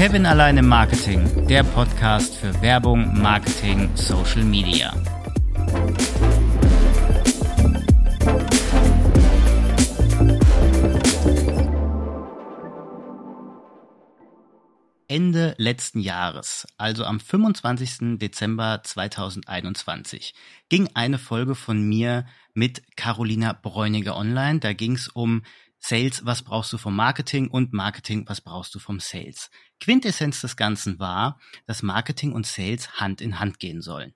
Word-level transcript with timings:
Kevin 0.00 0.24
allein 0.24 0.56
im 0.56 0.66
Marketing, 0.66 1.46
der 1.46 1.62
Podcast 1.62 2.34
für 2.34 2.58
Werbung, 2.62 3.20
Marketing, 3.20 3.94
Social 3.94 4.42
Media. 4.44 4.94
Ende 15.06 15.54
letzten 15.58 16.00
Jahres, 16.00 16.66
also 16.78 17.04
am 17.04 17.20
25. 17.20 18.18
Dezember 18.18 18.80
2021, 18.82 20.32
ging 20.70 20.88
eine 20.94 21.18
Folge 21.18 21.54
von 21.54 21.82
mir 21.86 22.24
mit 22.54 22.96
Carolina 22.96 23.52
Bräuniger 23.52 24.16
online. 24.16 24.60
Da 24.60 24.72
ging 24.72 24.92
es 24.92 25.08
um 25.08 25.42
Sales, 25.78 26.24
was 26.24 26.40
brauchst 26.42 26.72
du 26.72 26.78
vom 26.78 26.96
Marketing 26.96 27.48
und 27.48 27.74
Marketing, 27.74 28.24
was 28.28 28.40
brauchst 28.40 28.74
du 28.74 28.78
vom 28.78 28.98
Sales. 28.98 29.50
Quintessenz 29.80 30.40
des 30.40 30.56
Ganzen 30.56 30.98
war, 30.98 31.40
dass 31.66 31.82
Marketing 31.82 32.32
und 32.32 32.46
Sales 32.46 33.00
Hand 33.00 33.20
in 33.20 33.40
Hand 33.40 33.58
gehen 33.58 33.80
sollen. 33.80 34.14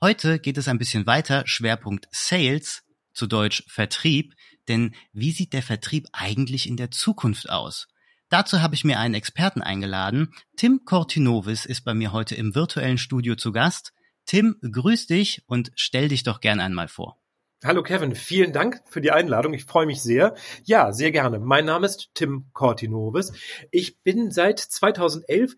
Heute 0.00 0.38
geht 0.38 0.58
es 0.58 0.68
ein 0.68 0.78
bisschen 0.78 1.06
weiter, 1.06 1.42
Schwerpunkt 1.46 2.08
Sales, 2.10 2.82
zu 3.12 3.26
Deutsch 3.26 3.62
Vertrieb, 3.68 4.34
denn 4.68 4.94
wie 5.12 5.32
sieht 5.32 5.52
der 5.52 5.62
Vertrieb 5.62 6.06
eigentlich 6.12 6.68
in 6.68 6.76
der 6.76 6.90
Zukunft 6.90 7.50
aus? 7.50 7.88
Dazu 8.28 8.62
habe 8.62 8.74
ich 8.74 8.84
mir 8.84 8.98
einen 8.98 9.14
Experten 9.14 9.60
eingeladen. 9.60 10.32
Tim 10.56 10.86
Cortinovis 10.86 11.66
ist 11.66 11.82
bei 11.82 11.92
mir 11.92 12.12
heute 12.12 12.34
im 12.34 12.54
virtuellen 12.54 12.96
Studio 12.96 13.36
zu 13.36 13.52
Gast. 13.52 13.92
Tim, 14.24 14.56
grüß 14.62 15.06
dich 15.06 15.42
und 15.46 15.70
stell 15.74 16.08
dich 16.08 16.22
doch 16.22 16.40
gern 16.40 16.58
einmal 16.58 16.88
vor. 16.88 17.21
Hallo 17.64 17.84
Kevin, 17.84 18.16
vielen 18.16 18.52
Dank 18.52 18.82
für 18.86 19.00
die 19.00 19.12
Einladung. 19.12 19.54
Ich 19.54 19.66
freue 19.66 19.86
mich 19.86 20.02
sehr. 20.02 20.34
Ja, 20.64 20.92
sehr 20.92 21.12
gerne. 21.12 21.38
Mein 21.38 21.64
Name 21.64 21.86
ist 21.86 22.10
Tim 22.12 22.46
Cortinovis. 22.52 23.32
Ich 23.70 24.00
bin 24.02 24.32
seit 24.32 24.58
2011 24.58 25.54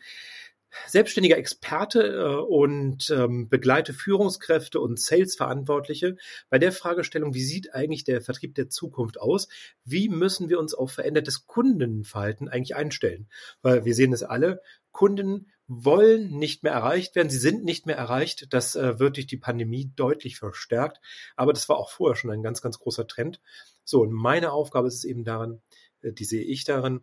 selbstständiger 0.87 1.39
Experte 1.39 2.03
äh, 2.03 2.37
und 2.43 3.09
ähm, 3.09 3.49
begleite 3.49 3.95
Führungskräfte 3.95 4.81
und 4.81 5.01
Sales-Verantwortliche 5.01 6.17
bei 6.51 6.59
der 6.59 6.73
Fragestellung, 6.73 7.33
wie 7.33 7.43
sieht 7.43 7.75
eigentlich 7.75 8.05
der 8.05 8.21
Vertrieb 8.21 8.55
der 8.55 8.69
Zukunft 8.69 9.19
aus? 9.19 9.49
Wie 9.87 10.11
müssen 10.11 10.51
wir 10.51 10.59
uns 10.59 10.75
auf 10.75 10.93
verändertes 10.93 11.47
Kundenverhalten 11.47 12.51
eigentlich 12.51 12.77
einstellen? 12.77 13.31
Weil 13.63 13.87
wir 13.87 13.95
sehen 13.95 14.13
es 14.13 14.23
alle, 14.23 14.61
Kunden 14.93 15.47
wollen 15.67 16.31
nicht 16.39 16.63
mehr 16.63 16.73
erreicht 16.73 17.17
werden. 17.17 17.31
Sie 17.31 17.39
sind 17.39 17.65
nicht 17.65 17.87
mehr 17.87 17.97
erreicht. 17.97 18.53
Das 18.53 18.77
äh, 18.77 18.99
wird 18.99 19.17
durch 19.17 19.27
die 19.27 19.37
Pandemie 19.37 19.91
deutlich 19.97 20.39
verstärkt. 20.39 21.01
Aber 21.37 21.53
das 21.53 21.69
war 21.69 21.79
auch 21.79 21.91
vorher 21.91 22.17
schon 22.17 22.31
ein 22.31 22.43
ganz, 22.43 22.61
ganz 22.61 22.79
großer 22.79 23.07
Trend. 23.07 23.41
So, 23.85 24.03
und 24.03 24.13
meine 24.13 24.53
Aufgabe 24.53 24.89
ist 24.89 24.95
es 24.95 25.05
eben 25.05 25.25
daran, 25.25 25.63
äh, 26.03 26.13
die 26.13 26.25
sehe 26.25 26.43
ich 26.43 26.65
darin, 26.65 27.01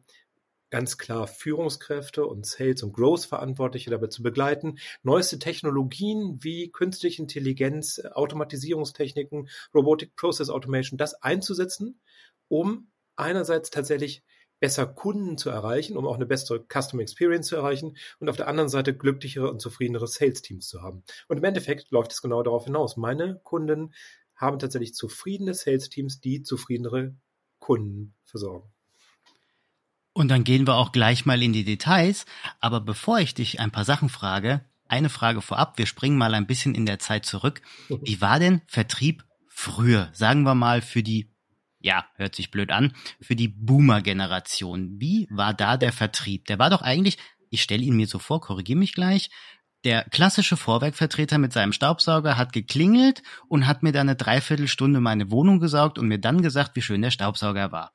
ganz 0.71 0.97
klar 0.97 1.27
Führungskräfte 1.27 2.25
und 2.25 2.45
Sales- 2.45 2.81
und 2.81 2.93
Growth-Verantwortliche 2.93 3.91
dabei 3.91 4.07
zu 4.07 4.23
begleiten, 4.23 4.79
neueste 5.03 5.37
Technologien 5.37 6.37
wie 6.41 6.71
künstliche 6.71 7.21
Intelligenz, 7.21 7.99
Automatisierungstechniken, 7.99 9.49
Robotic 9.75 10.15
Process 10.15 10.49
Automation, 10.49 10.97
das 10.97 11.13
einzusetzen, 11.21 11.99
um 12.47 12.89
einerseits 13.17 13.69
tatsächlich 13.69 14.23
besser 14.61 14.87
Kunden 14.87 15.37
zu 15.37 15.49
erreichen, 15.49 15.97
um 15.97 16.07
auch 16.07 16.15
eine 16.15 16.25
bessere 16.25 16.63
Customer 16.71 17.01
Experience 17.01 17.47
zu 17.47 17.57
erreichen 17.57 17.97
und 18.19 18.29
auf 18.29 18.37
der 18.37 18.47
anderen 18.47 18.69
Seite 18.69 18.95
glücklichere 18.95 19.51
und 19.51 19.59
zufriedenere 19.59 20.07
Sales-Teams 20.07 20.69
zu 20.69 20.81
haben. 20.81 21.03
Und 21.27 21.37
im 21.37 21.43
Endeffekt 21.43 21.91
läuft 21.91 22.13
es 22.13 22.21
genau 22.21 22.43
darauf 22.43 22.63
hinaus. 22.63 22.95
Meine 22.95 23.41
Kunden 23.43 23.93
haben 24.35 24.59
tatsächlich 24.59 24.93
zufriedene 24.93 25.53
Sales-Teams, 25.53 26.21
die 26.21 26.43
zufriedenere 26.43 27.15
Kunden 27.59 28.13
versorgen. 28.23 28.71
Und 30.13 30.27
dann 30.29 30.43
gehen 30.43 30.67
wir 30.67 30.75
auch 30.75 30.91
gleich 30.91 31.25
mal 31.25 31.41
in 31.41 31.53
die 31.53 31.63
Details. 31.63 32.25
Aber 32.59 32.81
bevor 32.81 33.19
ich 33.19 33.33
dich 33.33 33.59
ein 33.59 33.71
paar 33.71 33.85
Sachen 33.85 34.09
frage, 34.09 34.63
eine 34.87 35.09
Frage 35.09 35.41
vorab. 35.41 35.77
Wir 35.77 35.85
springen 35.85 36.17
mal 36.17 36.33
ein 36.33 36.47
bisschen 36.47 36.75
in 36.75 36.85
der 36.85 36.99
Zeit 36.99 37.25
zurück. 37.25 37.61
Wie 37.89 38.21
war 38.21 38.39
denn 38.39 38.61
Vertrieb 38.67 39.23
früher? 39.47 40.09
Sagen 40.13 40.43
wir 40.43 40.53
mal 40.53 40.81
für 40.81 41.01
die, 41.01 41.30
ja, 41.81 42.05
hört 42.15 42.35
sich 42.35 42.51
blöd 42.51 42.71
an, 42.71 42.93
für 43.19 43.35
die 43.35 43.47
Boomer-Generation. 43.47 44.99
Wie 44.99 45.27
war 45.29 45.53
da 45.53 45.77
der 45.77 45.91
Vertrieb? 45.91 46.45
Der 46.45 46.59
war 46.59 46.69
doch 46.69 46.81
eigentlich, 46.81 47.17
ich 47.49 47.61
stelle 47.61 47.83
ihn 47.83 47.95
mir 47.95 48.07
so 48.07 48.19
vor, 48.19 48.41
korrigiere 48.41 48.79
mich 48.79 48.93
gleich, 48.93 49.29
der 49.83 50.03
klassische 50.05 50.57
Vorwerkvertreter 50.57 51.39
mit 51.39 51.53
seinem 51.53 51.73
Staubsauger 51.73 52.37
hat 52.37 52.53
geklingelt 52.53 53.23
und 53.47 53.65
hat 53.65 53.81
mir 53.81 53.91
dann 53.91 54.09
eine 54.09 54.15
Dreiviertelstunde 54.15 54.99
meine 54.99 55.31
Wohnung 55.31 55.59
gesaugt 55.59 55.97
und 55.97 56.07
mir 56.07 56.19
dann 56.19 56.41
gesagt, 56.41 56.75
wie 56.75 56.83
schön 56.83 57.01
der 57.01 57.09
Staubsauger 57.09 57.71
war. 57.71 57.91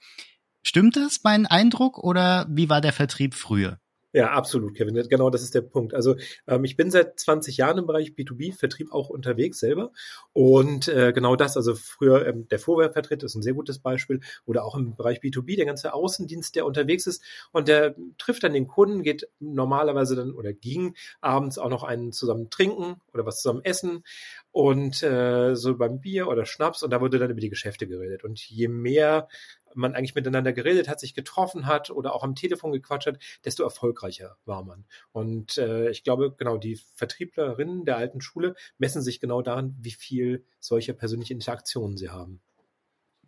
Stimmt 0.64 0.97
das, 0.97 1.20
mein 1.22 1.47
Eindruck, 1.47 1.98
oder 1.98 2.47
wie 2.48 2.68
war 2.68 2.80
der 2.80 2.92
Vertrieb 2.92 3.34
früher? 3.34 3.78
Ja, 4.16 4.31
absolut, 4.31 4.75
Kevin. 4.75 4.94
Genau, 5.10 5.28
das 5.28 5.43
ist 5.43 5.54
der 5.54 5.60
Punkt. 5.60 5.93
Also 5.93 6.16
ähm, 6.47 6.65
ich 6.65 6.75
bin 6.78 6.91
seit 6.91 7.21
20 7.21 7.59
Jahren 7.59 7.77
im 7.77 7.87
Bereich 7.87 8.12
B2B-Vertrieb 8.16 8.91
auch 8.91 9.10
unterwegs 9.10 9.59
selber. 9.60 9.93
Und 10.32 10.88
äh, 10.88 11.12
genau 11.12 11.37
das, 11.37 11.54
also 11.59 11.75
früher 11.75 12.27
ähm, 12.27 12.49
der 12.49 12.59
Vorwerkvertreter 12.59 13.27
ist 13.27 13.34
ein 13.34 13.43
sehr 13.43 13.53
gutes 13.53 13.78
Beispiel. 13.78 14.21
Oder 14.47 14.65
auch 14.65 14.75
im 14.75 14.97
Bereich 14.97 15.21
B2B, 15.21 15.56
der 15.56 15.66
ganze 15.66 15.93
Außendienst, 15.93 16.56
der 16.56 16.65
unterwegs 16.65 17.06
ist 17.06 17.22
und 17.53 17.69
der 17.69 17.94
trifft 18.16 18.43
dann 18.43 18.54
den 18.54 18.66
Kunden, 18.69 19.03
geht 19.03 19.28
normalerweise 19.38 20.16
dann 20.16 20.33
oder 20.33 20.54
ging 20.54 20.94
abends 21.21 21.59
auch 21.59 21.69
noch 21.69 21.84
einen 21.84 22.10
zusammen 22.12 22.48
trinken 22.48 22.97
oder 23.12 23.27
was 23.27 23.43
zusammen 23.43 23.60
essen 23.65 24.03
und 24.50 25.03
äh, 25.03 25.54
so 25.54 25.77
beim 25.77 26.00
Bier 26.00 26.28
oder 26.28 26.47
Schnaps 26.47 26.83
und 26.83 26.88
da 26.91 27.03
wurde 27.03 27.19
dann 27.19 27.31
über 27.31 27.41
die 27.43 27.50
Geschäfte 27.50 27.87
geredet. 27.87 28.25
Und 28.25 28.41
je 28.41 28.69
mehr 28.69 29.28
man 29.75 29.94
eigentlich 29.94 30.15
miteinander 30.15 30.53
geredet 30.53 30.88
hat, 30.88 31.00
sich 31.00 31.15
getroffen 31.15 31.66
hat 31.66 31.91
oder 31.91 32.15
auch 32.15 32.22
am 32.22 32.34
Telefon 32.34 32.72
gequatscht 32.72 33.06
hat, 33.06 33.19
desto 33.44 33.62
erfolgreicher 33.62 34.37
war 34.44 34.65
man. 34.65 34.84
Und 35.12 35.59
äh, 35.59 35.91
ich 35.91 36.04
glaube, 36.04 36.34
genau, 36.37 36.56
die 36.56 36.81
Vertrieblerinnen 36.94 37.84
der 37.84 37.97
alten 37.97 38.21
Schule 38.21 38.54
messen 38.78 39.03
sich 39.03 39.21
genau 39.21 39.43
daran, 39.43 39.77
wie 39.81 39.93
viel 39.93 40.44
solcher 40.60 40.93
persönliche 40.94 41.34
Interaktionen 41.34 41.97
sie 41.97 42.10
haben 42.10 42.41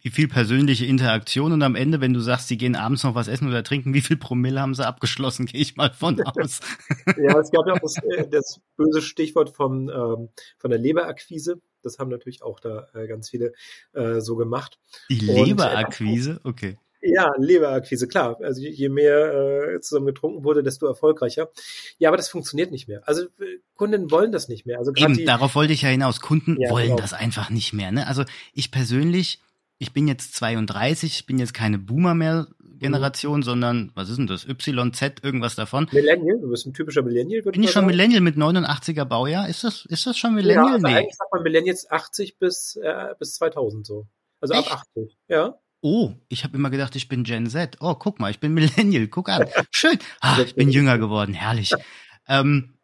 wie 0.03 0.11
viel 0.11 0.29
persönliche 0.29 0.87
Interaktion 0.87 1.53
und 1.53 1.63
am 1.63 1.75
Ende, 1.75 2.01
wenn 2.01 2.15
du 2.15 2.21
sagst, 2.21 2.49
sie 2.49 2.57
gehen 2.57 2.77
abends 2.77 3.03
noch 3.03 3.15
was 3.15 3.29
essen 3.29 3.49
oder 3.49 3.65
trinken, 3.65 3.95
wie 3.95 4.01
viel 4.01 4.17
Promille 4.17 4.61
haben 4.61 4.75
sie 4.75 4.87
abgeschlossen, 4.87 5.47
gehe 5.47 5.61
ich 5.61 5.77
mal 5.77 5.91
von 5.91 6.21
aus. 6.23 6.61
ja, 7.17 7.39
es 7.39 7.51
gab 7.51 7.67
ja 7.67 7.75
auch 7.75 7.81
das, 7.81 7.97
äh, 7.99 8.29
das 8.29 8.61
böse 8.77 9.03
Stichwort 9.03 9.51
vom, 9.51 9.89
ähm, 9.89 10.29
von 10.59 10.71
der 10.71 10.79
Leberakquise. 10.79 11.61
Das 11.89 11.99
haben 11.99 12.11
natürlich 12.11 12.43
auch 12.43 12.61
da 12.61 12.89
äh, 12.95 13.07
ganz 13.07 13.31
viele 13.31 13.53
äh, 13.93 14.21
so 14.21 14.37
gemacht. 14.37 14.79
Die 15.11 15.19
Leberakquise? 15.19 16.41
Okay. 16.45 16.79
Ja, 17.01 17.33
Leberakquise, 17.39 18.09
klar. 18.09 18.39
Also 18.43 18.61
je 18.63 18.89
mehr 18.89 19.75
äh, 19.75 19.81
zusammen 19.81 20.07
getrunken 20.07 20.45
wurde, 20.45 20.63
desto 20.63 20.87
erfolgreicher. 20.87 21.49
Ja, 21.99 22.09
aber 22.09 22.17
das 22.17 22.29
funktioniert 22.29 22.73
nicht 22.73 22.89
mehr. 22.89 23.03
Also 23.07 23.23
äh, 23.23 23.59
Kunden 23.75 24.11
wollen 24.11 24.33
das 24.33 24.49
nicht 24.49 24.67
mehr. 24.67 24.79
Also 24.79 24.93
Eben, 24.97 25.17
die, 25.17 25.25
darauf 25.25 25.55
wollte 25.55 25.73
ich 25.73 25.83
ja 25.83 25.91
hinaus. 25.91 26.21
Kunden 26.21 26.57
ja, 26.61 26.71
wollen 26.71 26.87
genau. 26.87 26.97
das 26.97 27.13
einfach 27.13 27.51
nicht 27.51 27.73
mehr. 27.73 27.93
Ne? 27.93 28.07
Also 28.07 28.25
ich 28.53 28.73
persönlich, 28.73 29.41
ich 29.79 29.93
bin 29.93 30.09
jetzt 30.09 30.35
32, 30.35 31.21
ich 31.21 31.27
bin 31.27 31.39
jetzt 31.39 31.55
keine 31.55 31.79
Boomer 31.79 32.15
mehr 32.15 32.49
Generation, 32.79 33.41
mhm. 33.41 33.45
sondern 33.45 33.93
was 33.95 34.09
ist 34.09 34.19
denn 34.19 34.27
das? 34.27 34.45
YZ, 34.45 35.23
irgendwas 35.23 35.55
davon. 35.55 35.89
Millennial, 35.93 36.41
du 36.41 36.51
bist 36.51 36.67
ein 36.67 36.75
typischer 36.75 37.03
Millennial. 37.03 37.43
Bin 37.43 37.63
ich 37.63 37.71
schon 37.71 37.83
sagen. 37.83 37.87
Millennial 37.87 38.21
mit 38.21 38.37
89er 38.37 39.05
Baujahr? 39.05 39.49
Ist 39.49 39.65
das, 39.65 39.87
ist 39.87 40.07
das 40.07 40.17
schon 40.17 40.35
Millennial? 40.35 40.67
Ja, 40.67 40.73
also 40.75 40.87
nee. 40.87 40.95
eigentlich 40.95 41.17
sagt 41.17 41.33
man 41.33 41.43
Millennials 41.43 41.91
80 41.91 42.39
bis, 42.39 42.77
äh, 42.77 43.15
bis 43.19 43.35
2000 43.35 43.87
so. 43.87 44.07
Also 44.41 44.55
Echt? 44.55 44.71
ab 44.71 44.85
80, 44.97 45.17
ja. 45.29 45.59
Oh, 45.81 46.13
ich 46.29 46.43
habe 46.45 46.57
immer 46.57 46.71
gedacht, 46.71 46.97
ich 46.97 47.09
bin 47.09 47.23
Gen 47.23 47.49
Z. 47.49 47.77
Oh, 47.81 47.95
guck 47.95 48.19
mal, 48.19 48.31
ich 48.31 48.41
bin 48.41 48.53
Millennial. 48.55 49.07
Guck 49.09 49.29
an. 49.29 49.47
Schön. 49.71 49.99
Ah, 50.21 50.41
ich 50.45 50.55
bin 50.55 50.71
jünger 50.71 50.99
geworden. 50.99 51.35
Herrlich. 51.35 51.73
Ähm, 52.27 52.79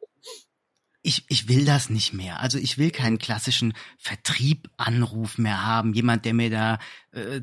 ich, 1.03 1.25
ich 1.29 1.49
will 1.49 1.65
das 1.65 1.91
nicht 1.91 2.15
mehr. 2.15 2.41
Also 2.41 2.57
ich 2.57 2.79
will 2.79 2.91
keinen 2.91 3.19
klassischen 3.19 3.75
Vertriebanruf 3.99 5.39
mehr 5.39 5.65
haben. 5.67 5.93
Jemand, 5.93 6.25
der 6.25 6.35
mir 6.35 6.51
da 6.51 6.79
äh, 7.13 7.43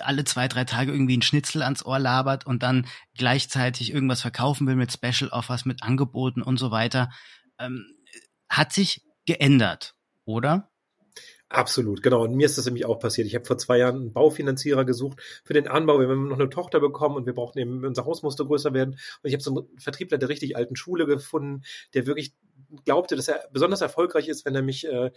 alle 0.00 0.24
zwei, 0.24 0.48
drei 0.48 0.64
Tage 0.64 0.92
irgendwie 0.92 1.16
ein 1.16 1.22
Schnitzel 1.22 1.62
ans 1.62 1.84
Ohr 1.84 1.98
labert 1.98 2.46
und 2.46 2.62
dann 2.62 2.86
gleichzeitig 3.16 3.92
irgendwas 3.92 4.20
verkaufen 4.20 4.66
will 4.66 4.76
mit 4.76 4.92
Special 4.92 5.30
Offers, 5.30 5.64
mit 5.64 5.82
Angeboten 5.82 6.42
und 6.42 6.58
so 6.58 6.70
weiter. 6.70 7.10
Ähm, 7.58 7.86
hat 8.48 8.72
sich 8.72 9.02
geändert, 9.26 9.94
oder? 10.24 10.70
Absolut, 11.52 12.00
genau. 12.00 12.22
Und 12.22 12.36
mir 12.36 12.46
ist 12.46 12.58
das 12.58 12.66
nämlich 12.66 12.86
auch 12.86 13.00
passiert. 13.00 13.26
Ich 13.26 13.34
habe 13.34 13.44
vor 13.44 13.58
zwei 13.58 13.78
Jahren 13.78 13.96
einen 13.96 14.12
Baufinanzierer 14.12 14.84
gesucht 14.84 15.20
für 15.44 15.52
den 15.52 15.66
Anbau. 15.66 15.98
Wir 15.98 16.08
haben 16.08 16.28
noch 16.28 16.38
eine 16.38 16.48
Tochter 16.48 16.78
bekommen 16.78 17.16
und 17.16 17.26
wir 17.26 17.34
brauchten 17.34 17.58
eben, 17.58 17.84
unser 17.84 18.04
Haus 18.04 18.22
musste 18.22 18.46
größer 18.46 18.72
werden. 18.72 18.92
Und 18.92 19.28
ich 19.28 19.32
habe 19.32 19.42
so 19.42 19.50
einen 19.50 19.78
Vertriebler 19.78 20.18
der 20.18 20.28
richtig 20.28 20.56
alten 20.56 20.76
Schule 20.76 21.06
gefunden, 21.06 21.62
der 21.92 22.06
wirklich 22.06 22.36
glaubte, 22.84 23.16
dass 23.16 23.26
er 23.26 23.48
besonders 23.52 23.80
erfolgreich 23.80 24.28
ist, 24.28 24.44
wenn 24.44 24.54
er 24.54 24.62
mich 24.62 24.86
äh, 24.86 25.10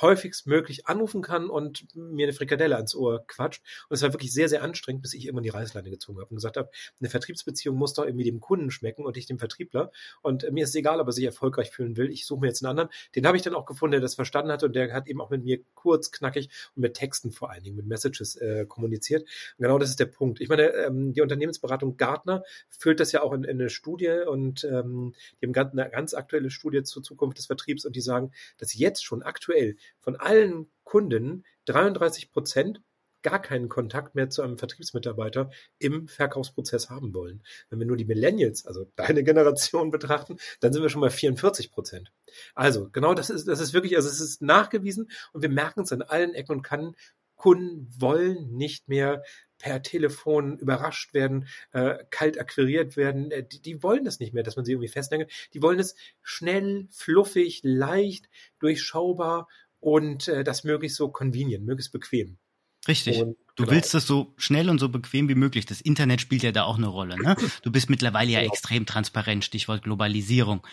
häufigst 0.00 0.46
möglich 0.46 0.86
anrufen 0.86 1.22
kann 1.22 1.50
und 1.50 1.94
mir 1.94 2.26
eine 2.26 2.32
Frikadelle 2.32 2.76
ans 2.76 2.94
Ohr 2.94 3.24
quatscht. 3.26 3.62
Und 3.88 3.94
es 3.94 4.02
war 4.02 4.12
wirklich 4.12 4.32
sehr, 4.32 4.48
sehr 4.48 4.62
anstrengend, 4.62 5.02
bis 5.02 5.14
ich 5.14 5.26
irgendwann 5.26 5.44
die 5.44 5.50
Reißleine 5.50 5.90
gezogen 5.90 6.18
habe 6.18 6.30
und 6.30 6.36
gesagt 6.36 6.56
habe, 6.56 6.70
eine 7.00 7.10
Vertriebsbeziehung 7.10 7.76
muss 7.76 7.94
doch 7.94 8.04
irgendwie 8.04 8.24
dem 8.24 8.40
Kunden 8.40 8.70
schmecken 8.70 9.04
und 9.04 9.16
nicht 9.16 9.28
dem 9.28 9.38
Vertriebler. 9.38 9.92
Und 10.22 10.50
mir 10.50 10.64
ist 10.64 10.74
egal, 10.74 11.00
ob 11.00 11.06
er 11.06 11.12
sich 11.12 11.24
erfolgreich 11.24 11.70
fühlen 11.70 11.96
will. 11.96 12.10
Ich 12.10 12.26
suche 12.26 12.40
mir 12.40 12.46
jetzt 12.48 12.62
einen 12.62 12.70
anderen. 12.70 12.90
Den 13.14 13.26
habe 13.26 13.36
ich 13.36 13.42
dann 13.42 13.54
auch 13.54 13.66
gefunden, 13.66 13.92
der 13.92 14.00
das 14.00 14.14
verstanden 14.14 14.50
hat 14.50 14.62
und 14.62 14.74
der 14.74 14.92
hat 14.92 15.08
eben 15.08 15.20
auch 15.20 15.30
mit 15.30 15.44
mir 15.44 15.60
kurz, 15.74 16.10
knackig 16.10 16.48
und 16.74 16.82
mit 16.82 16.94
Texten 16.94 17.32
vor 17.32 17.50
allen 17.50 17.62
Dingen, 17.62 17.76
mit 17.76 17.86
Messages 17.86 18.36
äh, 18.36 18.66
kommuniziert. 18.66 19.22
Und 19.22 19.64
genau 19.64 19.78
das 19.78 19.90
ist 19.90 20.00
der 20.00 20.06
Punkt. 20.06 20.40
Ich 20.40 20.48
meine, 20.48 20.68
ähm, 20.68 21.12
die 21.12 21.20
Unternehmensberatung 21.20 21.96
Gartner 21.96 22.44
füllt 22.70 23.00
das 23.00 23.12
ja 23.12 23.22
auch 23.22 23.32
in, 23.32 23.44
in 23.44 23.60
eine 23.60 23.70
Studie 23.70 24.22
und 24.26 24.64
ähm, 24.64 25.14
die 25.40 25.46
haben 25.46 25.78
eine 25.78 25.90
ganz 25.90 26.14
aktuelle 26.14 26.50
Studie 26.50 26.82
zur 26.82 27.02
Zukunft 27.02 27.38
des 27.38 27.46
Vertriebs 27.46 27.84
und 27.84 27.96
die 27.96 28.00
sagen, 28.00 28.32
dass 28.58 28.76
jetzt 28.76 29.04
schon 29.04 29.22
aktuell 29.22 29.76
von 30.00 30.16
allen 30.16 30.70
Kunden 30.84 31.44
33 31.66 32.30
Prozent 32.30 32.80
gar 33.22 33.40
keinen 33.40 33.68
Kontakt 33.68 34.14
mehr 34.14 34.28
zu 34.28 34.42
einem 34.42 34.58
Vertriebsmitarbeiter 34.58 35.50
im 35.78 36.08
Verkaufsprozess 36.08 36.90
haben 36.90 37.14
wollen. 37.14 37.42
Wenn 37.70 37.78
wir 37.78 37.86
nur 37.86 37.96
die 37.96 38.04
Millennials, 38.04 38.66
also 38.66 38.90
deine 38.96 39.24
Generation 39.24 39.90
betrachten, 39.90 40.36
dann 40.60 40.72
sind 40.72 40.82
wir 40.82 40.90
schon 40.90 41.00
bei 41.00 41.10
44 41.10 41.70
Prozent. 41.70 42.12
Also 42.54 42.90
genau 42.90 43.14
das 43.14 43.30
ist, 43.30 43.48
das 43.48 43.60
ist 43.60 43.72
wirklich, 43.72 43.96
also 43.96 44.08
es 44.08 44.20
ist 44.20 44.42
nachgewiesen 44.42 45.10
und 45.32 45.42
wir 45.42 45.48
merken 45.48 45.82
es 45.82 45.92
an 45.92 46.02
allen 46.02 46.34
Ecken 46.34 46.56
und 46.56 46.62
Kanten. 46.62 46.96
Kunden 47.36 47.88
wollen 47.98 48.56
nicht 48.56 48.88
mehr 48.88 49.24
per 49.58 49.82
Telefon 49.82 50.58
überrascht 50.58 51.12
werden, 51.12 51.48
äh, 51.72 52.04
kalt 52.10 52.38
akquiriert 52.38 52.96
werden. 52.96 53.32
Äh, 53.32 53.44
die, 53.44 53.60
die 53.60 53.82
wollen 53.82 54.04
das 54.04 54.20
nicht 54.20 54.32
mehr, 54.32 54.44
dass 54.44 54.54
man 54.54 54.64
sie 54.64 54.72
irgendwie 54.72 54.88
festhängt. 54.88 55.30
Die 55.52 55.62
wollen 55.62 55.80
es 55.80 55.96
schnell, 56.22 56.86
fluffig, 56.90 57.60
leicht, 57.64 58.28
durchschaubar 58.60 59.48
und 59.82 60.28
äh, 60.28 60.44
das 60.44 60.64
möglichst 60.64 60.96
so 60.96 61.08
convenient, 61.08 61.66
möglichst 61.66 61.92
bequem. 61.92 62.38
Richtig. 62.86 63.20
Und, 63.20 63.36
du 63.56 63.64
genau. 63.64 63.72
willst 63.72 63.94
das 63.94 64.06
so 64.06 64.32
schnell 64.36 64.70
und 64.70 64.78
so 64.78 64.88
bequem 64.88 65.28
wie 65.28 65.34
möglich. 65.34 65.66
Das 65.66 65.80
Internet 65.80 66.20
spielt 66.20 66.42
ja 66.42 66.52
da 66.52 66.62
auch 66.62 66.78
eine 66.78 66.86
Rolle. 66.86 67.20
Ne? 67.20 67.36
Du 67.62 67.70
bist 67.70 67.90
mittlerweile 67.90 68.30
ja 68.30 68.40
genau. 68.40 68.52
extrem 68.52 68.86
transparent, 68.86 69.44
Stichwort 69.44 69.82
Globalisierung. 69.82 70.66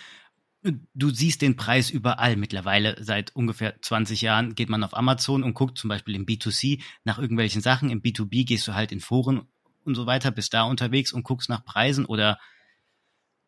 Du 0.93 1.09
siehst 1.09 1.41
den 1.41 1.55
Preis 1.55 1.89
überall. 1.89 2.35
Mittlerweile 2.35 2.97
seit 3.03 3.35
ungefähr 3.35 3.81
20 3.81 4.21
Jahren 4.21 4.55
geht 4.55 4.69
man 4.69 4.83
auf 4.83 4.95
Amazon 4.95 5.43
und 5.43 5.55
guckt 5.55 5.77
zum 5.77 5.87
Beispiel 5.87 6.15
im 6.15 6.25
B2C 6.25 6.81
nach 7.03 7.17
irgendwelchen 7.17 7.61
Sachen. 7.61 7.89
Im 7.89 8.01
B2B 8.01 8.45
gehst 8.45 8.67
du 8.67 8.75
halt 8.75 8.91
in 8.91 8.99
Foren 8.99 9.47
und 9.85 9.95
so 9.95 10.05
weiter, 10.05 10.29
bist 10.29 10.53
da 10.53 10.63
unterwegs 10.63 11.13
und 11.13 11.23
guckst 11.23 11.49
nach 11.49 11.65
Preisen 11.65 12.05
oder 12.05 12.37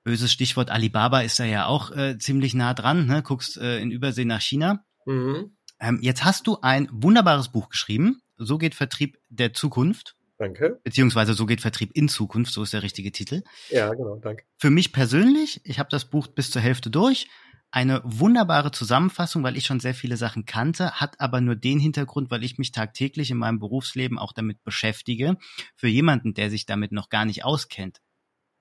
böses 0.04 0.31
Stichwort 0.31 0.72
Alibaba 0.72 1.22
ist 1.22 1.40
da 1.40 1.46
ja 1.46 1.68
auch 1.68 1.92
äh, 1.92 2.18
ziemlich 2.18 2.56
nah 2.56 2.74
dran, 2.74 3.06
ne? 3.06 3.22
guckst 3.22 3.58
äh, 3.58 3.80
in 3.80 3.92
Übersee 3.92 4.25
nach 4.25 4.42
China. 4.42 4.84
Mhm. 5.06 5.57
Ähm, 5.80 6.00
jetzt 6.01 6.24
hast 6.24 6.48
du 6.48 6.57
ein 6.62 6.88
wunderbares 6.92 7.50
Buch 7.50 7.69
geschrieben. 7.69 8.21
So 8.38 8.57
geht 8.57 8.75
Vertrieb 8.75 9.18
der 9.30 9.53
Zukunft. 9.53 10.15
Danke. 10.38 10.80
Beziehungsweise 10.83 11.36
so 11.36 11.45
geht 11.45 11.62
Vertrieb 11.62 11.92
in 11.94 12.09
Zukunft, 12.09 12.51
so 12.51 12.63
ist 12.63 12.74
der 12.74 12.81
richtige 12.81 13.12
Titel. 13.12 13.44
Ja, 13.69 13.94
genau, 13.94 14.15
danke. 14.15 14.44
Für 14.57 14.71
mich 14.71 14.92
persönlich, 14.92 15.62
ich 15.65 15.77
habe 15.77 15.89
das 15.92 16.06
Buch 16.06 16.27
bis 16.27 16.50
zur 16.50 16.63
Hälfte 16.63 16.89
durch, 16.89 17.27
eine 17.69 18.01
wunderbare 18.03 18.71
Zusammenfassung, 18.71 19.44
weil 19.44 19.56
ich 19.56 19.65
schon 19.65 19.80
sehr 19.80 19.94
viele 19.94 20.18
Sachen 20.18 20.45
kannte, 20.45 21.00
hat 21.00 21.19
aber 21.19 21.42
nur 21.42 21.56
den 21.56 21.80
Hintergrund, 21.80 22.30
weil 22.30 22.44
ich 22.44 22.57
mich 22.57 22.71
tagtäglich 22.71 23.31
in 23.31 23.38
meinem 23.38 23.59
Berufsleben 23.59 24.19
auch 24.19 24.33
damit 24.33 24.63
beschäftige. 24.63 25.38
Für 25.75 25.88
jemanden, 25.88 26.33
der 26.33 26.50
sich 26.50 26.65
damit 26.65 26.92
noch 26.92 27.09
gar 27.09 27.25
nicht 27.25 27.45
auskennt, 27.45 28.01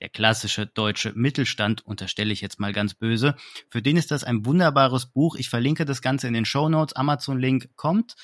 der 0.01 0.09
klassische 0.09 0.67
deutsche 0.67 1.13
Mittelstand, 1.15 1.87
unterstelle 1.87 2.33
ich 2.33 2.41
jetzt 2.41 2.59
mal 2.59 2.73
ganz 2.73 2.95
böse. 2.95 3.35
Für 3.71 3.83
den 3.83 3.97
ist 3.97 4.11
das 4.11 4.25
ein 4.25 4.47
wunderbares 4.47 5.07
Buch. 5.07 5.37
Ich 5.37 5.49
verlinke 5.49 5.85
das 5.85 6.03
Ganze 6.03 6.27
in 6.27 6.35
den 6.35 6.45
Show 6.45 6.69
Notes. 6.69 6.95
Amazon-Link 6.95 7.71
kommt. 7.77 8.15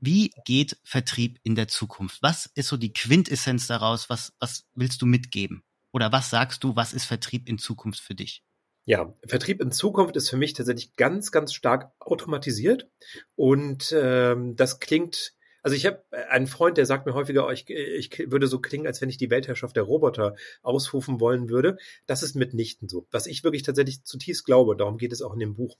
Wie 0.00 0.32
geht 0.44 0.76
Vertrieb 0.84 1.38
in 1.44 1.54
der 1.54 1.68
Zukunft? 1.68 2.18
Was 2.22 2.50
ist 2.54 2.68
so 2.68 2.76
die 2.76 2.92
Quintessenz 2.92 3.66
daraus? 3.66 4.10
Was, 4.10 4.34
was 4.38 4.66
willst 4.74 5.00
du 5.00 5.06
mitgeben? 5.06 5.64
Oder 5.92 6.12
was 6.12 6.28
sagst 6.28 6.62
du, 6.62 6.76
was 6.76 6.92
ist 6.92 7.04
Vertrieb 7.04 7.48
in 7.48 7.56
Zukunft 7.56 8.00
für 8.00 8.14
dich? 8.14 8.42
Ja, 8.84 9.14
Vertrieb 9.26 9.62
in 9.62 9.72
Zukunft 9.72 10.14
ist 10.16 10.28
für 10.28 10.36
mich 10.36 10.52
tatsächlich 10.52 10.94
ganz, 10.96 11.30
ganz 11.30 11.54
stark 11.54 11.92
automatisiert. 12.00 12.90
Und 13.34 13.94
ähm, 13.96 14.56
das 14.56 14.78
klingt 14.78 15.32
also 15.64 15.76
ich 15.76 15.86
habe 15.86 16.04
einen 16.28 16.46
Freund, 16.46 16.76
der 16.76 16.84
sagt 16.84 17.06
mir 17.06 17.14
häufiger, 17.14 17.46
oh, 17.46 17.50
ich, 17.50 17.68
ich 17.70 18.30
würde 18.30 18.46
so 18.48 18.60
klingen, 18.60 18.86
als 18.86 19.00
wenn 19.00 19.08
ich 19.08 19.16
die 19.16 19.30
Weltherrschaft 19.30 19.74
der 19.76 19.84
Roboter 19.84 20.36
ausrufen 20.62 21.20
wollen 21.20 21.48
würde. 21.48 21.78
Das 22.06 22.22
ist 22.22 22.36
mitnichten 22.36 22.86
so. 22.86 23.06
Was 23.10 23.26
ich 23.26 23.44
wirklich 23.44 23.62
tatsächlich 23.62 24.04
zutiefst 24.04 24.44
glaube, 24.44 24.76
darum 24.76 24.98
geht 24.98 25.12
es 25.12 25.22
auch 25.22 25.32
in 25.32 25.38
dem 25.38 25.54
Buch. 25.54 25.78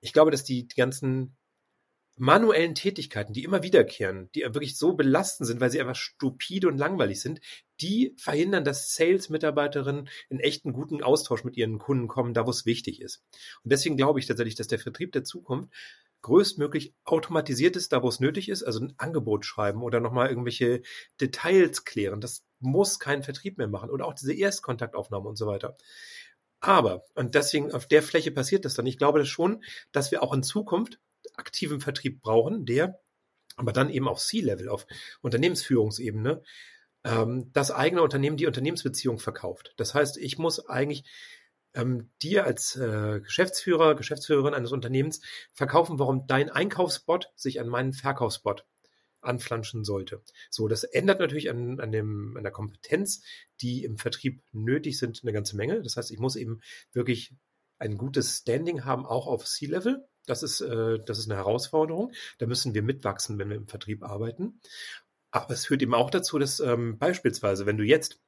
Ich 0.00 0.14
glaube, 0.14 0.30
dass 0.30 0.44
die, 0.44 0.66
die 0.66 0.76
ganzen 0.76 1.36
manuellen 2.16 2.74
Tätigkeiten, 2.74 3.34
die 3.34 3.44
immer 3.44 3.62
wiederkehren, 3.62 4.30
die 4.34 4.42
wirklich 4.42 4.78
so 4.78 4.94
belastend 4.94 5.46
sind, 5.46 5.60
weil 5.60 5.70
sie 5.70 5.80
einfach 5.80 5.96
stupide 5.96 6.68
und 6.68 6.78
langweilig 6.78 7.20
sind, 7.20 7.40
die 7.82 8.14
verhindern, 8.16 8.64
dass 8.64 8.94
Sales-Mitarbeiterinnen 8.94 10.08
in 10.30 10.40
echten 10.40 10.72
guten 10.72 11.02
Austausch 11.02 11.44
mit 11.44 11.56
ihren 11.58 11.78
Kunden 11.78 12.08
kommen, 12.08 12.32
da 12.32 12.46
wo 12.46 12.50
es 12.50 12.64
wichtig 12.64 13.02
ist. 13.02 13.22
Und 13.62 13.72
deswegen 13.72 13.96
glaube 13.96 14.20
ich 14.20 14.26
tatsächlich, 14.26 14.54
dass 14.54 14.68
der 14.68 14.78
Vertrieb 14.78 15.12
der 15.12 15.24
Zukunft 15.24 15.72
größtmöglich 16.22 16.94
automatisiert 17.04 17.76
ist, 17.76 17.92
da 17.92 18.02
wo 18.02 18.08
es 18.08 18.20
nötig 18.20 18.48
ist, 18.48 18.62
also 18.62 18.80
ein 18.80 18.94
Angebot 18.96 19.44
schreiben 19.44 19.82
oder 19.82 20.00
nochmal 20.00 20.28
irgendwelche 20.28 20.82
Details 21.20 21.84
klären. 21.84 22.20
Das 22.20 22.44
muss 22.60 22.98
kein 22.98 23.22
Vertrieb 23.22 23.58
mehr 23.58 23.68
machen 23.68 23.90
oder 23.90 24.06
auch 24.06 24.14
diese 24.14 24.32
Erstkontaktaufnahme 24.32 25.28
und 25.28 25.36
so 25.36 25.46
weiter. 25.46 25.76
Aber, 26.60 27.04
und 27.14 27.34
deswegen 27.34 27.72
auf 27.72 27.86
der 27.86 28.02
Fläche 28.02 28.30
passiert 28.30 28.64
das 28.64 28.74
dann. 28.74 28.86
Ich 28.86 28.98
glaube 28.98 29.18
das 29.18 29.28
schon, 29.28 29.64
dass 29.90 30.12
wir 30.12 30.22
auch 30.22 30.32
in 30.32 30.44
Zukunft 30.44 31.00
aktiven 31.34 31.80
Vertrieb 31.80 32.22
brauchen, 32.22 32.64
der 32.64 33.00
aber 33.56 33.72
dann 33.72 33.90
eben 33.90 34.08
auf 34.08 34.20
C-Level, 34.20 34.68
auf 34.68 34.86
Unternehmensführungsebene, 35.20 36.42
ähm, 37.04 37.50
das 37.52 37.70
eigene 37.70 38.02
Unternehmen 38.02 38.36
die 38.36 38.46
Unternehmensbeziehung 38.46 39.18
verkauft. 39.18 39.74
Das 39.76 39.94
heißt, 39.94 40.16
ich 40.18 40.38
muss 40.38 40.66
eigentlich 40.68 41.04
ähm, 41.74 42.10
dir 42.22 42.44
als 42.44 42.76
äh, 42.76 43.20
Geschäftsführer, 43.20 43.94
Geschäftsführerin 43.94 44.54
eines 44.54 44.72
Unternehmens 44.72 45.20
verkaufen, 45.52 45.98
warum 45.98 46.26
dein 46.26 46.50
Einkaufsbot 46.50 47.30
sich 47.34 47.60
an 47.60 47.68
meinen 47.68 47.92
Verkaufsbot 47.92 48.66
anflanschen 49.20 49.84
sollte. 49.84 50.22
So, 50.50 50.68
das 50.68 50.84
ändert 50.84 51.20
natürlich 51.20 51.48
an, 51.48 51.80
an, 51.80 51.92
dem, 51.92 52.36
an 52.36 52.42
der 52.42 52.52
Kompetenz, 52.52 53.22
die 53.60 53.84
im 53.84 53.96
Vertrieb 53.96 54.42
nötig 54.52 54.98
sind, 54.98 55.20
eine 55.22 55.32
ganze 55.32 55.56
Menge. 55.56 55.80
Das 55.82 55.96
heißt, 55.96 56.10
ich 56.10 56.18
muss 56.18 56.36
eben 56.36 56.60
wirklich 56.92 57.34
ein 57.78 57.96
gutes 57.96 58.38
Standing 58.38 58.84
haben, 58.84 59.06
auch 59.06 59.26
auf 59.26 59.44
C-Level. 59.44 60.06
Das 60.26 60.42
ist, 60.42 60.60
äh, 60.60 60.98
das 61.04 61.18
ist 61.18 61.30
eine 61.30 61.36
Herausforderung. 61.36 62.12
Da 62.38 62.46
müssen 62.46 62.74
wir 62.74 62.82
mitwachsen, 62.82 63.38
wenn 63.38 63.48
wir 63.48 63.56
im 63.56 63.68
Vertrieb 63.68 64.02
arbeiten. 64.02 64.60
Aber 65.30 65.54
es 65.54 65.66
führt 65.66 65.82
eben 65.82 65.94
auch 65.94 66.10
dazu, 66.10 66.38
dass 66.38 66.60
ähm, 66.60 66.98
beispielsweise, 66.98 67.64
wenn 67.66 67.78
du 67.78 67.84
jetzt 67.84 68.20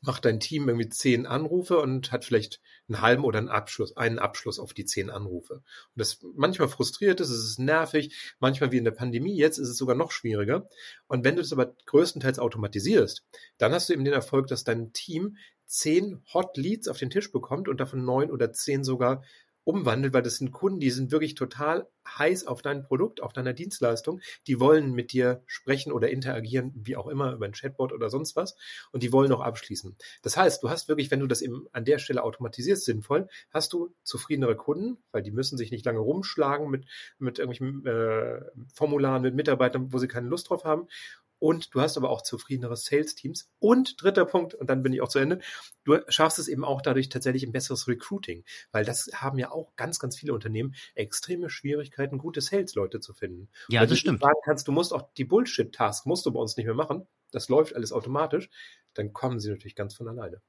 macht 0.00 0.24
dein 0.24 0.40
Team 0.40 0.68
irgendwie 0.68 0.88
zehn 0.88 1.26
Anrufe 1.26 1.78
und 1.78 2.12
hat 2.12 2.24
vielleicht 2.24 2.60
einen 2.88 3.00
halben 3.00 3.24
oder 3.24 3.38
einen 3.38 3.48
Abschluss, 3.48 3.96
einen 3.96 4.18
Abschluss 4.18 4.58
auf 4.58 4.74
die 4.74 4.84
zehn 4.84 5.10
Anrufe. 5.10 5.54
Und 5.54 5.64
das 5.94 6.18
manchmal 6.34 6.68
frustriert 6.68 7.20
ist, 7.20 7.30
es 7.30 7.44
ist 7.44 7.58
nervig, 7.58 8.34
manchmal 8.40 8.72
wie 8.72 8.78
in 8.78 8.84
der 8.84 8.92
Pandemie, 8.92 9.36
jetzt 9.36 9.58
ist 9.58 9.68
es 9.68 9.76
sogar 9.76 9.96
noch 9.96 10.10
schwieriger. 10.10 10.68
Und 11.06 11.24
wenn 11.24 11.36
du 11.36 11.42
das 11.42 11.52
aber 11.52 11.74
größtenteils 11.86 12.38
automatisierst, 12.38 13.24
dann 13.58 13.72
hast 13.72 13.88
du 13.88 13.92
eben 13.92 14.04
den 14.04 14.14
Erfolg, 14.14 14.46
dass 14.46 14.64
dein 14.64 14.92
Team 14.92 15.36
zehn 15.66 16.22
Hot 16.32 16.56
Leads 16.56 16.88
auf 16.88 16.98
den 16.98 17.10
Tisch 17.10 17.30
bekommt 17.30 17.68
und 17.68 17.78
davon 17.78 18.04
neun 18.04 18.30
oder 18.30 18.52
zehn 18.52 18.84
sogar 18.84 19.22
umwandelt, 19.68 20.14
weil 20.14 20.22
das 20.22 20.36
sind 20.36 20.50
Kunden, 20.50 20.80
die 20.80 20.90
sind 20.90 21.12
wirklich 21.12 21.34
total 21.34 21.88
heiß 22.16 22.46
auf 22.46 22.62
dein 22.62 22.82
Produkt, 22.84 23.22
auf 23.22 23.34
deiner 23.34 23.52
Dienstleistung. 23.52 24.22
Die 24.46 24.60
wollen 24.60 24.92
mit 24.92 25.12
dir 25.12 25.42
sprechen 25.46 25.92
oder 25.92 26.08
interagieren, 26.08 26.72
wie 26.74 26.96
auch 26.96 27.06
immer, 27.06 27.34
über 27.34 27.44
ein 27.44 27.52
Chatbot 27.52 27.92
oder 27.92 28.08
sonst 28.08 28.34
was. 28.34 28.56
Und 28.92 29.02
die 29.02 29.12
wollen 29.12 29.30
auch 29.30 29.42
abschließen. 29.42 29.94
Das 30.22 30.38
heißt, 30.38 30.62
du 30.62 30.70
hast 30.70 30.88
wirklich, 30.88 31.10
wenn 31.10 31.20
du 31.20 31.26
das 31.26 31.42
eben 31.42 31.66
an 31.72 31.84
der 31.84 31.98
Stelle 31.98 32.22
automatisierst, 32.22 32.86
sinnvoll, 32.86 33.28
hast 33.50 33.74
du 33.74 33.94
zufriedenere 34.04 34.56
Kunden, 34.56 34.96
weil 35.12 35.22
die 35.22 35.32
müssen 35.32 35.58
sich 35.58 35.70
nicht 35.70 35.84
lange 35.84 35.98
rumschlagen 35.98 36.70
mit, 36.70 36.86
mit 37.18 37.38
irgendwelchen 37.38 37.84
äh, 37.84 38.40
Formularen, 38.72 39.20
mit 39.20 39.34
Mitarbeitern, 39.34 39.92
wo 39.92 39.98
sie 39.98 40.08
keine 40.08 40.28
Lust 40.28 40.48
drauf 40.48 40.64
haben 40.64 40.88
und 41.38 41.74
du 41.74 41.80
hast 41.80 41.96
aber 41.96 42.10
auch 42.10 42.22
zufriedenere 42.22 42.76
Sales-Teams. 42.76 43.50
Und 43.58 44.02
dritter 44.02 44.24
Punkt, 44.24 44.54
und 44.54 44.68
dann 44.68 44.82
bin 44.82 44.92
ich 44.92 45.00
auch 45.00 45.08
zu 45.08 45.18
Ende, 45.18 45.40
du 45.84 45.98
schaffst 46.08 46.38
es 46.38 46.48
eben 46.48 46.64
auch 46.64 46.82
dadurch 46.82 47.08
tatsächlich 47.08 47.44
ein 47.44 47.52
besseres 47.52 47.88
Recruiting, 47.88 48.44
weil 48.72 48.84
das 48.84 49.10
haben 49.14 49.38
ja 49.38 49.50
auch 49.50 49.76
ganz, 49.76 49.98
ganz 49.98 50.16
viele 50.16 50.34
Unternehmen 50.34 50.74
extreme 50.94 51.50
Schwierigkeiten, 51.50 52.18
gute 52.18 52.40
Sales-Leute 52.40 53.00
zu 53.00 53.12
finden. 53.12 53.48
Ja, 53.68 53.86
das 53.86 53.98
stimmt. 53.98 54.20
Wenn 54.20 54.28
du 54.28 54.32
sagen 54.32 54.40
kannst, 54.44 54.68
du 54.68 54.72
musst 54.72 54.92
auch 54.92 55.12
die 55.16 55.24
Bullshit-Task, 55.24 56.06
musst 56.06 56.26
du 56.26 56.32
bei 56.32 56.40
uns 56.40 56.56
nicht 56.56 56.66
mehr 56.66 56.74
machen, 56.74 57.06
das 57.30 57.48
läuft 57.48 57.74
alles 57.74 57.92
automatisch, 57.92 58.48
dann 58.94 59.12
kommen 59.12 59.38
sie 59.38 59.50
natürlich 59.50 59.76
ganz 59.76 59.94
von 59.94 60.08
alleine. 60.08 60.40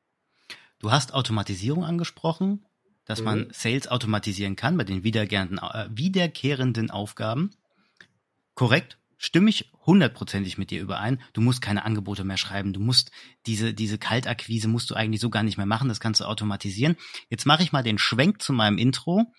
Du 0.80 0.92
hast 0.92 1.14
Automatisierung 1.14 1.84
angesprochen, 1.84 2.66
dass 3.06 3.20
mhm. 3.20 3.26
man 3.26 3.48
Sales 3.52 3.88
automatisieren 3.88 4.56
kann 4.56 4.78
bei 4.78 4.84
den 4.84 5.04
wiederkehrenden, 5.04 5.58
äh, 5.58 5.90
wiederkehrenden 5.90 6.92
Aufgaben. 6.92 7.50
Korrekt, 8.54 8.99
stimme 9.20 9.50
ich 9.50 9.72
hundertprozentig 9.86 10.58
mit 10.58 10.72
dir 10.72 10.82
überein. 10.82 11.22
Du 11.34 11.42
musst 11.42 11.62
keine 11.62 11.86
Angebote 11.86 12.24
mehr 12.24 12.38
schreiben. 12.38 12.74
Du 12.74 12.80
musst 12.80 13.12
diese, 13.46 13.74
diese 13.74 14.00
Kaltakquise 14.00 14.68
musst 14.68 14.90
du 14.90 14.96
eigentlich 14.96 15.22
so 15.22 15.30
gar 15.30 15.44
nicht 15.44 15.58
mehr 15.58 15.68
machen. 15.68 15.90
Das 15.90 16.00
kannst 16.00 16.22
du 16.22 16.26
automatisieren. 16.26 16.96
Jetzt 17.30 17.46
mache 17.46 17.62
ich 17.62 17.72
mal 17.72 17.84
den 17.84 18.00
Schwenk 18.00 18.42
zu 18.42 18.54
meinem 18.54 18.78
Intro. 18.78 19.32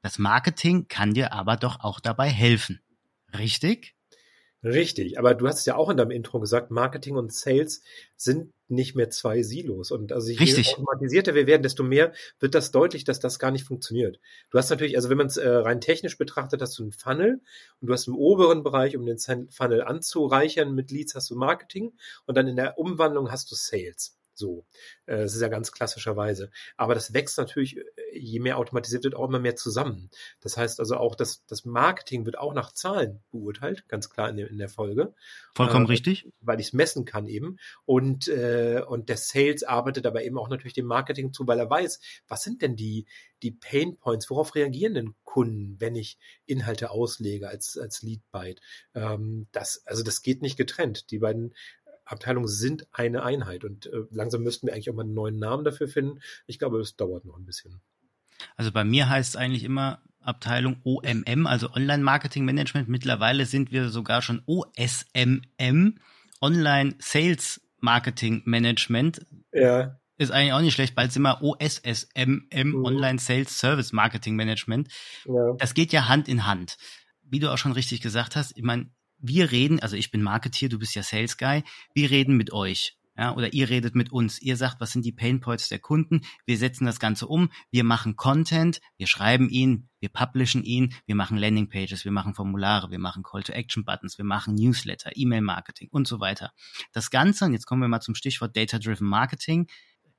Das 0.00 0.18
Marketing 0.18 0.88
kann 0.88 1.14
dir 1.14 1.32
aber 1.32 1.56
doch 1.56 1.80
auch 1.80 2.00
dabei 2.00 2.30
helfen. 2.30 2.80
Richtig? 3.36 3.94
Richtig, 4.64 5.20
aber 5.20 5.34
du 5.34 5.46
hast 5.46 5.66
ja 5.66 5.76
auch 5.76 5.88
in 5.88 5.96
deinem 5.96 6.10
Intro 6.10 6.40
gesagt, 6.40 6.72
Marketing 6.72 7.14
und 7.14 7.32
Sales 7.32 7.82
sind 8.16 8.52
nicht 8.66 8.96
mehr 8.96 9.08
zwei 9.08 9.42
Silos. 9.42 9.92
Und 9.92 10.10
also 10.10 10.30
je 10.30 10.38
Richtig. 10.38 10.74
automatisierter 10.74 11.34
wir 11.34 11.46
werden, 11.46 11.62
desto 11.62 11.84
mehr 11.84 12.12
wird 12.40 12.56
das 12.56 12.72
deutlich, 12.72 13.04
dass 13.04 13.20
das 13.20 13.38
gar 13.38 13.52
nicht 13.52 13.64
funktioniert. 13.64 14.18
Du 14.50 14.58
hast 14.58 14.68
natürlich, 14.70 14.96
also 14.96 15.10
wenn 15.10 15.16
man 15.16 15.28
es 15.28 15.36
äh, 15.36 15.48
rein 15.48 15.80
technisch 15.80 16.18
betrachtet, 16.18 16.60
hast 16.60 16.76
du 16.78 16.82
einen 16.82 16.92
Funnel 16.92 17.40
und 17.80 17.86
du 17.86 17.92
hast 17.92 18.08
im 18.08 18.16
oberen 18.16 18.64
Bereich, 18.64 18.96
um 18.96 19.06
den 19.06 19.18
Funnel 19.18 19.82
anzureichern 19.82 20.74
mit 20.74 20.90
Leads, 20.90 21.14
hast 21.14 21.30
du 21.30 21.36
Marketing 21.36 21.92
und 22.26 22.36
dann 22.36 22.48
in 22.48 22.56
der 22.56 22.78
Umwandlung 22.78 23.30
hast 23.30 23.50
du 23.52 23.54
Sales. 23.54 24.17
So, 24.38 24.64
äh, 25.06 25.18
das 25.18 25.34
ist 25.34 25.42
ja 25.42 25.48
ganz 25.48 25.72
klassischerweise. 25.72 26.50
Aber 26.76 26.94
das 26.94 27.12
wächst 27.12 27.38
natürlich, 27.38 27.76
äh, 27.76 27.82
je 28.12 28.38
mehr 28.38 28.56
automatisiert 28.56 29.02
wird, 29.02 29.16
auch 29.16 29.28
immer 29.28 29.40
mehr 29.40 29.56
zusammen. 29.56 30.10
Das 30.40 30.56
heißt 30.56 30.78
also 30.78 30.96
auch, 30.96 31.16
dass 31.16 31.44
das 31.46 31.64
Marketing 31.64 32.24
wird 32.24 32.38
auch 32.38 32.54
nach 32.54 32.72
Zahlen 32.72 33.20
beurteilt, 33.32 33.88
ganz 33.88 34.08
klar 34.10 34.30
in 34.30 34.36
der, 34.36 34.48
in 34.48 34.58
der 34.58 34.68
Folge. 34.68 35.12
Vollkommen 35.54 35.86
äh, 35.86 35.88
richtig. 35.88 36.30
Weil 36.40 36.60
ich 36.60 36.68
es 36.68 36.72
messen 36.72 37.04
kann 37.04 37.26
eben. 37.26 37.58
Und, 37.84 38.28
äh, 38.28 38.82
und 38.86 39.08
der 39.08 39.16
Sales 39.16 39.64
arbeitet 39.64 40.06
aber 40.06 40.22
eben 40.22 40.38
auch 40.38 40.48
natürlich 40.48 40.74
dem 40.74 40.86
Marketing 40.86 41.32
zu, 41.32 41.46
weil 41.46 41.58
er 41.58 41.68
weiß, 41.68 41.98
was 42.28 42.44
sind 42.44 42.62
denn 42.62 42.76
die, 42.76 43.06
die 43.42 43.50
Pain 43.50 43.96
Points, 43.96 44.30
worauf 44.30 44.54
reagieren 44.54 44.94
denn 44.94 45.14
Kunden, 45.24 45.80
wenn 45.80 45.96
ich 45.96 46.18
Inhalte 46.46 46.90
auslege 46.90 47.48
als, 47.48 47.76
als 47.76 48.02
Lead 48.02 48.22
Byte? 48.30 48.60
Ähm, 48.94 49.48
das, 49.50 49.82
also 49.84 50.04
das 50.04 50.22
geht 50.22 50.42
nicht 50.42 50.56
getrennt. 50.56 51.10
Die 51.10 51.18
beiden 51.18 51.54
Abteilungen 52.08 52.48
sind 52.48 52.86
eine 52.92 53.22
Einheit 53.22 53.64
und 53.64 53.86
äh, 53.86 54.04
langsam 54.10 54.42
müssten 54.42 54.66
wir 54.66 54.74
eigentlich 54.74 54.90
auch 54.90 54.94
mal 54.94 55.02
einen 55.02 55.14
neuen 55.14 55.38
Namen 55.38 55.64
dafür 55.64 55.88
finden. 55.88 56.20
Ich 56.46 56.58
glaube, 56.58 56.80
es 56.80 56.96
dauert 56.96 57.24
noch 57.24 57.36
ein 57.36 57.44
bisschen. 57.44 57.80
Also 58.56 58.72
bei 58.72 58.84
mir 58.84 59.08
heißt 59.08 59.30
es 59.30 59.36
eigentlich 59.36 59.64
immer 59.64 60.00
Abteilung 60.20 60.80
OMM, 60.84 61.46
also 61.46 61.72
Online 61.72 62.02
Marketing 62.02 62.44
Management. 62.44 62.88
Mittlerweile 62.88 63.46
sind 63.46 63.72
wir 63.72 63.88
sogar 63.88 64.22
schon 64.22 64.42
OSMM, 64.46 65.98
Online 66.40 66.94
Sales 66.98 67.60
Marketing 67.80 68.42
Management. 68.44 69.26
Ja. 69.52 69.98
Ist 70.16 70.32
eigentlich 70.32 70.52
auch 70.52 70.60
nicht 70.60 70.74
schlecht, 70.74 70.94
bald 70.94 71.12
sind 71.12 71.22
wir 71.22 71.42
OSSMM, 71.42 72.48
mhm. 72.50 72.84
Online 72.84 73.18
Sales 73.18 73.58
Service 73.58 73.92
Marketing 73.92 74.34
Management. 74.34 74.88
Ja. 75.24 75.52
Das 75.58 75.74
geht 75.74 75.92
ja 75.92 76.08
Hand 76.08 76.28
in 76.28 76.46
Hand. 76.46 76.76
Wie 77.22 77.38
du 77.38 77.52
auch 77.52 77.58
schon 77.58 77.72
richtig 77.72 78.00
gesagt 78.00 78.34
hast, 78.34 78.56
ich 78.56 78.62
meine, 78.62 78.90
wir 79.18 79.50
reden, 79.50 79.80
also 79.80 79.96
ich 79.96 80.10
bin 80.10 80.22
Marketeer, 80.22 80.68
du 80.68 80.78
bist 80.78 80.94
ja 80.94 81.02
Sales 81.02 81.36
Guy, 81.36 81.62
wir 81.94 82.10
reden 82.10 82.36
mit 82.36 82.52
euch. 82.52 82.98
Ja, 83.18 83.34
oder 83.34 83.52
ihr 83.52 83.68
redet 83.68 83.96
mit 83.96 84.12
uns. 84.12 84.40
Ihr 84.40 84.56
sagt, 84.56 84.80
was 84.80 84.92
sind 84.92 85.04
die 85.04 85.10
Pain 85.10 85.40
Points 85.40 85.68
der 85.68 85.80
Kunden? 85.80 86.20
Wir 86.46 86.56
setzen 86.56 86.86
das 86.86 87.00
Ganze 87.00 87.26
um. 87.26 87.50
Wir 87.72 87.82
machen 87.82 88.14
Content. 88.14 88.80
Wir 88.96 89.08
schreiben 89.08 89.48
ihn. 89.48 89.88
Wir 89.98 90.08
publishen 90.08 90.62
ihn. 90.62 90.94
Wir 91.04 91.16
machen 91.16 91.36
Landing 91.36 91.68
Pages. 91.68 92.04
Wir 92.04 92.12
machen 92.12 92.34
Formulare. 92.34 92.92
Wir 92.92 93.00
machen 93.00 93.24
Call 93.24 93.42
to 93.42 93.52
Action 93.52 93.84
Buttons. 93.84 94.18
Wir 94.18 94.24
machen 94.24 94.54
Newsletter, 94.54 95.10
E-Mail 95.16 95.40
Marketing 95.40 95.88
und 95.90 96.06
so 96.06 96.20
weiter. 96.20 96.52
Das 96.92 97.10
Ganze, 97.10 97.46
und 97.46 97.54
jetzt 97.54 97.66
kommen 97.66 97.82
wir 97.82 97.88
mal 97.88 98.00
zum 98.00 98.14
Stichwort 98.14 98.56
Data 98.56 98.78
Driven 98.78 99.08
Marketing, 99.08 99.66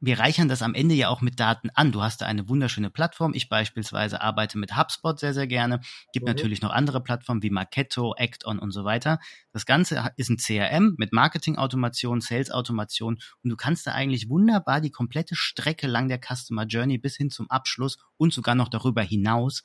wir 0.02 0.20
reichern 0.20 0.48
das 0.48 0.62
am 0.62 0.76
Ende 0.76 0.96
ja 0.96 1.10
auch 1.10 1.22
mit 1.22 1.40
Daten 1.40 1.70
an. 1.74 1.92
Du 1.92 2.02
hast 2.02 2.22
da 2.22 2.26
eine 2.26 2.48
wunderschöne 2.48 2.90
Plattform. 2.90 3.34
Ich 3.34 3.50
beispielsweise 3.50 4.22
arbeite 4.22 4.58
mit 4.58 4.78
HubSpot 4.78 5.20
sehr, 5.20 5.34
sehr 5.34 5.48
gerne. 5.48 5.82
Gibt 6.14 6.26
mhm. 6.26 6.34
natürlich 6.34 6.62
noch 6.62 6.72
andere 6.72 7.02
Plattformen 7.02 7.44
wie 7.44 7.50
Marketo, 7.50 8.16
Acton 8.18 8.60
und 8.60 8.72
so 8.72 8.86
weiter. 8.86 9.20
Das 9.52 9.66
Ganze 9.66 10.12
ist 10.16 10.30
ein 10.30 10.38
CRM 10.38 10.96
mit 10.98 11.12
Marketing-Automation, 11.12 12.22
Sales-Automation 12.22 13.20
und 13.44 13.50
du 13.50 13.56
kannst 13.56 13.88
da 13.88 13.92
eigentlich 13.92 14.30
wunderbar 14.30 14.80
die 14.82 14.92
komplette 14.92 15.36
Strecke 15.36 15.88
lang 15.88 16.08
der 16.08 16.20
Customer 16.20 16.66
Journey 16.66 16.98
bis 16.98 17.18
hin 17.18 17.30
zum 17.30 17.50
Abschluss 17.50 17.98
und 18.18 18.34
sogar 18.34 18.56
noch 18.56 18.70
darüber 18.70 19.02
hinaus 19.02 19.64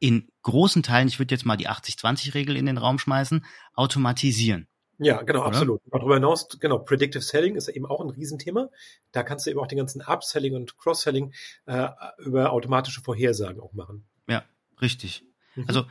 in 0.00 0.28
großen 0.42 0.82
Teilen, 0.82 1.08
ich 1.08 1.18
würde 1.18 1.34
jetzt 1.34 1.46
mal 1.46 1.56
die 1.56 1.68
80-20-Regel 1.68 2.56
in 2.56 2.66
den 2.66 2.78
Raum 2.78 2.98
schmeißen, 2.98 3.44
automatisieren. 3.74 4.68
Ja, 4.98 5.22
genau, 5.22 5.40
Oder? 5.40 5.48
absolut. 5.48 5.80
Darüber 5.90 6.14
hinaus, 6.14 6.48
genau, 6.60 6.78
Predictive 6.78 7.22
Selling 7.22 7.56
ist 7.56 7.68
eben 7.68 7.86
auch 7.86 8.00
ein 8.00 8.10
Riesenthema. 8.10 8.68
Da 9.12 9.22
kannst 9.22 9.46
du 9.46 9.50
eben 9.50 9.60
auch 9.60 9.66
den 9.66 9.78
ganzen 9.78 10.02
Upselling 10.02 10.54
und 10.54 10.78
Cross-Selling 10.78 11.32
äh, 11.66 11.88
über 12.18 12.52
automatische 12.52 13.00
Vorhersagen 13.00 13.60
auch 13.60 13.72
machen. 13.72 14.06
Ja, 14.28 14.44
richtig. 14.80 15.24
Mhm. 15.56 15.64
Also 15.66 15.84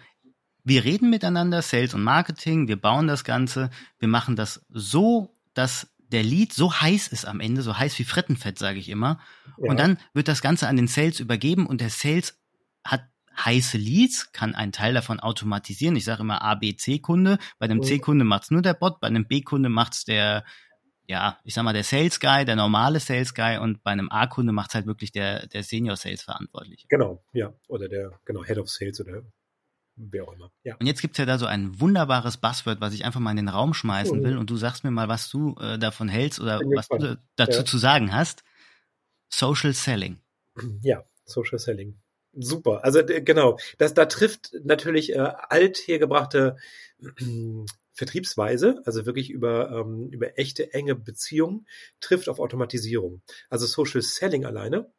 wir 0.64 0.86
reden 0.86 1.10
miteinander, 1.10 1.62
Sales 1.62 1.94
und 1.94 2.04
Marketing, 2.04 2.68
wir 2.68 2.80
bauen 2.80 3.08
das 3.08 3.24
Ganze, 3.24 3.70
wir 4.00 4.08
machen 4.08 4.36
das 4.36 4.66
so, 4.70 5.36
dass 5.54 5.90
der 6.00 6.24
Lead 6.24 6.54
so 6.54 6.74
heiß 6.74 7.08
ist 7.10 7.26
am 7.26 7.40
Ende, 7.40 7.62
so 7.64 7.78
heiß 7.78 7.98
wie 8.00 8.04
Frittenfett, 8.04 8.58
sage 8.60 8.80
ich 8.80 8.88
immer. 8.88 9.20
Ja. 9.58 9.72
Und 9.72 9.80
dann 9.80 9.98
wird 10.14 10.28
das 10.28 10.42
Ganze 10.42 10.68
an 10.68 10.78
den 10.78 10.88
Sales 10.88 11.20
übergeben 11.20 11.66
und 11.66 11.82
der 11.82 11.90
Sales 11.90 12.40
hat 12.84 13.04
heiße 13.38 13.78
Leads, 13.78 14.32
kann 14.32 14.56
einen 14.56 14.72
Teil 14.72 14.94
davon 14.94 15.20
automatisieren. 15.20 15.96
Ich 15.96 16.06
sage 16.06 16.22
immer 16.22 16.42
A, 16.42 16.56
B, 16.56 16.76
C-Kunde. 16.76 17.38
Bei 17.60 17.66
einem 17.66 17.84
C-Kunde 17.84 18.26
macht's 18.26 18.52
nur 18.52 18.62
der 18.62 18.74
Bot, 18.74 19.00
bei 19.00 19.08
einem 19.08 19.28
B-Kunde 19.28 19.70
macht's 19.70 20.06
der, 20.06 20.44
ja, 21.08 21.38
ich 21.44 21.54
sag 21.54 21.64
mal, 21.64 21.74
der 21.74 21.84
Sales 21.84 22.20
Guy, 22.20 22.46
der 22.46 22.56
normale 22.56 23.00
Sales 23.00 23.34
Guy 23.34 23.58
und 23.58 23.84
bei 23.84 23.92
einem 23.92 24.10
A-Kunde 24.10 24.54
macht's 24.54 24.76
halt 24.76 24.86
wirklich 24.86 25.12
der, 25.12 25.48
der 25.48 25.64
Senior 25.64 25.96
Sales 25.96 26.24
Verantwortliche. 26.24 26.88
Genau, 26.90 27.24
ja. 27.34 27.54
Oder 27.68 27.90
der, 27.90 28.20
genau, 28.26 28.44
Head 28.44 28.58
of 28.58 28.70
Sales 28.70 29.00
oder 29.02 29.24
wer 29.96 30.28
auch 30.28 30.34
immer. 30.34 30.52
Ja. 30.64 30.76
Und 30.78 30.88
jetzt 30.88 31.02
gibt's 31.02 31.18
ja 31.18 31.26
da 31.26 31.38
so 31.38 31.46
ein 31.46 31.80
wunderbares 31.80 32.38
Buzzword, 32.38 32.82
was 32.82 32.94
ich 32.94 33.06
einfach 33.06 33.20
mal 33.20 33.32
in 33.32 33.38
den 33.38 33.50
Raum 33.50 33.74
schmeißen 33.74 34.20
mhm. 34.20 34.24
will 34.24 34.38
und 34.38 34.50
du 34.50 34.58
sagst 34.58 34.84
mir 34.84 34.92
mal, 34.92 35.08
was 35.08 35.30
du 35.30 35.56
äh, 35.60 35.78
davon 35.78 36.10
hältst 36.10 36.40
oder 36.40 36.60
was 36.60 36.88
du 36.88 37.20
dazu 37.36 37.60
ja. 37.60 37.66
zu 37.66 37.78
sagen 37.78 38.14
hast. 38.14 38.44
Social 39.30 39.74
Selling. 39.74 40.20
Ja, 40.82 41.04
Social 41.26 41.60
Selling. 41.60 42.00
Super. 42.36 42.84
Also 42.84 43.02
genau, 43.06 43.58
das 43.78 43.94
da 43.94 44.06
trifft 44.06 44.54
natürlich 44.64 45.14
äh, 45.14 45.20
althergebrachte 45.20 46.58
äh, 47.00 47.66
Vertriebsweise, 47.94 48.82
also 48.86 49.06
wirklich 49.06 49.30
über 49.30 49.70
ähm, 49.72 50.10
über 50.12 50.40
echte 50.40 50.74
enge 50.74 50.96
Beziehungen, 50.96 51.68
trifft 52.00 52.28
auf 52.30 52.40
Automatisierung. 52.40 53.22
Also 53.50 53.68
Social 53.68 54.02
Selling 54.02 54.46
alleine 54.46 54.92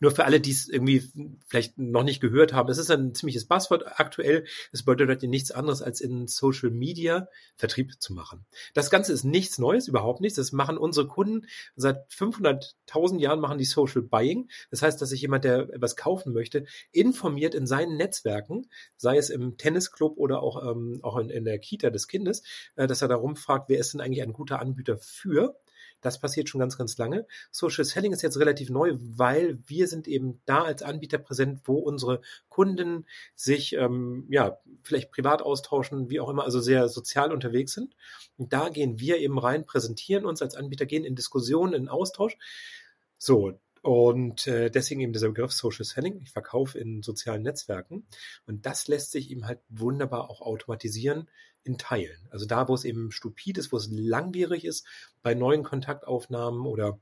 nur 0.00 0.10
für 0.10 0.24
alle, 0.24 0.40
die 0.40 0.50
es 0.50 0.68
irgendwie 0.68 1.10
vielleicht 1.46 1.78
noch 1.78 2.04
nicht 2.04 2.20
gehört 2.20 2.52
haben, 2.52 2.70
es 2.70 2.78
ist 2.78 2.90
ein 2.90 3.14
ziemliches 3.14 3.46
Passwort 3.46 4.00
aktuell. 4.00 4.44
Es 4.72 4.84
bedeutet 4.84 5.22
nichts 5.28 5.50
anderes, 5.50 5.82
als 5.82 6.00
in 6.00 6.26
Social 6.26 6.70
Media 6.70 7.28
Vertrieb 7.56 8.00
zu 8.00 8.12
machen. 8.12 8.46
Das 8.74 8.90
Ganze 8.90 9.12
ist 9.12 9.24
nichts 9.24 9.58
Neues, 9.58 9.88
überhaupt 9.88 10.20
nichts. 10.20 10.36
Das 10.36 10.52
machen 10.52 10.78
unsere 10.78 11.06
Kunden 11.06 11.46
seit 11.76 12.08
500.000 12.10 13.20
Jahren 13.20 13.40
machen 13.40 13.58
die 13.58 13.64
Social 13.64 14.02
Buying. 14.02 14.50
Das 14.70 14.82
heißt, 14.82 15.00
dass 15.00 15.10
sich 15.10 15.22
jemand, 15.22 15.44
der 15.44 15.68
etwas 15.72 15.96
kaufen 15.96 16.32
möchte, 16.32 16.64
informiert 16.92 17.54
in 17.54 17.66
seinen 17.66 17.96
Netzwerken, 17.96 18.68
sei 18.96 19.16
es 19.16 19.30
im 19.30 19.56
Tennisclub 19.56 20.16
oder 20.16 20.42
auch, 20.42 20.62
ähm, 20.68 21.00
auch 21.02 21.16
in, 21.16 21.30
in 21.30 21.44
der 21.44 21.58
Kita 21.58 21.90
des 21.90 22.08
Kindes, 22.08 22.42
äh, 22.76 22.86
dass 22.86 23.02
er 23.02 23.08
darum 23.08 23.36
fragt, 23.36 23.68
wer 23.68 23.78
ist 23.78 23.94
denn 23.94 24.00
eigentlich 24.00 24.22
ein 24.22 24.32
guter 24.32 24.60
Anbieter 24.60 24.98
für 24.98 25.56
das 26.04 26.20
passiert 26.20 26.48
schon 26.48 26.58
ganz, 26.58 26.76
ganz 26.76 26.98
lange. 26.98 27.26
Social 27.50 27.84
Selling 27.84 28.12
ist 28.12 28.22
jetzt 28.22 28.38
relativ 28.38 28.70
neu, 28.70 28.96
weil 28.98 29.58
wir 29.66 29.88
sind 29.88 30.06
eben 30.06 30.40
da 30.44 30.62
als 30.62 30.82
Anbieter 30.82 31.18
präsent, 31.18 31.62
wo 31.64 31.78
unsere 31.78 32.20
Kunden 32.48 33.06
sich 33.34 33.72
ähm, 33.72 34.26
ja 34.28 34.58
vielleicht 34.82 35.10
privat 35.10 35.42
austauschen, 35.42 36.10
wie 36.10 36.20
auch 36.20 36.28
immer, 36.28 36.44
also 36.44 36.60
sehr 36.60 36.88
sozial 36.88 37.32
unterwegs 37.32 37.72
sind. 37.72 37.96
Und 38.36 38.52
da 38.52 38.68
gehen 38.68 39.00
wir 39.00 39.18
eben 39.18 39.38
rein, 39.38 39.64
präsentieren 39.64 40.26
uns 40.26 40.42
als 40.42 40.56
Anbieter, 40.56 40.86
gehen 40.86 41.04
in 41.04 41.16
Diskussionen, 41.16 41.72
in 41.72 41.88
Austausch. 41.88 42.36
So, 43.16 43.58
und 43.84 44.46
äh, 44.46 44.70
deswegen 44.70 45.00
eben 45.00 45.12
dieser 45.12 45.28
Begriff 45.28 45.52
Social 45.52 45.84
Selling. 45.84 46.20
Ich 46.22 46.30
verkaufe 46.30 46.78
in 46.78 47.02
sozialen 47.02 47.42
Netzwerken. 47.42 48.06
Und 48.46 48.64
das 48.64 48.88
lässt 48.88 49.12
sich 49.12 49.30
eben 49.30 49.46
halt 49.46 49.60
wunderbar 49.68 50.30
auch 50.30 50.40
automatisieren 50.40 51.28
in 51.64 51.78
Teilen. 51.78 52.28
Also 52.30 52.46
da, 52.46 52.68
wo 52.68 52.74
es 52.74 52.84
eben 52.84 53.10
stupid 53.10 53.58
ist, 53.58 53.72
wo 53.72 53.76
es 53.76 53.88
langwierig 53.90 54.64
ist, 54.64 54.86
bei 55.22 55.34
neuen 55.34 55.62
Kontaktaufnahmen 55.62 56.66
oder 56.66 57.00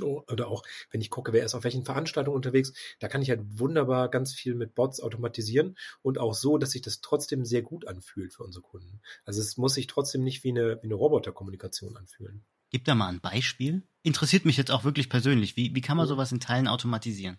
oder 0.00 0.48
auch, 0.48 0.62
wenn 0.90 1.00
ich 1.00 1.10
gucke, 1.10 1.32
wer 1.32 1.44
ist 1.44 1.54
auf 1.54 1.64
welchen 1.64 1.84
Veranstaltungen 1.84 2.36
unterwegs, 2.36 2.72
da 3.00 3.08
kann 3.08 3.22
ich 3.22 3.30
halt 3.30 3.40
wunderbar 3.58 4.08
ganz 4.08 4.32
viel 4.32 4.54
mit 4.54 4.74
Bots 4.76 5.00
automatisieren 5.00 5.76
und 6.02 6.18
auch 6.18 6.34
so, 6.34 6.58
dass 6.58 6.70
sich 6.70 6.82
das 6.82 7.00
trotzdem 7.00 7.44
sehr 7.44 7.62
gut 7.62 7.86
anfühlt 7.86 8.32
für 8.32 8.44
unsere 8.44 8.62
Kunden. 8.62 9.00
Also 9.24 9.40
es 9.40 9.56
muss 9.56 9.74
sich 9.74 9.88
trotzdem 9.88 10.22
nicht 10.22 10.44
wie 10.44 10.50
eine, 10.50 10.78
wie 10.82 10.86
eine 10.86 10.94
Roboterkommunikation 10.94 11.96
anfühlen. 11.96 12.44
Gib 12.70 12.84
da 12.84 12.94
mal 12.94 13.08
ein 13.08 13.20
Beispiel. 13.20 13.82
Interessiert 14.02 14.44
mich 14.44 14.56
jetzt 14.56 14.70
auch 14.70 14.84
wirklich 14.84 15.08
persönlich. 15.08 15.56
Wie, 15.56 15.74
wie 15.74 15.80
kann 15.80 15.96
man 15.96 16.06
sowas 16.06 16.32
in 16.32 16.40
Teilen 16.40 16.68
automatisieren? 16.68 17.38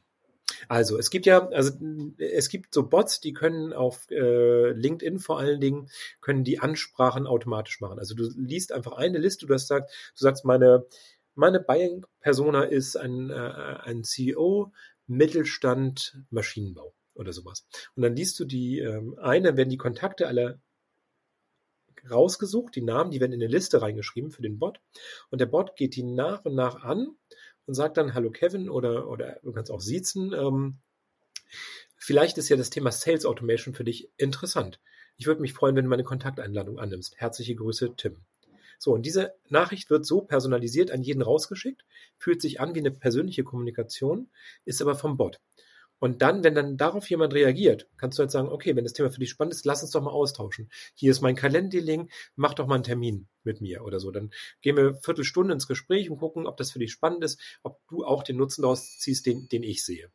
Also 0.68 0.98
es 0.98 1.10
gibt 1.10 1.26
ja, 1.26 1.48
also 1.50 1.74
es 2.18 2.50
gibt 2.50 2.74
so 2.74 2.88
Bots, 2.88 3.20
die 3.20 3.34
können 3.34 3.74
auf 3.74 4.10
äh, 4.12 4.72
LinkedIn 4.72 5.20
vor 5.20 5.40
allen 5.40 5.60
Dingen 5.60 5.90
können 6.22 6.44
die 6.44 6.60
Ansprachen 6.60 7.28
automatisch 7.28 7.82
machen. 7.82 8.00
Also 8.00 8.16
du 8.16 8.30
liest 8.36 8.72
einfach 8.72 8.94
eine 8.94 9.18
Liste, 9.18 9.46
du 9.46 9.54
hast 9.54 9.64
gesagt, 9.64 9.92
du 9.92 10.24
sagst 10.24 10.46
meine 10.46 10.86
meine 11.36 11.60
Buying 11.60 12.06
Persona 12.20 12.64
ist 12.64 12.98
ein 12.98 13.30
äh, 13.30 13.34
ein 13.34 14.04
CEO 14.04 14.72
Mittelstand 15.08 16.22
Maschinenbau 16.30 16.94
oder 17.14 17.34
sowas. 17.34 17.66
Und 17.96 18.04
dann 18.04 18.16
liest 18.16 18.40
du 18.40 18.46
die 18.46 18.80
ähm, 18.80 19.18
eine, 19.20 19.58
werden 19.58 19.70
die 19.70 19.78
Kontakte 19.78 20.28
aller 20.28 20.60
rausgesucht, 22.10 22.76
die 22.76 22.82
Namen, 22.82 23.12
die 23.12 23.20
werden 23.20 23.34
in 23.34 23.42
eine 23.42 23.52
Liste 23.52 23.82
reingeschrieben 23.82 24.32
für 24.32 24.42
den 24.42 24.60
Bot. 24.60 24.80
Und 25.30 25.42
der 25.42 25.46
Bot 25.46 25.76
geht 25.76 25.96
die 25.96 26.04
nach 26.04 26.46
und 26.46 26.56
nach 26.56 26.84
an 26.84 27.16
und 27.70 27.76
sagt 27.76 27.98
dann 27.98 28.16
Hallo 28.16 28.32
Kevin 28.32 28.68
oder, 28.68 29.08
oder 29.08 29.40
du 29.44 29.52
kannst 29.52 29.70
auch 29.70 29.80
siezen. 29.80 30.34
Ähm, 30.34 30.80
vielleicht 31.98 32.40
ist 32.40 32.50
ja 32.50 32.58
das 32.58 32.72
Thema 32.72 32.92
Sales 32.92 33.28
Automation 33.28 33.76
für 33.76 33.84
dich 33.84 34.10
interessant. 34.18 34.80
Ich 35.18 35.28
würde 35.28 35.40
mich 35.40 35.54
freuen, 35.54 35.76
wenn 35.76 35.84
du 35.84 35.90
meine 35.92 36.04
Kontakteinladung 36.04 36.80
annimmst. 36.80 37.18
Herzliche 37.18 37.54
Grüße, 37.54 37.94
Tim. 37.96 38.18
So, 38.80 38.94
und 38.94 39.06
diese 39.06 39.36
Nachricht 39.50 39.92
wird 39.92 40.04
so 40.04 40.22
personalisiert 40.22 40.90
an 40.90 41.04
jeden 41.04 41.22
rausgeschickt, 41.22 41.86
fühlt 42.18 42.42
sich 42.42 42.60
an 42.60 42.74
wie 42.74 42.80
eine 42.80 42.90
persönliche 42.90 43.44
Kommunikation, 43.44 44.32
ist 44.66 44.82
aber 44.82 44.96
vom 44.96 45.16
Bot. 45.16 45.40
Und 46.00 46.22
dann, 46.22 46.44
wenn 46.44 46.56
dann 46.56 46.78
darauf 46.78 47.10
jemand 47.10 47.34
reagiert, 47.34 47.88
kannst 47.98 48.18
du 48.18 48.22
halt 48.22 48.32
sagen, 48.32 48.50
okay, 48.50 48.76
wenn 48.76 48.86
das 48.86 48.94
Thema 48.94 49.12
für 49.12 49.20
dich 49.20 49.30
spannend 49.30 49.54
ist, 49.54 49.66
lass 49.66 49.84
uns 49.84 49.92
doch 49.92 50.02
mal 50.02 50.12
austauschen. 50.12 50.70
Hier 50.96 51.12
ist 51.12 51.22
mein 51.22 51.36
Kalenderlink, 51.36 52.12
mach 52.36 52.54
doch 52.54 52.68
mal 52.68 52.76
einen 52.76 52.84
Termin 52.84 53.28
mit 53.44 53.62
mir 53.62 53.84
oder 53.84 54.00
so. 54.00 54.10
Dann 54.12 54.32
gehen 54.62 54.78
wir 54.78 54.96
Viertelstunde 54.96 55.54
ins 55.54 55.68
Gespräch 55.68 56.10
und 56.10 56.18
gucken, 56.18 56.48
ob 56.48 56.58
das 56.58 56.72
für 56.72 56.80
dich 56.80 56.92
spannend 56.92 57.24
ist, 57.24 57.40
ob 57.64 57.80
du 57.90 58.06
auch 58.06 58.24
den 58.24 58.38
Nutzen 58.38 58.62
daraus 58.62 58.98
ziehst, 58.98 59.26
den, 59.26 59.50
den 59.50 59.64
ich 59.64 59.84
sehe. 59.84 60.10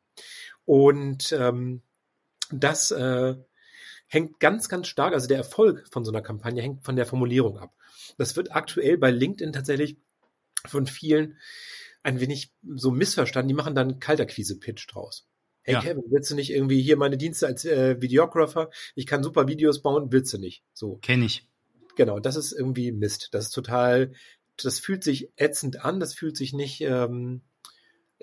Und 0.64 1.32
ähm, 1.32 1.82
das 2.50 2.90
äh, 2.90 3.34
hängt 4.06 4.40
ganz, 4.40 4.68
ganz 4.68 4.88
stark, 4.88 5.12
also 5.12 5.28
der 5.28 5.38
Erfolg 5.38 5.86
von 5.90 6.04
so 6.04 6.10
einer 6.10 6.22
Kampagne 6.22 6.62
hängt 6.62 6.84
von 6.84 6.96
der 6.96 7.06
Formulierung 7.06 7.58
ab. 7.58 7.74
Das 8.16 8.36
wird 8.36 8.54
aktuell 8.54 8.96
bei 8.96 9.10
LinkedIn 9.10 9.52
tatsächlich 9.52 9.96
von 10.66 10.86
vielen 10.86 11.38
ein 12.02 12.20
wenig 12.20 12.52
so 12.62 12.90
missverstanden. 12.90 13.48
Die 13.48 13.54
machen 13.54 13.74
dann 13.74 13.98
Kalterquise-Pitch 13.98 14.86
draus. 14.92 15.26
Hey 15.64 15.75
ja. 15.75 15.80
Kevin, 15.80 16.04
willst 16.09 16.30
du 16.30 16.35
nicht 16.35 16.50
irgendwie 16.50 16.83
hier 16.83 16.99
meine 16.99 17.16
Dienste 17.16 17.47
als 17.47 17.64
äh, 17.64 18.00
Videographer? 18.00 18.71
Ich 18.94 19.06
kann 19.06 19.23
super 19.23 19.49
Videos 19.49 19.80
bauen, 19.80 20.12
willst 20.12 20.33
du 20.35 20.38
nicht? 20.38 20.62
So. 20.75 20.99
Kenn 21.00 21.23
ich. 21.23 21.49
Genau, 21.97 22.21
das 22.21 22.37
ist 22.37 22.52
irgendwie 22.52 22.92
Mist. 22.92 23.30
Das 23.33 23.47
ist 23.47 23.52
total, 23.52 24.12
das 24.62 24.78
fühlt 24.78 25.02
sich 25.02 25.33
ätzend 25.37 25.83
an, 25.85 26.00
das 26.00 26.12
fühlt 26.14 26.37
sich 26.37 26.52
nicht, 26.52 26.83
ähm, 26.83 27.42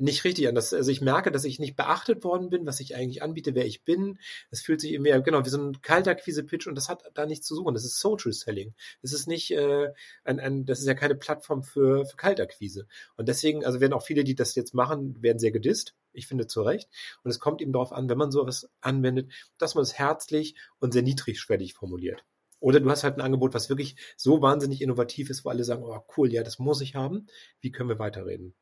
nicht 0.02 0.24
richtig 0.24 0.48
an. 0.48 0.56
Das, 0.56 0.74
also 0.74 0.92
ich 0.92 1.02
merke, 1.02 1.32
dass 1.32 1.46
ich 1.46 1.60
nicht 1.60 1.76
beachtet 1.76 2.24
worden 2.24 2.50
bin, 2.50 2.66
was 2.66 2.80
ich 2.80 2.96
eigentlich 2.96 3.22
anbiete, 3.22 3.56
wer 3.56 3.66
ich 3.66 3.84
bin. 3.84 4.20
Es 4.50 4.62
fühlt 4.62 4.82
sich 4.82 4.94
irgendwie, 4.94 5.12
genau, 5.24 5.46
wie 5.46 5.50
so 5.50 5.62
ein 5.62 5.82
kalter 5.82 6.16
Quise-Pitch 6.16 6.68
und 6.68 6.76
das 6.76 6.90
hat 6.90 7.04
da 7.14 7.26
nichts 7.26 7.46
zu 7.46 7.56
suchen. 7.56 7.74
Das 7.74 7.86
ist 7.86 8.00
Social 8.00 8.34
Selling. 8.34 8.74
Das 9.02 9.14
ist 9.14 9.28
nicht 9.28 9.52
äh, 9.52 9.90
ein, 10.24 10.40
ein, 10.40 10.66
das 10.66 10.80
ist 10.80 10.88
ja 10.88 10.96
keine 10.96 11.16
Plattform 11.16 11.64
für, 11.64 12.06
für 12.06 12.18
Kalterquise. 12.18 12.88
Und 13.16 13.30
deswegen, 13.30 13.64
also 13.64 13.80
werden 13.80 13.94
auch 13.94 14.04
viele, 14.04 14.24
die 14.24 14.36
das 14.36 14.56
jetzt 14.56 14.74
machen, 14.74 15.22
werden 15.22 15.40
sehr 15.40 15.52
gedisst. 15.52 15.96
Ich 16.14 16.28
finde 16.28 16.48
zu 16.48 16.64
Recht. 16.64 16.90
Und 17.24 17.32
es 17.32 17.40
kommt 17.40 17.62
eben 17.62 17.72
darauf 17.72 17.94
an, 17.94 18.10
wenn 18.10 18.18
man 18.18 18.32
sowas 18.32 18.70
anwendet, 18.82 19.32
dass 19.58 19.76
man 19.76 19.84
es 19.84 19.94
herzlich 19.94 20.56
und 20.80 20.94
sehr 20.94 21.04
niedrigschwellig 21.04 21.74
formuliert. 21.74 22.26
Oder 22.60 22.80
du 22.80 22.90
hast 22.90 23.04
halt 23.04 23.18
ein 23.18 23.22
Angebot, 23.22 23.54
was 23.54 23.70
wirklich 23.70 23.96
so 24.18 24.42
wahnsinnig 24.42 24.82
innovativ 24.82 25.30
ist, 25.30 25.46
wo 25.46 25.50
alle 25.50 25.64
sagen, 25.64 25.84
oh 25.84 26.00
cool, 26.16 26.32
ja, 26.32 26.44
das 26.44 26.60
muss 26.60 26.82
ich 26.82 26.96
haben. 26.96 27.28
Wie 27.60 27.72
können 27.72 27.90
wir 27.90 27.98
weiterreden? 27.98 28.54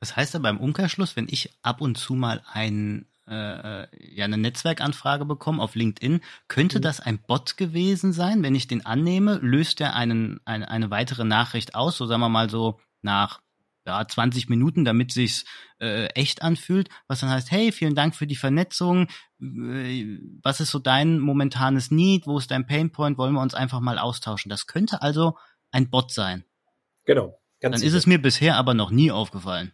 Das 0.00 0.16
heißt 0.16 0.36
aber 0.36 0.48
im 0.50 0.60
Umkehrschluss, 0.60 1.16
wenn 1.16 1.26
ich 1.28 1.50
ab 1.62 1.80
und 1.80 1.98
zu 1.98 2.14
mal 2.14 2.42
ein, 2.52 3.06
äh, 3.26 3.86
ja, 4.14 4.24
eine 4.24 4.38
Netzwerkanfrage 4.38 5.24
bekomme 5.24 5.62
auf 5.62 5.74
LinkedIn, 5.74 6.20
könnte 6.46 6.78
mhm. 6.78 6.82
das 6.82 7.00
ein 7.00 7.18
Bot 7.18 7.56
gewesen 7.56 8.12
sein? 8.12 8.42
Wenn 8.42 8.54
ich 8.54 8.68
den 8.68 8.86
annehme, 8.86 9.38
löst 9.42 9.80
er 9.80 9.94
einen, 9.94 10.40
eine, 10.44 10.70
eine 10.70 10.90
weitere 10.90 11.24
Nachricht 11.24 11.74
aus, 11.74 11.96
so 11.96 12.06
sagen 12.06 12.20
wir 12.20 12.28
mal 12.28 12.48
so 12.48 12.80
nach 13.02 13.40
ja, 13.88 14.06
20 14.06 14.48
Minuten, 14.50 14.84
damit 14.84 15.12
sich's 15.12 15.44
äh, 15.80 16.06
echt 16.08 16.42
anfühlt, 16.42 16.90
was 17.08 17.20
dann 17.20 17.30
heißt, 17.30 17.50
hey, 17.50 17.72
vielen 17.72 17.94
Dank 17.94 18.14
für 18.14 18.26
die 18.26 18.36
Vernetzung, 18.36 19.08
äh, 19.40 20.18
was 20.42 20.60
ist 20.60 20.70
so 20.70 20.78
dein 20.78 21.18
momentanes 21.18 21.90
Need, 21.90 22.26
wo 22.26 22.38
ist 22.38 22.50
dein 22.50 22.66
Painpoint, 22.66 23.16
wollen 23.16 23.32
wir 23.32 23.40
uns 23.40 23.54
einfach 23.54 23.80
mal 23.80 23.98
austauschen. 23.98 24.50
Das 24.50 24.66
könnte 24.66 25.00
also 25.00 25.38
ein 25.70 25.90
Bot 25.90 26.12
sein. 26.12 26.44
Genau. 27.04 27.40
Ganz 27.60 27.72
dann 27.72 27.80
sicher. 27.80 27.88
ist 27.88 27.94
es 27.94 28.06
mir 28.06 28.20
bisher 28.20 28.56
aber 28.56 28.74
noch 28.74 28.90
nie 28.90 29.10
aufgefallen. 29.10 29.72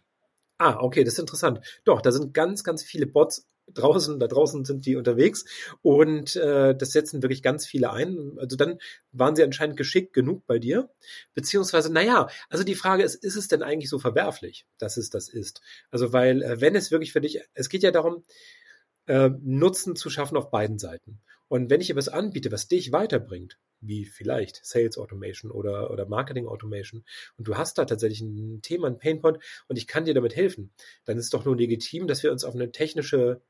Ah, 0.57 0.77
okay, 0.79 1.03
das 1.03 1.13
ist 1.15 1.19
interessant. 1.19 1.59
Doch, 1.83 2.01
da 2.01 2.11
sind 2.11 2.33
ganz, 2.33 2.63
ganz 2.63 2.81
viele 2.83 3.07
Bots 3.07 3.47
draußen, 3.73 4.19
da 4.19 4.27
draußen 4.27 4.63
sind 4.63 4.85
die 4.85 4.95
unterwegs 4.95 5.43
und 5.81 6.35
äh, 6.35 6.75
das 6.75 6.91
setzen 6.91 7.23
wirklich 7.23 7.41
ganz 7.41 7.65
viele 7.65 7.91
ein. 7.91 8.37
Also 8.37 8.55
dann 8.55 8.77
waren 9.11 9.35
sie 9.35 9.43
anscheinend 9.43 9.75
geschickt 9.75 10.13
genug 10.13 10.45
bei 10.45 10.59
dir. 10.59 10.89
Beziehungsweise, 11.33 11.91
naja, 11.91 12.27
also 12.49 12.63
die 12.63 12.75
Frage 12.75 13.03
ist, 13.03 13.15
ist 13.15 13.35
es 13.35 13.47
denn 13.47 13.63
eigentlich 13.63 13.89
so 13.89 13.97
verwerflich, 13.99 14.65
dass 14.77 14.97
es 14.97 15.09
das 15.09 15.29
ist? 15.29 15.61
Also 15.91 16.13
weil, 16.13 16.41
äh, 16.43 16.61
wenn 16.61 16.75
es 16.75 16.91
wirklich 16.91 17.11
für 17.11 17.21
dich, 17.21 17.41
es 17.53 17.69
geht 17.69 17.83
ja 17.83 17.91
darum, 17.91 18.23
äh, 19.07 19.29
Nutzen 19.41 19.95
zu 19.95 20.09
schaffen 20.09 20.37
auf 20.37 20.51
beiden 20.51 20.79
Seiten. 20.79 21.21
Und 21.47 21.69
wenn 21.69 21.81
ich 21.81 21.89
etwas 21.89 22.09
anbiete, 22.09 22.51
was 22.51 22.67
dich 22.67 22.91
weiterbringt, 22.91 23.57
wie 23.87 24.05
vielleicht 24.05 24.65
Sales 24.65 24.97
Automation 24.97 25.51
oder, 25.51 25.91
oder 25.91 26.05
Marketing 26.05 26.47
Automation 26.47 27.03
und 27.37 27.47
du 27.47 27.57
hast 27.57 27.77
da 27.77 27.85
tatsächlich 27.85 28.21
ein 28.21 28.61
Thema, 28.61 28.87
ein 28.87 28.99
Painpoint 28.99 29.39
und 29.67 29.77
ich 29.77 29.87
kann 29.87 30.05
dir 30.05 30.13
damit 30.13 30.35
helfen, 30.35 30.71
dann 31.05 31.17
ist 31.17 31.33
doch 31.33 31.45
nur 31.45 31.55
legitim, 31.55 32.07
dass 32.07 32.23
wir 32.23 32.31
uns 32.31 32.43
auf 32.43 32.55
eine 32.55 32.71
technische 32.71 33.41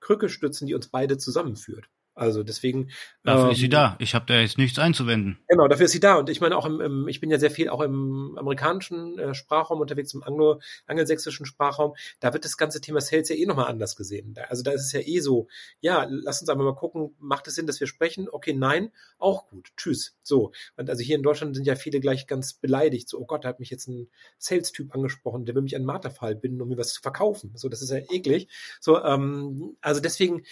Krücke 0.00 0.28
stützen, 0.28 0.66
die 0.66 0.74
uns 0.74 0.88
beide 0.88 1.18
zusammenführt. 1.18 1.88
Also 2.14 2.44
deswegen. 2.44 2.90
Dafür 3.24 3.46
ähm, 3.46 3.50
ist 3.50 3.58
sie 3.58 3.64
ähm, 3.64 3.70
da. 3.70 3.96
Ich 3.98 4.14
habe 4.14 4.24
da 4.26 4.38
jetzt 4.38 4.56
nichts 4.56 4.78
einzuwenden. 4.78 5.38
Genau, 5.48 5.66
dafür 5.66 5.86
ist 5.86 5.92
sie 5.92 6.00
da. 6.00 6.14
Und 6.16 6.30
ich 6.30 6.40
meine 6.40 6.56
auch 6.56 6.64
im, 6.64 6.80
im 6.80 7.08
ich 7.08 7.20
bin 7.20 7.30
ja 7.30 7.38
sehr 7.38 7.50
viel 7.50 7.68
auch 7.68 7.80
im 7.80 8.36
amerikanischen 8.38 9.18
äh, 9.18 9.34
Sprachraum 9.34 9.80
unterwegs, 9.80 10.14
im 10.14 10.22
Anglo, 10.22 10.60
angelsächsischen 10.86 11.44
Sprachraum. 11.44 11.94
Da 12.20 12.32
wird 12.32 12.44
das 12.44 12.56
ganze 12.56 12.80
Thema 12.80 13.00
Sales 13.00 13.28
ja 13.28 13.36
eh 13.36 13.46
nochmal 13.46 13.66
anders 13.66 13.96
gesehen. 13.96 14.34
Also 14.48 14.62
da 14.62 14.70
ist 14.70 14.82
es 14.82 14.92
ja 14.92 15.00
eh 15.00 15.20
so, 15.20 15.48
ja, 15.80 16.06
lass 16.08 16.40
uns 16.40 16.48
einfach 16.48 16.64
mal 16.64 16.76
gucken, 16.76 17.14
macht 17.18 17.48
es 17.48 17.56
Sinn, 17.56 17.66
dass 17.66 17.80
wir 17.80 17.88
sprechen? 17.88 18.28
Okay, 18.30 18.52
nein, 18.52 18.92
auch 19.18 19.48
gut. 19.48 19.70
Tschüss. 19.76 20.16
So. 20.22 20.52
Und 20.76 20.88
also 20.88 21.02
hier 21.02 21.16
in 21.16 21.22
Deutschland 21.22 21.56
sind 21.56 21.66
ja 21.66 21.74
viele 21.74 21.98
gleich 21.98 22.28
ganz 22.28 22.54
beleidigt. 22.54 23.08
So, 23.08 23.18
oh 23.18 23.26
Gott, 23.26 23.44
da 23.44 23.48
hat 23.48 23.58
mich 23.58 23.70
jetzt 23.70 23.88
ein 23.88 24.08
Sales-Typ 24.38 24.94
angesprochen, 24.94 25.46
der 25.46 25.54
will 25.56 25.62
mich 25.62 25.74
an 25.74 25.84
Marterfall 25.84 26.36
binden, 26.36 26.62
um 26.62 26.68
mir 26.68 26.78
was 26.78 26.94
zu 26.94 27.02
verkaufen. 27.02 27.52
So, 27.56 27.68
das 27.68 27.82
ist 27.82 27.90
ja 27.90 27.98
eklig. 28.10 28.48
So, 28.80 29.02
ähm, 29.02 29.76
also 29.80 30.00
deswegen, 30.00 30.44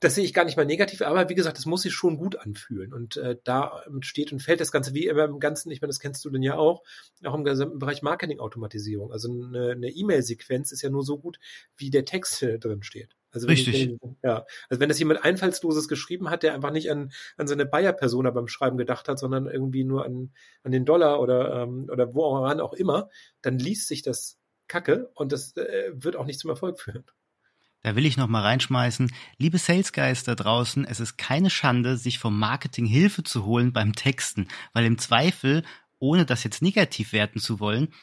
das 0.00 0.14
sehe 0.14 0.24
ich 0.24 0.34
gar 0.34 0.44
nicht 0.44 0.56
mal 0.56 0.66
negativ, 0.66 1.00
aber 1.00 1.28
wie 1.30 1.34
gesagt, 1.34 1.56
das 1.56 1.64
muss 1.64 1.82
sich 1.82 1.94
schon 1.94 2.18
gut 2.18 2.36
anfühlen. 2.36 2.92
Und 2.92 3.16
äh, 3.16 3.36
da 3.44 3.82
steht 4.00 4.30
und 4.30 4.40
fällt 4.40 4.60
das 4.60 4.72
Ganze 4.72 4.92
wie 4.92 5.06
immer 5.06 5.24
im 5.24 5.40
Ganzen, 5.40 5.70
ich 5.70 5.80
meine, 5.80 5.88
das 5.88 6.00
kennst 6.00 6.24
du 6.24 6.30
denn 6.30 6.42
ja 6.42 6.56
auch, 6.56 6.82
auch 7.24 7.34
im 7.34 7.44
gesamten 7.44 7.78
Bereich 7.78 8.02
Marketing-Automatisierung. 8.02 9.10
Also 9.10 9.30
eine 9.30 9.88
E-Mail-Sequenz 9.88 10.70
ist 10.72 10.82
ja 10.82 10.90
nur 10.90 11.02
so 11.02 11.18
gut, 11.18 11.38
wie 11.76 11.90
der 11.90 12.04
Text 12.04 12.42
drin 12.42 12.82
steht. 12.82 13.16
Also 13.36 13.48
Richtig. 13.48 13.74
Ich, 13.74 13.98
ja, 14.22 14.46
also 14.70 14.80
wenn 14.80 14.88
das 14.88 14.98
jemand 14.98 15.22
Einfallsloses 15.24 15.88
geschrieben 15.88 16.30
hat, 16.30 16.42
der 16.42 16.54
einfach 16.54 16.70
nicht 16.70 16.90
an, 16.90 17.12
an 17.36 17.46
seine 17.46 17.66
Bayer-Persona 17.66 18.30
beim 18.30 18.48
Schreiben 18.48 18.78
gedacht 18.78 19.08
hat, 19.08 19.18
sondern 19.18 19.46
irgendwie 19.46 19.84
nur 19.84 20.04
an, 20.04 20.32
an 20.62 20.72
den 20.72 20.86
Dollar 20.86 21.20
oder, 21.20 21.62
ähm, 21.62 21.88
oder 21.90 22.14
woran 22.14 22.60
auch 22.60 22.72
immer, 22.72 23.10
dann 23.42 23.58
liest 23.58 23.88
sich 23.88 24.02
das 24.02 24.38
Kacke 24.68 25.10
und 25.14 25.32
das 25.32 25.56
äh, 25.56 25.90
wird 25.92 26.16
auch 26.16 26.24
nicht 26.24 26.40
zum 26.40 26.50
Erfolg 26.50 26.80
führen. 26.80 27.04
Da 27.86 27.94
will 27.94 28.04
ich 28.04 28.16
noch 28.16 28.26
mal 28.26 28.42
reinschmeißen. 28.42 29.12
Liebe 29.38 29.58
Sales 29.58 29.92
Guys 29.92 30.24
da 30.24 30.34
draußen, 30.34 30.84
es 30.84 30.98
ist 30.98 31.18
keine 31.18 31.50
Schande, 31.50 31.96
sich 31.96 32.18
vom 32.18 32.36
Marketing 32.36 32.84
Hilfe 32.84 33.22
zu 33.22 33.44
holen 33.44 33.72
beim 33.72 33.92
Texten, 33.92 34.48
weil 34.72 34.84
im 34.86 34.98
Zweifel, 34.98 35.62
ohne 36.00 36.26
das 36.26 36.42
jetzt 36.42 36.62
negativ 36.62 37.12
werten 37.12 37.38
zu 37.38 37.60
wollen, 37.60 37.94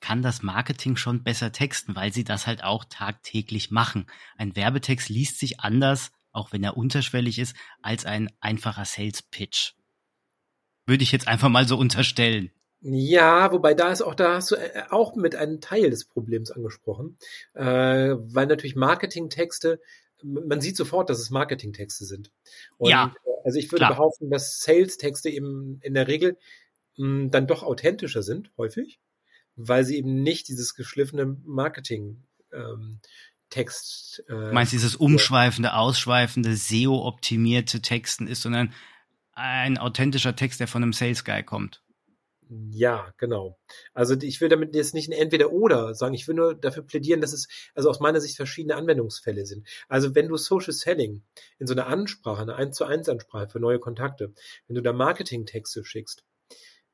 kann 0.00 0.22
das 0.22 0.42
Marketing 0.42 0.96
schon 0.96 1.22
besser 1.22 1.52
texten, 1.52 1.94
weil 1.94 2.14
sie 2.14 2.24
das 2.24 2.46
halt 2.46 2.64
auch 2.64 2.86
tagtäglich 2.86 3.70
machen. 3.70 4.06
Ein 4.38 4.56
Werbetext 4.56 5.10
liest 5.10 5.38
sich 5.38 5.60
anders, 5.60 6.12
auch 6.32 6.52
wenn 6.52 6.64
er 6.64 6.78
unterschwellig 6.78 7.38
ist, 7.38 7.54
als 7.82 8.06
ein 8.06 8.30
einfacher 8.40 8.86
Sales 8.86 9.20
Pitch. 9.20 9.74
Würde 10.86 11.02
ich 11.02 11.12
jetzt 11.12 11.28
einfach 11.28 11.50
mal 11.50 11.68
so 11.68 11.76
unterstellen. 11.76 12.52
Ja, 12.88 13.50
wobei 13.50 13.74
da 13.74 13.90
ist 13.90 14.00
auch, 14.00 14.14
da 14.14 14.34
hast 14.34 14.52
du 14.52 14.54
äh, 14.54 14.84
auch 14.90 15.16
mit 15.16 15.34
einem 15.34 15.60
Teil 15.60 15.90
des 15.90 16.04
Problems 16.04 16.52
angesprochen, 16.52 17.18
äh, 17.54 17.64
weil 17.64 18.46
natürlich 18.46 18.76
Marketingtexte, 18.76 19.80
man 20.22 20.60
sieht 20.60 20.76
sofort, 20.76 21.10
dass 21.10 21.18
es 21.18 21.30
Marketingtexte 21.30 22.04
sind. 22.04 22.30
Und 22.78 22.90
ja. 22.90 23.12
Äh, 23.24 23.30
also 23.44 23.58
ich 23.58 23.72
würde 23.72 23.86
klar. 23.86 23.90
behaupten, 23.96 24.30
dass 24.30 24.60
Sales-Texte 24.60 25.30
eben 25.30 25.80
in 25.82 25.94
der 25.94 26.06
Regel 26.06 26.38
mh, 26.96 27.30
dann 27.30 27.48
doch 27.48 27.64
authentischer 27.64 28.22
sind, 28.22 28.52
häufig, 28.56 29.00
weil 29.56 29.84
sie 29.84 29.96
eben 29.96 30.22
nicht 30.22 30.46
dieses 30.46 30.76
geschliffene 30.76 31.36
Marketing 31.44 32.22
ähm, 32.52 33.00
Text. 33.50 34.22
Äh, 34.28 34.52
Meinst 34.52 34.72
du, 34.72 34.76
dieses 34.76 34.94
umschweifende, 34.94 35.74
ausschweifende, 35.74 36.54
SEO-optimierte 36.54 37.82
Texten 37.82 38.28
ist, 38.28 38.42
sondern 38.42 38.72
ein 39.32 39.76
authentischer 39.76 40.36
Text, 40.36 40.60
der 40.60 40.68
von 40.68 40.84
einem 40.84 40.92
Sales 40.92 41.24
Guy 41.24 41.42
kommt? 41.42 41.82
Ja, 42.48 43.12
genau. 43.16 43.58
Also 43.92 44.14
ich 44.20 44.40
will 44.40 44.48
damit 44.48 44.74
jetzt 44.74 44.94
nicht 44.94 45.08
ein 45.08 45.12
Entweder-Oder 45.12 45.94
sagen. 45.94 46.14
Ich 46.14 46.28
will 46.28 46.36
nur 46.36 46.54
dafür 46.54 46.84
plädieren, 46.84 47.20
dass 47.20 47.32
es 47.32 47.48
also 47.74 47.90
aus 47.90 47.98
meiner 47.98 48.20
Sicht 48.20 48.36
verschiedene 48.36 48.76
Anwendungsfälle 48.76 49.44
sind. 49.46 49.66
Also 49.88 50.14
wenn 50.14 50.28
du 50.28 50.36
Social 50.36 50.72
Selling 50.72 51.22
in 51.58 51.66
so 51.66 51.74
einer 51.74 51.88
Ansprache, 51.88 52.42
eine 52.42 52.54
1 52.54 52.76
zu 52.76 52.84
1 52.84 53.08
Ansprache 53.08 53.48
für 53.48 53.58
neue 53.58 53.80
Kontakte, 53.80 54.32
wenn 54.68 54.76
du 54.76 54.82
da 54.82 54.92
Marketing-Texte 54.92 55.84
schickst, 55.84 56.24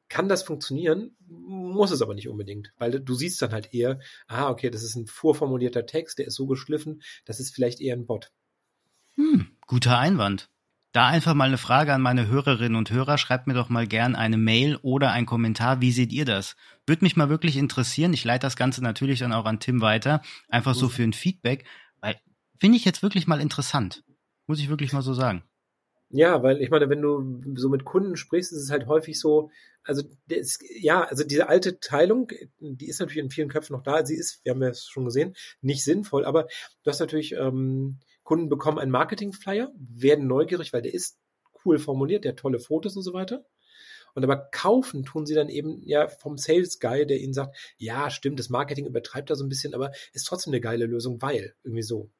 kann 0.08 0.28
das 0.28 0.42
funktionieren, 0.42 1.16
muss 1.26 1.90
es 1.90 2.02
aber 2.02 2.14
nicht 2.14 2.28
unbedingt, 2.28 2.72
weil 2.78 3.00
du 3.00 3.14
siehst 3.14 3.40
dann 3.40 3.52
halt 3.52 3.72
eher, 3.72 3.98
ah, 4.28 4.50
okay, 4.50 4.70
das 4.70 4.82
ist 4.82 4.94
ein 4.94 5.06
vorformulierter 5.06 5.86
Text, 5.86 6.18
der 6.18 6.26
ist 6.26 6.34
so 6.34 6.46
geschliffen, 6.46 7.02
das 7.24 7.40
ist 7.40 7.54
vielleicht 7.54 7.80
eher 7.80 7.96
ein 7.96 8.06
Bot. 8.06 8.30
Hm, 9.14 9.56
guter 9.66 9.98
Einwand. 9.98 10.51
Da 10.92 11.06
einfach 11.06 11.32
mal 11.32 11.48
eine 11.48 11.56
Frage 11.56 11.94
an 11.94 12.02
meine 12.02 12.28
Hörerinnen 12.28 12.76
und 12.76 12.90
Hörer. 12.90 13.16
Schreibt 13.16 13.46
mir 13.46 13.54
doch 13.54 13.70
mal 13.70 13.86
gern 13.86 14.14
eine 14.14 14.36
Mail 14.36 14.76
oder 14.82 15.10
einen 15.10 15.24
Kommentar. 15.24 15.80
Wie 15.80 15.90
seht 15.90 16.12
ihr 16.12 16.26
das? 16.26 16.54
Würde 16.86 17.02
mich 17.02 17.16
mal 17.16 17.30
wirklich 17.30 17.56
interessieren. 17.56 18.12
Ich 18.12 18.24
leite 18.24 18.46
das 18.46 18.56
Ganze 18.56 18.82
natürlich 18.82 19.20
dann 19.20 19.32
auch 19.32 19.46
an 19.46 19.58
Tim 19.58 19.80
weiter. 19.80 20.20
Einfach 20.48 20.74
so 20.74 20.90
für 20.90 21.02
ein 21.02 21.14
Feedback. 21.14 21.64
Weil 22.02 22.16
finde 22.60 22.76
ich 22.76 22.84
jetzt 22.84 23.02
wirklich 23.02 23.26
mal 23.26 23.40
interessant. 23.40 24.04
Muss 24.46 24.60
ich 24.60 24.68
wirklich 24.68 24.92
mal 24.92 25.00
so 25.00 25.14
sagen. 25.14 25.42
Ja, 26.10 26.42
weil 26.42 26.60
ich 26.60 26.68
meine, 26.68 26.90
wenn 26.90 27.00
du 27.00 27.42
so 27.54 27.70
mit 27.70 27.86
Kunden 27.86 28.16
sprichst, 28.16 28.52
ist 28.52 28.64
es 28.64 28.70
halt 28.70 28.86
häufig 28.86 29.18
so, 29.18 29.50
also 29.82 30.02
das, 30.28 30.58
ja, 30.78 31.04
also 31.04 31.24
diese 31.24 31.48
alte 31.48 31.80
Teilung, 31.80 32.28
die 32.60 32.86
ist 32.86 33.00
natürlich 33.00 33.24
in 33.24 33.30
vielen 33.30 33.48
Köpfen 33.48 33.74
noch 33.74 33.82
da. 33.82 34.04
Sie 34.04 34.16
ist, 34.16 34.44
wir 34.44 34.52
haben 34.52 34.62
ja 34.62 34.68
es 34.68 34.86
schon 34.86 35.06
gesehen, 35.06 35.34
nicht 35.62 35.82
sinnvoll, 35.84 36.26
aber 36.26 36.48
du 36.82 36.90
hast 36.90 37.00
natürlich 37.00 37.32
ähm, 37.32 37.98
Kunden 38.32 38.48
bekommen 38.48 38.78
einen 38.78 38.90
Marketing-Flyer, 38.90 39.70
werden 39.76 40.26
neugierig, 40.26 40.72
weil 40.72 40.80
der 40.80 40.94
ist 40.94 41.18
cool 41.66 41.78
formuliert, 41.78 42.24
der 42.24 42.32
hat 42.32 42.38
tolle 42.38 42.60
Fotos 42.60 42.96
und 42.96 43.02
so 43.02 43.12
weiter. 43.12 43.44
Und 44.14 44.24
aber 44.24 44.48
kaufen 44.50 45.04
tun 45.04 45.26
sie 45.26 45.34
dann 45.34 45.50
eben 45.50 45.82
ja 45.86 46.08
vom 46.08 46.38
Sales 46.38 46.80
Guy, 46.80 47.06
der 47.06 47.20
ihnen 47.20 47.34
sagt, 47.34 47.54
ja, 47.76 48.08
stimmt, 48.08 48.38
das 48.38 48.48
Marketing 48.48 48.86
übertreibt 48.86 49.28
da 49.28 49.34
so 49.34 49.44
ein 49.44 49.50
bisschen, 49.50 49.74
aber 49.74 49.92
ist 50.14 50.26
trotzdem 50.26 50.54
eine 50.54 50.62
geile 50.62 50.86
Lösung, 50.86 51.20
weil 51.20 51.54
irgendwie 51.62 51.82
so. 51.82 52.10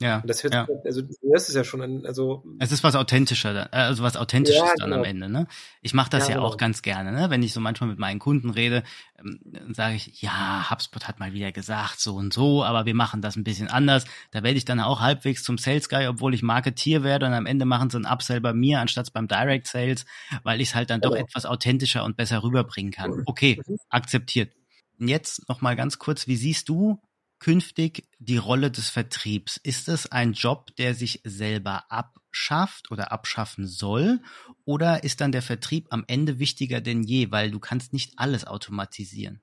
Ja. 0.00 0.18
Und 0.20 0.30
das 0.30 0.44
hört 0.44 0.54
ja. 0.54 0.64
sich, 0.66 0.76
also 0.84 1.02
das 1.02 1.48
ist 1.48 1.56
ja 1.56 1.64
schon 1.64 1.82
ein, 1.82 2.06
also 2.06 2.44
es 2.60 2.70
ist 2.70 2.84
was 2.84 2.94
authentischer, 2.94 3.66
äh, 3.72 3.76
also 3.76 4.04
was 4.04 4.16
authentisches 4.16 4.60
Ja, 4.60 4.72
dann 4.78 4.90
genau. 4.90 4.98
am 4.98 5.04
Ende, 5.04 5.28
ne? 5.28 5.48
Ich 5.82 5.92
mache 5.92 6.08
das 6.10 6.24
Ja, 6.28 6.30
ja, 6.30 6.34
genau. 6.36 6.48
auch 6.48 6.56
ganz 6.56 6.82
gerne, 6.82 7.10
ne? 7.10 7.30
Wenn 7.30 7.42
ich 7.42 7.52
so 7.52 7.58
manchmal 7.60 7.90
mit 7.90 7.98
meinen 7.98 8.20
Kunden 8.20 8.50
rede, 8.50 8.84
ähm, 9.18 9.40
dann 9.44 9.74
sage 9.74 9.96
ich, 9.96 10.22
ja, 10.22 10.70
HubSpot 10.70 11.08
hat 11.08 11.18
mal 11.18 11.32
wieder 11.32 11.50
gesagt 11.50 11.98
so 12.00 12.14
und 12.14 12.32
so, 12.32 12.62
aber 12.62 12.86
wir 12.86 12.94
machen 12.94 13.22
das 13.22 13.34
ein 13.34 13.42
bisschen 13.42 13.66
anders. 13.68 14.04
Da 14.30 14.44
werde 14.44 14.56
ich 14.56 14.64
dann 14.64 14.78
auch 14.78 15.00
halbwegs 15.00 15.42
zum 15.42 15.58
Sales 15.58 15.88
Guy, 15.88 16.06
obwohl 16.06 16.32
ich 16.32 16.42
Marketier 16.42 17.02
werde 17.02 17.26
und 17.26 17.32
am 17.32 17.46
Ende 17.46 17.64
machen 17.64 17.90
sie 17.90 17.96
einen 17.96 18.06
Upsell 18.06 18.40
bei 18.40 18.52
mir 18.52 18.78
anstatt 18.80 19.12
beim 19.12 19.26
Direct 19.26 19.66
Sales, 19.66 20.04
weil 20.44 20.60
ich 20.60 20.68
es 20.68 20.74
halt 20.76 20.90
dann 20.90 21.00
doch 21.00 21.10
Genau. 21.10 21.22
etwas 21.24 21.44
authentischer 21.44 22.04
und 22.04 22.16
besser 22.16 22.44
rüberbringen 22.44 22.92
kann. 22.92 23.22
Okay, 23.26 23.60
Mhm. 23.66 23.78
akzeptiert. 23.88 24.52
Und 25.00 25.08
Jetzt 25.08 25.48
noch 25.48 25.60
mal 25.60 25.74
ganz 25.74 25.98
kurz, 25.98 26.26
wie 26.28 26.36
siehst 26.36 26.68
du 26.68 27.00
künftig 27.38 28.08
die 28.18 28.36
Rolle 28.36 28.70
des 28.70 28.90
Vertriebs? 28.90 29.58
Ist 29.62 29.88
es 29.88 30.10
ein 30.10 30.32
Job, 30.32 30.74
der 30.76 30.94
sich 30.94 31.20
selber 31.24 31.90
abschafft 31.90 32.90
oder 32.90 33.12
abschaffen 33.12 33.66
soll? 33.66 34.20
Oder 34.64 35.04
ist 35.04 35.20
dann 35.20 35.32
der 35.32 35.42
Vertrieb 35.42 35.86
am 35.90 36.04
Ende 36.06 36.38
wichtiger 36.38 36.80
denn 36.80 37.02
je, 37.02 37.30
weil 37.30 37.50
du 37.50 37.60
kannst 37.60 37.92
nicht 37.92 38.14
alles 38.16 38.46
automatisieren? 38.46 39.42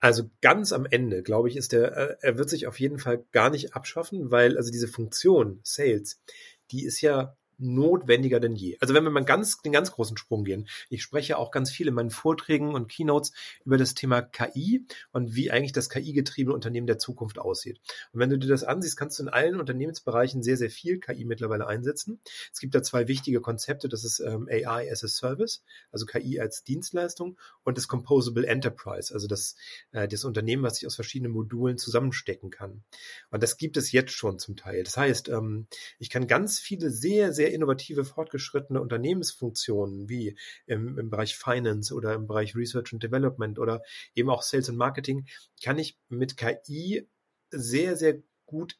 Also 0.00 0.30
ganz 0.42 0.72
am 0.72 0.84
Ende, 0.84 1.22
glaube 1.22 1.48
ich, 1.48 1.56
ist 1.56 1.72
der, 1.72 1.96
äh, 1.96 2.16
er 2.20 2.36
wird 2.36 2.50
sich 2.50 2.66
auf 2.66 2.78
jeden 2.78 2.98
Fall 2.98 3.24
gar 3.32 3.48
nicht 3.48 3.74
abschaffen, 3.74 4.30
weil 4.30 4.58
also 4.58 4.70
diese 4.70 4.88
Funktion 4.88 5.60
Sales, 5.62 6.22
die 6.70 6.84
ist 6.84 7.00
ja 7.00 7.38
notwendiger 7.58 8.40
denn 8.40 8.54
je. 8.54 8.76
Also 8.80 8.94
wenn 8.94 9.04
wir 9.04 9.10
mal 9.10 9.24
ganz, 9.24 9.58
den 9.58 9.72
ganz 9.72 9.90
großen 9.92 10.16
Sprung 10.16 10.44
gehen. 10.44 10.68
Ich 10.90 11.02
spreche 11.02 11.38
auch 11.38 11.50
ganz 11.50 11.70
viel 11.70 11.88
in 11.88 11.94
meinen 11.94 12.10
Vorträgen 12.10 12.74
und 12.74 12.88
Keynotes 12.88 13.32
über 13.64 13.78
das 13.78 13.94
Thema 13.94 14.22
KI 14.22 14.86
und 15.12 15.34
wie 15.34 15.50
eigentlich 15.50 15.72
das 15.72 15.88
KI-getriebene 15.88 16.54
Unternehmen 16.54 16.86
der 16.86 16.98
Zukunft 16.98 17.38
aussieht. 17.38 17.80
Und 18.12 18.20
wenn 18.20 18.30
du 18.30 18.38
dir 18.38 18.48
das 18.48 18.64
ansiehst, 18.64 18.96
kannst 18.96 19.18
du 19.18 19.24
in 19.24 19.28
allen 19.28 19.60
Unternehmensbereichen 19.60 20.42
sehr, 20.42 20.56
sehr 20.56 20.70
viel 20.70 20.98
KI 20.98 21.24
mittlerweile 21.24 21.66
einsetzen. 21.66 22.20
Es 22.52 22.60
gibt 22.60 22.74
da 22.74 22.82
zwei 22.82 23.08
wichtige 23.08 23.40
Konzepte. 23.40 23.88
Das 23.88 24.04
ist 24.04 24.20
ähm, 24.20 24.48
AI 24.50 24.90
as 24.90 25.04
a 25.04 25.08
Service, 25.08 25.62
also 25.90 26.06
KI 26.06 26.40
als 26.40 26.64
Dienstleistung 26.64 27.38
und 27.62 27.78
das 27.78 27.88
Composable 27.88 28.46
Enterprise, 28.46 29.12
also 29.12 29.26
das, 29.26 29.56
äh, 29.92 30.08
das 30.08 30.24
Unternehmen, 30.24 30.62
was 30.62 30.76
sich 30.76 30.86
aus 30.86 30.94
verschiedenen 30.94 31.32
Modulen 31.32 31.78
zusammenstecken 31.78 32.50
kann. 32.50 32.84
Und 33.30 33.42
das 33.42 33.56
gibt 33.56 33.76
es 33.76 33.92
jetzt 33.92 34.12
schon 34.12 34.38
zum 34.38 34.56
Teil. 34.56 34.84
Das 34.84 34.96
heißt, 34.96 35.28
ähm, 35.28 35.66
ich 35.98 36.10
kann 36.10 36.26
ganz 36.26 36.58
viele 36.58 36.90
sehr, 36.90 37.32
sehr 37.32 37.43
innovative, 37.52 38.04
fortgeschrittene 38.04 38.80
Unternehmensfunktionen 38.80 40.08
wie 40.08 40.36
im, 40.66 40.98
im 40.98 41.10
Bereich 41.10 41.36
Finance 41.36 41.94
oder 41.94 42.14
im 42.14 42.26
Bereich 42.26 42.54
Research 42.54 42.92
and 42.92 43.02
Development 43.02 43.58
oder 43.58 43.82
eben 44.14 44.30
auch 44.30 44.42
Sales 44.42 44.68
and 44.68 44.78
Marketing, 44.78 45.26
kann 45.62 45.78
ich 45.78 45.98
mit 46.08 46.36
KI 46.36 47.08
sehr, 47.50 47.96
sehr 47.96 48.22
gut 48.46 48.78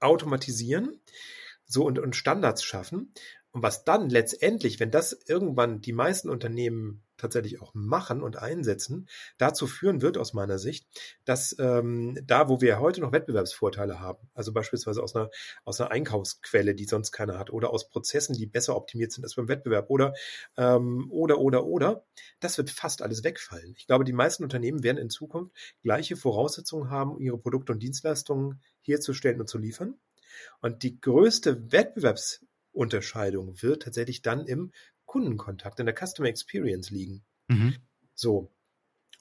automatisieren 0.00 1.00
so 1.70 1.84
und, 1.84 1.98
und 1.98 2.16
Standards 2.16 2.64
schaffen. 2.64 3.14
Und 3.52 3.62
was 3.62 3.84
dann 3.84 4.10
letztendlich, 4.10 4.80
wenn 4.80 4.90
das 4.90 5.12
irgendwann 5.26 5.80
die 5.80 5.92
meisten 5.92 6.28
Unternehmen 6.28 7.02
tatsächlich 7.20 7.60
auch 7.60 7.74
machen 7.74 8.22
und 8.22 8.36
einsetzen, 8.36 9.08
dazu 9.38 9.66
führen 9.66 10.02
wird 10.02 10.18
aus 10.18 10.32
meiner 10.32 10.58
Sicht, 10.58 10.86
dass 11.24 11.56
ähm, 11.58 12.18
da, 12.24 12.48
wo 12.48 12.60
wir 12.60 12.80
heute 12.80 13.00
noch 13.00 13.12
Wettbewerbsvorteile 13.12 14.00
haben, 14.00 14.28
also 14.34 14.52
beispielsweise 14.52 15.02
aus 15.02 15.14
einer, 15.14 15.30
aus 15.64 15.80
einer 15.80 15.90
Einkaufsquelle, 15.90 16.74
die 16.74 16.84
sonst 16.84 17.12
keiner 17.12 17.38
hat, 17.38 17.50
oder 17.50 17.70
aus 17.70 17.88
Prozessen, 17.88 18.34
die 18.34 18.46
besser 18.46 18.76
optimiert 18.76 19.12
sind 19.12 19.24
als 19.24 19.34
beim 19.34 19.48
Wettbewerb, 19.48 19.90
oder, 19.90 20.14
ähm, 20.56 21.10
oder, 21.10 21.38
oder, 21.38 21.64
oder, 21.64 22.04
das 22.40 22.58
wird 22.58 22.70
fast 22.70 23.02
alles 23.02 23.24
wegfallen. 23.24 23.74
Ich 23.76 23.86
glaube, 23.86 24.04
die 24.04 24.12
meisten 24.12 24.42
Unternehmen 24.42 24.82
werden 24.82 24.98
in 24.98 25.10
Zukunft 25.10 25.54
gleiche 25.82 26.16
Voraussetzungen 26.16 26.90
haben, 26.90 27.18
ihre 27.20 27.38
Produkte 27.38 27.72
und 27.72 27.82
Dienstleistungen 27.82 28.60
herzustellen 28.82 29.40
und 29.40 29.48
zu 29.48 29.58
liefern. 29.58 29.94
Und 30.60 30.82
die 30.82 31.00
größte 31.00 31.72
Wettbewerbsunterscheidung 31.72 33.62
wird 33.62 33.82
tatsächlich 33.82 34.22
dann 34.22 34.46
im 34.46 34.72
Kundenkontakt, 35.10 35.80
in 35.80 35.86
der 35.86 35.94
Customer 35.96 36.28
Experience 36.28 36.90
liegen. 36.90 37.24
Mhm. 37.48 37.74
So. 38.14 38.52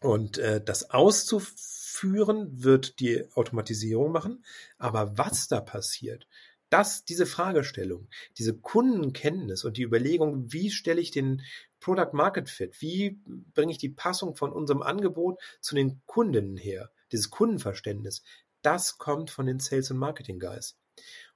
Und 0.01 0.37
äh, 0.37 0.63
das 0.63 0.91
auszuführen 0.91 2.63
wird 2.63 2.99
die 2.99 3.27
Automatisierung 3.33 4.11
machen. 4.11 4.45
Aber 4.77 5.17
was 5.17 5.47
da 5.47 5.61
passiert, 5.61 6.27
das, 6.69 7.05
diese 7.05 7.25
Fragestellung, 7.25 8.07
diese 8.37 8.55
Kundenkenntnis 8.55 9.63
und 9.63 9.77
die 9.77 9.81
Überlegung, 9.81 10.53
wie 10.53 10.69
stelle 10.69 11.01
ich 11.01 11.09
den 11.09 11.41
Product 11.79 12.13
Market 12.13 12.51
Fit, 12.51 12.79
wie 12.83 13.19
bringe 13.55 13.71
ich 13.71 13.79
die 13.79 13.89
Passung 13.89 14.35
von 14.35 14.53
unserem 14.53 14.83
Angebot 14.83 15.39
zu 15.59 15.73
den 15.73 16.03
Kundinnen 16.05 16.55
her, 16.55 16.91
dieses 17.11 17.31
Kundenverständnis, 17.31 18.21
das 18.61 18.99
kommt 18.99 19.31
von 19.31 19.47
den 19.47 19.59
Sales 19.59 19.89
und 19.89 19.97
Marketing 19.97 20.39
Guys. 20.39 20.77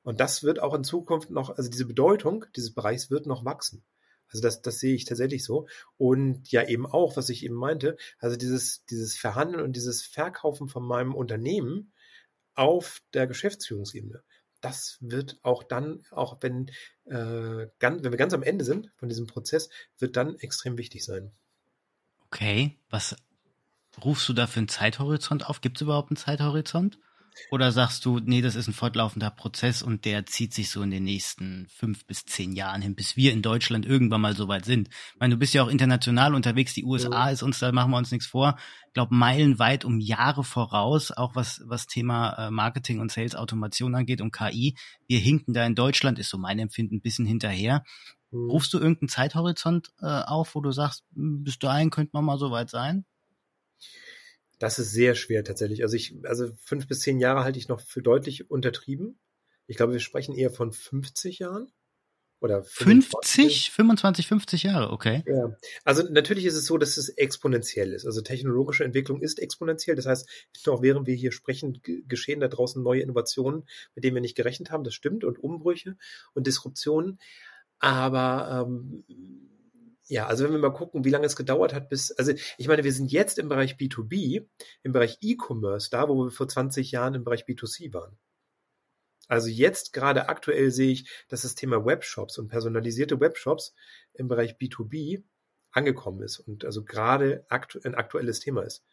Und 0.04 0.20
das 0.20 0.44
wird 0.44 0.60
auch 0.60 0.76
in 0.76 0.84
Zukunft 0.84 1.32
noch, 1.32 1.50
also 1.58 1.72
diese 1.72 1.86
Bedeutung 1.86 2.46
dieses 2.56 2.76
Bereichs 2.76 3.10
wird 3.10 3.26
noch 3.26 3.46
wachsen. 3.46 3.84
Also 4.34 4.42
das, 4.42 4.62
das 4.62 4.80
sehe 4.80 4.96
ich 4.96 5.06
tatsächlich 5.06 5.44
so. 5.44 5.68
Und 5.98 6.52
ja 6.52 6.68
eben 6.68 6.86
auch, 6.86 7.16
was 7.16 7.30
ich 7.30 7.46
eben 7.46 7.56
meinte, 7.56 7.98
also 8.20 8.36
dieses, 8.36 8.84
dieses 8.86 9.16
Verhandeln 9.16 9.64
und 9.64 9.76
dieses 9.76 10.02
Verkaufen 10.04 10.68
von 10.68 10.84
meinem 10.84 11.14
Unternehmen 11.14 11.94
auf 12.56 13.02
der 13.14 13.28
Geschäftsführungsebene. 13.28 14.24
Das 14.62 14.98
wird 15.02 15.40
auch 15.44 15.64
dann, 15.64 16.04
auch 16.12 16.38
wenn, 16.42 16.70
äh, 17.06 17.68
ganz, 17.80 18.04
wenn 18.04 18.12
wir 18.12 18.18
ganz 18.18 18.34
am 18.34 18.44
Ende 18.44 18.66
sind 18.66 18.92
von 18.96 19.10
diesem 19.10 19.28
Prozess, 19.28 19.70
wird 20.00 20.16
dann 20.16 20.38
extrem 20.40 20.78
wichtig 20.78 21.04
sein. 21.04 21.32
Okay, 22.28 22.80
was 22.90 23.16
rufst 24.04 24.28
du 24.30 24.34
da 24.34 24.48
für 24.48 24.60
einen 24.60 24.70
Zeithorizont 24.70 25.48
auf? 25.48 25.62
Gibt 25.62 25.78
es 25.78 25.82
überhaupt 25.82 26.12
einen 26.12 26.18
Zeithorizont? 26.18 26.98
Oder 27.52 27.72
sagst 27.72 28.06
du, 28.06 28.20
nee, 28.20 28.42
das 28.42 28.56
ist 28.56 28.68
ein 28.68 28.74
fortlaufender 28.74 29.30
Prozess 29.30 29.82
und 29.82 30.06
der 30.06 30.26
zieht 30.26 30.54
sich 30.54 30.70
so 30.70 30.82
in 30.82 30.92
den 30.92 31.04
nächsten 31.04 31.68
fünf 31.70 32.06
bis 32.06 32.26
zehn 32.26 32.54
Jahren 32.54 32.82
hin, 32.82 32.96
bis 32.96 33.16
wir 33.16 33.32
in 33.32 33.42
Deutschland 33.42 33.86
irgendwann 33.86 34.22
mal 34.22 34.36
so 34.36 34.48
weit 34.48 34.66
sind? 34.66 34.90
Ich 34.90 35.20
meine, 35.20 35.36
du 35.36 35.40
bist 35.40 35.54
ja 35.54 35.64
auch 35.64 35.68
international 35.68 36.36
unterwegs, 36.36 36.74
die 36.74 36.84
USA 36.84 37.30
ist 37.30 37.44
uns, 37.44 37.60
da 37.60 37.72
machen 37.72 37.92
wir 37.92 37.98
uns 37.98 38.12
nichts 38.12 38.28
vor, 38.28 38.58
ich 38.88 38.94
glaube, 38.94 39.16
meilenweit 39.16 39.86
um 39.86 40.00
Jahre 40.00 40.44
voraus, 40.44 41.12
auch 41.12 41.36
was, 41.36 41.62
was 41.66 41.88
Thema 41.88 42.34
äh, 42.34 42.52
Marketing 42.52 43.00
und 43.00 43.12
Sales 43.12 43.36
Automation 43.36 43.96
angeht 43.96 44.22
und 44.22 44.32
KI. 44.32 44.76
Wir 45.08 45.20
hinken 45.20 45.54
da 45.54 45.66
in 45.66 45.76
Deutschland, 45.76 46.20
ist 46.20 46.30
so 46.30 46.38
mein 46.38 46.60
Empfinden, 46.60 46.98
ein 46.98 47.02
bisschen 47.02 47.26
hinterher. 47.26 47.84
Hm. 48.32 48.50
Rufst 48.50 48.74
du 48.74 48.80
irgendeinen 48.80 49.10
Zeithorizont 49.10 49.94
äh, 50.02 50.06
auf, 50.06 50.54
wo 50.56 50.62
du 50.62 50.72
sagst, 50.72 51.04
hm, 51.16 51.44
bis 51.44 51.58
dahin 51.58 51.90
könnte 51.90 52.12
man 52.14 52.26
mal 52.26 52.38
so 52.38 52.52
weit 52.52 52.70
sein? 52.70 53.06
Das 54.60 54.80
ist 54.80 54.92
sehr 54.92 55.16
schwer 55.16 55.44
tatsächlich. 55.44 55.84
Also 55.84 55.96
ich, 55.96 56.16
also 56.24 56.52
fünf 56.64 56.88
bis 56.88 57.02
zehn 57.02 57.20
Jahre 57.20 57.44
halte 57.44 57.60
ich 57.60 57.68
noch 57.68 57.82
für 57.82 58.02
deutlich 58.02 58.50
untertrieben. 58.50 59.20
Ich 59.68 59.78
glaube, 59.78 59.94
wir 59.94 60.00
sprechen 60.00 60.36
eher 60.36 60.52
von 60.52 60.72
50 60.72 61.40
Jahren. 61.40 61.72
Oder 62.44 62.62
50, 62.62 63.72
25, 63.72 64.28
50 64.28 64.64
Jahre, 64.64 64.92
okay. 64.92 65.24
Ja, 65.26 65.56
also 65.86 66.04
natürlich 66.12 66.44
ist 66.44 66.56
es 66.56 66.66
so, 66.66 66.78
dass 66.78 66.98
es 66.98 67.08
exponentiell 67.08 67.94
ist. 67.94 68.06
Also 68.06 68.20
technologische 68.20 68.84
Entwicklung 68.84 69.22
ist 69.22 69.40
exponentiell. 69.40 69.96
Das 69.96 70.06
heißt, 70.06 70.28
auch 70.68 70.82
während 70.82 71.08
wir 71.08 71.16
hier 71.16 71.32
sprechen, 71.32 71.82
geschehen 71.82 72.42
da 72.42 72.50
draußen 72.50 72.84
neue 72.84 73.00
Innovationen, 73.00 73.64
mit 73.96 74.04
denen 74.04 74.16
wir 74.16 74.22
nicht 74.22 74.36
gerechnet 74.36 74.72
haben. 74.72 74.84
Das 74.84 74.94
stimmt 74.94 75.24
und 75.24 75.40
Umbrüche 75.40 75.96
und 76.34 76.46
Disruptionen. 76.46 77.18
Aber 77.80 78.68
ähm, 78.68 79.06
ja, 80.08 80.28
also 80.28 80.44
wenn 80.44 80.52
wir 80.52 80.60
mal 80.60 80.74
gucken, 80.74 81.06
wie 81.06 81.10
lange 81.10 81.26
es 81.26 81.36
gedauert 81.36 81.74
hat, 81.74 81.90
bis, 81.90 82.12
also 82.12 82.34
ich 82.58 82.68
meine, 82.68 82.84
wir 82.84 82.92
sind 82.92 83.12
jetzt 83.12 83.40
im 83.40 83.50
Bereich 83.50 83.76
B2B, 83.76 84.46
im 84.84 84.92
Bereich 84.92 85.18
E-Commerce, 85.22 85.90
da, 85.90 86.10
wo 86.10 86.26
wir 86.26 86.32
vor 86.32 86.48
20 86.48 86.92
Jahren 86.92 87.16
im 87.16 87.24
Bereich 87.24 87.46
B2C 87.46 87.94
waren. 87.94 88.18
Also 89.28 89.48
jetzt 89.48 89.94
gerade 89.94 90.28
aktuell 90.28 90.72
sehe 90.72 90.92
ich, 90.92 91.10
dass 91.30 91.44
das 91.44 91.56
Thema 91.56 91.86
Webshops 91.86 92.38
und 92.38 92.50
personalisierte 92.50 93.20
Webshops 93.20 93.74
im 94.14 94.28
Bereich 94.28 94.58
B2B 94.58 95.24
angekommen 95.72 96.22
ist 96.22 96.40
und 96.40 96.66
also 96.66 96.84
gerade 96.84 97.46
aktu 97.50 97.80
ein 97.84 97.96
aktuelles 97.96 98.42
Thema 98.42 98.62
ist. 98.64 98.84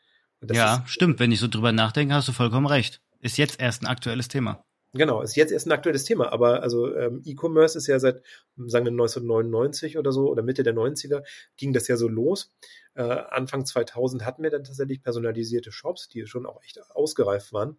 ja, 0.51 0.77
ist, 0.77 0.91
stimmt. 0.91 1.19
Wenn 1.19 1.33
ich 1.33 1.41
so 1.41 1.49
drüber 1.49 1.73
nachdenke, 1.73 2.15
hast 2.15 2.29
du 2.29 2.33
vollkommen 2.33 2.67
recht. 2.67 3.03
Ist 3.19 3.37
jetzt 3.37 3.61
erst 3.61 3.83
ein 3.83 3.87
aktuelles 3.87 4.29
Thema. 4.29 4.65
Genau, 4.93 5.23
ist 5.23 5.37
jetzt 5.37 5.53
erst 5.53 5.69
ein 5.69 5.73
aktuelles 5.73 6.03
Thema, 6.05 6.33
aber 6.33 6.63
also 6.65 6.93
ähm, 6.97 7.23
E-Commerce 7.25 7.79
ist 7.79 7.87
ja 7.87 8.01
seit, 8.01 8.23
sagen 8.57 8.85
wir 8.87 8.91
1999 8.91 9.97
oder 9.99 10.11
so 10.11 10.29
oder 10.29 10.43
Mitte 10.43 10.65
der 10.65 10.75
90er 10.75 11.23
ging 11.57 11.73
das 11.73 11.87
ja 11.87 11.97
so 11.97 12.09
los. 12.09 12.53
Äh, 12.95 13.03
Anfang 13.03 13.65
2000 13.65 14.25
hatten 14.25 14.43
wir 14.43 14.51
dann 14.51 14.65
tatsächlich 14.65 15.01
personalisierte 15.01 15.71
Shops, 15.71 16.09
die 16.09 16.27
schon 16.27 16.45
auch 16.45 16.61
echt 16.65 16.81
ausgereift 16.91 17.53
waren. 17.53 17.79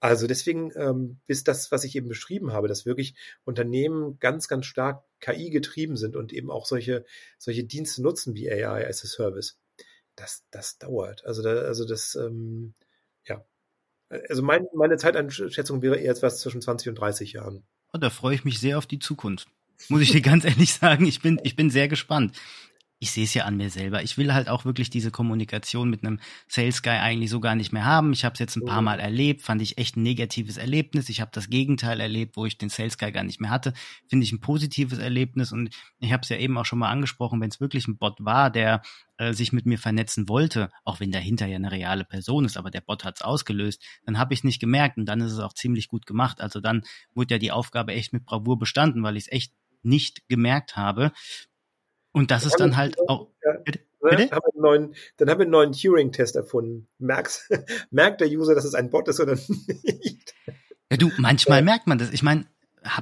Also 0.00 0.26
deswegen 0.26 0.72
ähm, 0.76 1.20
ist 1.28 1.46
das, 1.46 1.70
was 1.70 1.84
ich 1.84 1.94
eben 1.94 2.08
beschrieben 2.08 2.52
habe, 2.52 2.66
dass 2.68 2.86
wirklich 2.86 3.14
Unternehmen 3.44 4.18
ganz, 4.18 4.48
ganz 4.48 4.66
stark 4.66 5.04
KI 5.20 5.50
getrieben 5.50 5.96
sind 5.96 6.16
und 6.16 6.32
eben 6.32 6.50
auch 6.50 6.66
solche, 6.66 7.04
solche 7.38 7.64
Dienste 7.64 8.02
nutzen 8.02 8.34
wie 8.34 8.50
AI 8.50 8.88
as 8.88 9.04
a 9.04 9.08
Service. 9.08 9.58
Das, 10.16 10.44
das 10.50 10.78
dauert. 10.78 11.24
Also, 11.26 11.42
da, 11.42 11.50
also 11.62 11.84
das, 11.86 12.16
ähm. 12.16 12.74
Also 14.28 14.42
mein, 14.42 14.66
meine 14.74 14.96
Zeiteinschätzung 14.96 15.82
wäre 15.82 15.96
eher 15.96 16.10
etwas 16.10 16.40
zwischen 16.40 16.60
20 16.60 16.90
und 16.90 16.94
30 16.96 17.32
Jahren. 17.32 17.62
Oh, 17.92 17.98
da 17.98 18.10
freue 18.10 18.34
ich 18.34 18.44
mich 18.44 18.58
sehr 18.58 18.76
auf 18.76 18.86
die 18.86 18.98
Zukunft. 18.98 19.48
Muss 19.88 20.00
ich 20.02 20.10
dir 20.10 20.20
ganz 20.22 20.44
ehrlich 20.44 20.74
sagen, 20.74 21.06
ich 21.06 21.22
bin, 21.22 21.40
ich 21.44 21.56
bin 21.56 21.70
sehr 21.70 21.88
gespannt 21.88 22.36
ich 23.02 23.12
sehe 23.12 23.24
es 23.24 23.32
ja 23.32 23.46
an 23.46 23.56
mir 23.56 23.70
selber. 23.70 24.02
Ich 24.02 24.18
will 24.18 24.34
halt 24.34 24.50
auch 24.50 24.66
wirklich 24.66 24.90
diese 24.90 25.10
Kommunikation 25.10 25.88
mit 25.88 26.04
einem 26.04 26.20
Sales 26.48 26.82
Guy 26.82 26.92
eigentlich 26.92 27.30
so 27.30 27.40
gar 27.40 27.54
nicht 27.54 27.72
mehr 27.72 27.86
haben. 27.86 28.12
Ich 28.12 28.26
habe 28.26 28.34
es 28.34 28.38
jetzt 28.38 28.56
ein 28.56 28.66
paar 28.66 28.82
mhm. 28.82 28.84
Mal 28.84 29.00
erlebt, 29.00 29.40
fand 29.40 29.62
ich 29.62 29.78
echt 29.78 29.96
ein 29.96 30.02
negatives 30.02 30.58
Erlebnis. 30.58 31.08
Ich 31.08 31.22
habe 31.22 31.30
das 31.32 31.48
Gegenteil 31.48 31.98
erlebt, 31.98 32.36
wo 32.36 32.44
ich 32.44 32.58
den 32.58 32.68
Sales 32.68 32.98
Guy 32.98 33.10
gar 33.10 33.24
nicht 33.24 33.40
mehr 33.40 33.48
hatte. 33.48 33.72
Finde 34.06 34.24
ich 34.24 34.32
ein 34.32 34.40
positives 34.40 34.98
Erlebnis 34.98 35.50
und 35.50 35.74
ich 35.98 36.12
habe 36.12 36.22
es 36.22 36.28
ja 36.28 36.36
eben 36.36 36.58
auch 36.58 36.66
schon 36.66 36.78
mal 36.78 36.90
angesprochen, 36.90 37.40
wenn 37.40 37.48
es 37.48 37.58
wirklich 37.58 37.88
ein 37.88 37.96
Bot 37.96 38.22
war, 38.22 38.50
der 38.50 38.82
äh, 39.16 39.32
sich 39.32 39.54
mit 39.54 39.64
mir 39.64 39.78
vernetzen 39.78 40.28
wollte, 40.28 40.68
auch 40.84 41.00
wenn 41.00 41.10
dahinter 41.10 41.46
ja 41.46 41.56
eine 41.56 41.72
reale 41.72 42.04
Person 42.04 42.44
ist, 42.44 42.58
aber 42.58 42.70
der 42.70 42.82
Bot 42.82 43.04
hat 43.04 43.16
es 43.16 43.22
ausgelöst, 43.22 43.82
dann 44.04 44.18
habe 44.18 44.34
ich 44.34 44.44
nicht 44.44 44.60
gemerkt 44.60 44.98
und 44.98 45.06
dann 45.06 45.22
ist 45.22 45.32
es 45.32 45.38
auch 45.38 45.54
ziemlich 45.54 45.88
gut 45.88 46.04
gemacht. 46.04 46.42
Also 46.42 46.60
dann 46.60 46.82
wurde 47.14 47.36
ja 47.36 47.38
die 47.38 47.52
Aufgabe 47.52 47.92
echt 47.92 48.12
mit 48.12 48.26
Bravour 48.26 48.58
bestanden, 48.58 49.02
weil 49.02 49.16
ich 49.16 49.24
es 49.24 49.32
echt 49.32 49.54
nicht 49.82 50.28
gemerkt 50.28 50.76
habe. 50.76 51.12
Und 52.12 52.30
das 52.30 52.44
ist 52.44 52.58
dann 52.58 52.76
halt 52.76 52.98
auch. 53.08 53.28
Bitte? 53.64 53.80
Neuen, 54.54 54.94
dann 55.18 55.28
haben 55.28 55.38
wir 55.38 55.42
einen 55.42 55.50
neuen 55.50 55.72
Turing-Test 55.72 56.34
erfunden. 56.34 56.88
Merkst, 56.98 57.50
merkt 57.90 58.20
der 58.20 58.28
User, 58.28 58.54
dass 58.54 58.64
es 58.64 58.74
ein 58.74 58.90
Bot 58.90 59.08
ist 59.08 59.20
oder 59.20 59.34
nicht? 59.34 60.34
Ja, 60.90 60.96
du, 60.96 61.10
manchmal 61.18 61.58
ja. 61.58 61.64
merkt 61.64 61.86
man 61.86 61.98
das. 61.98 62.10
Ich 62.10 62.22
meine, 62.22 62.46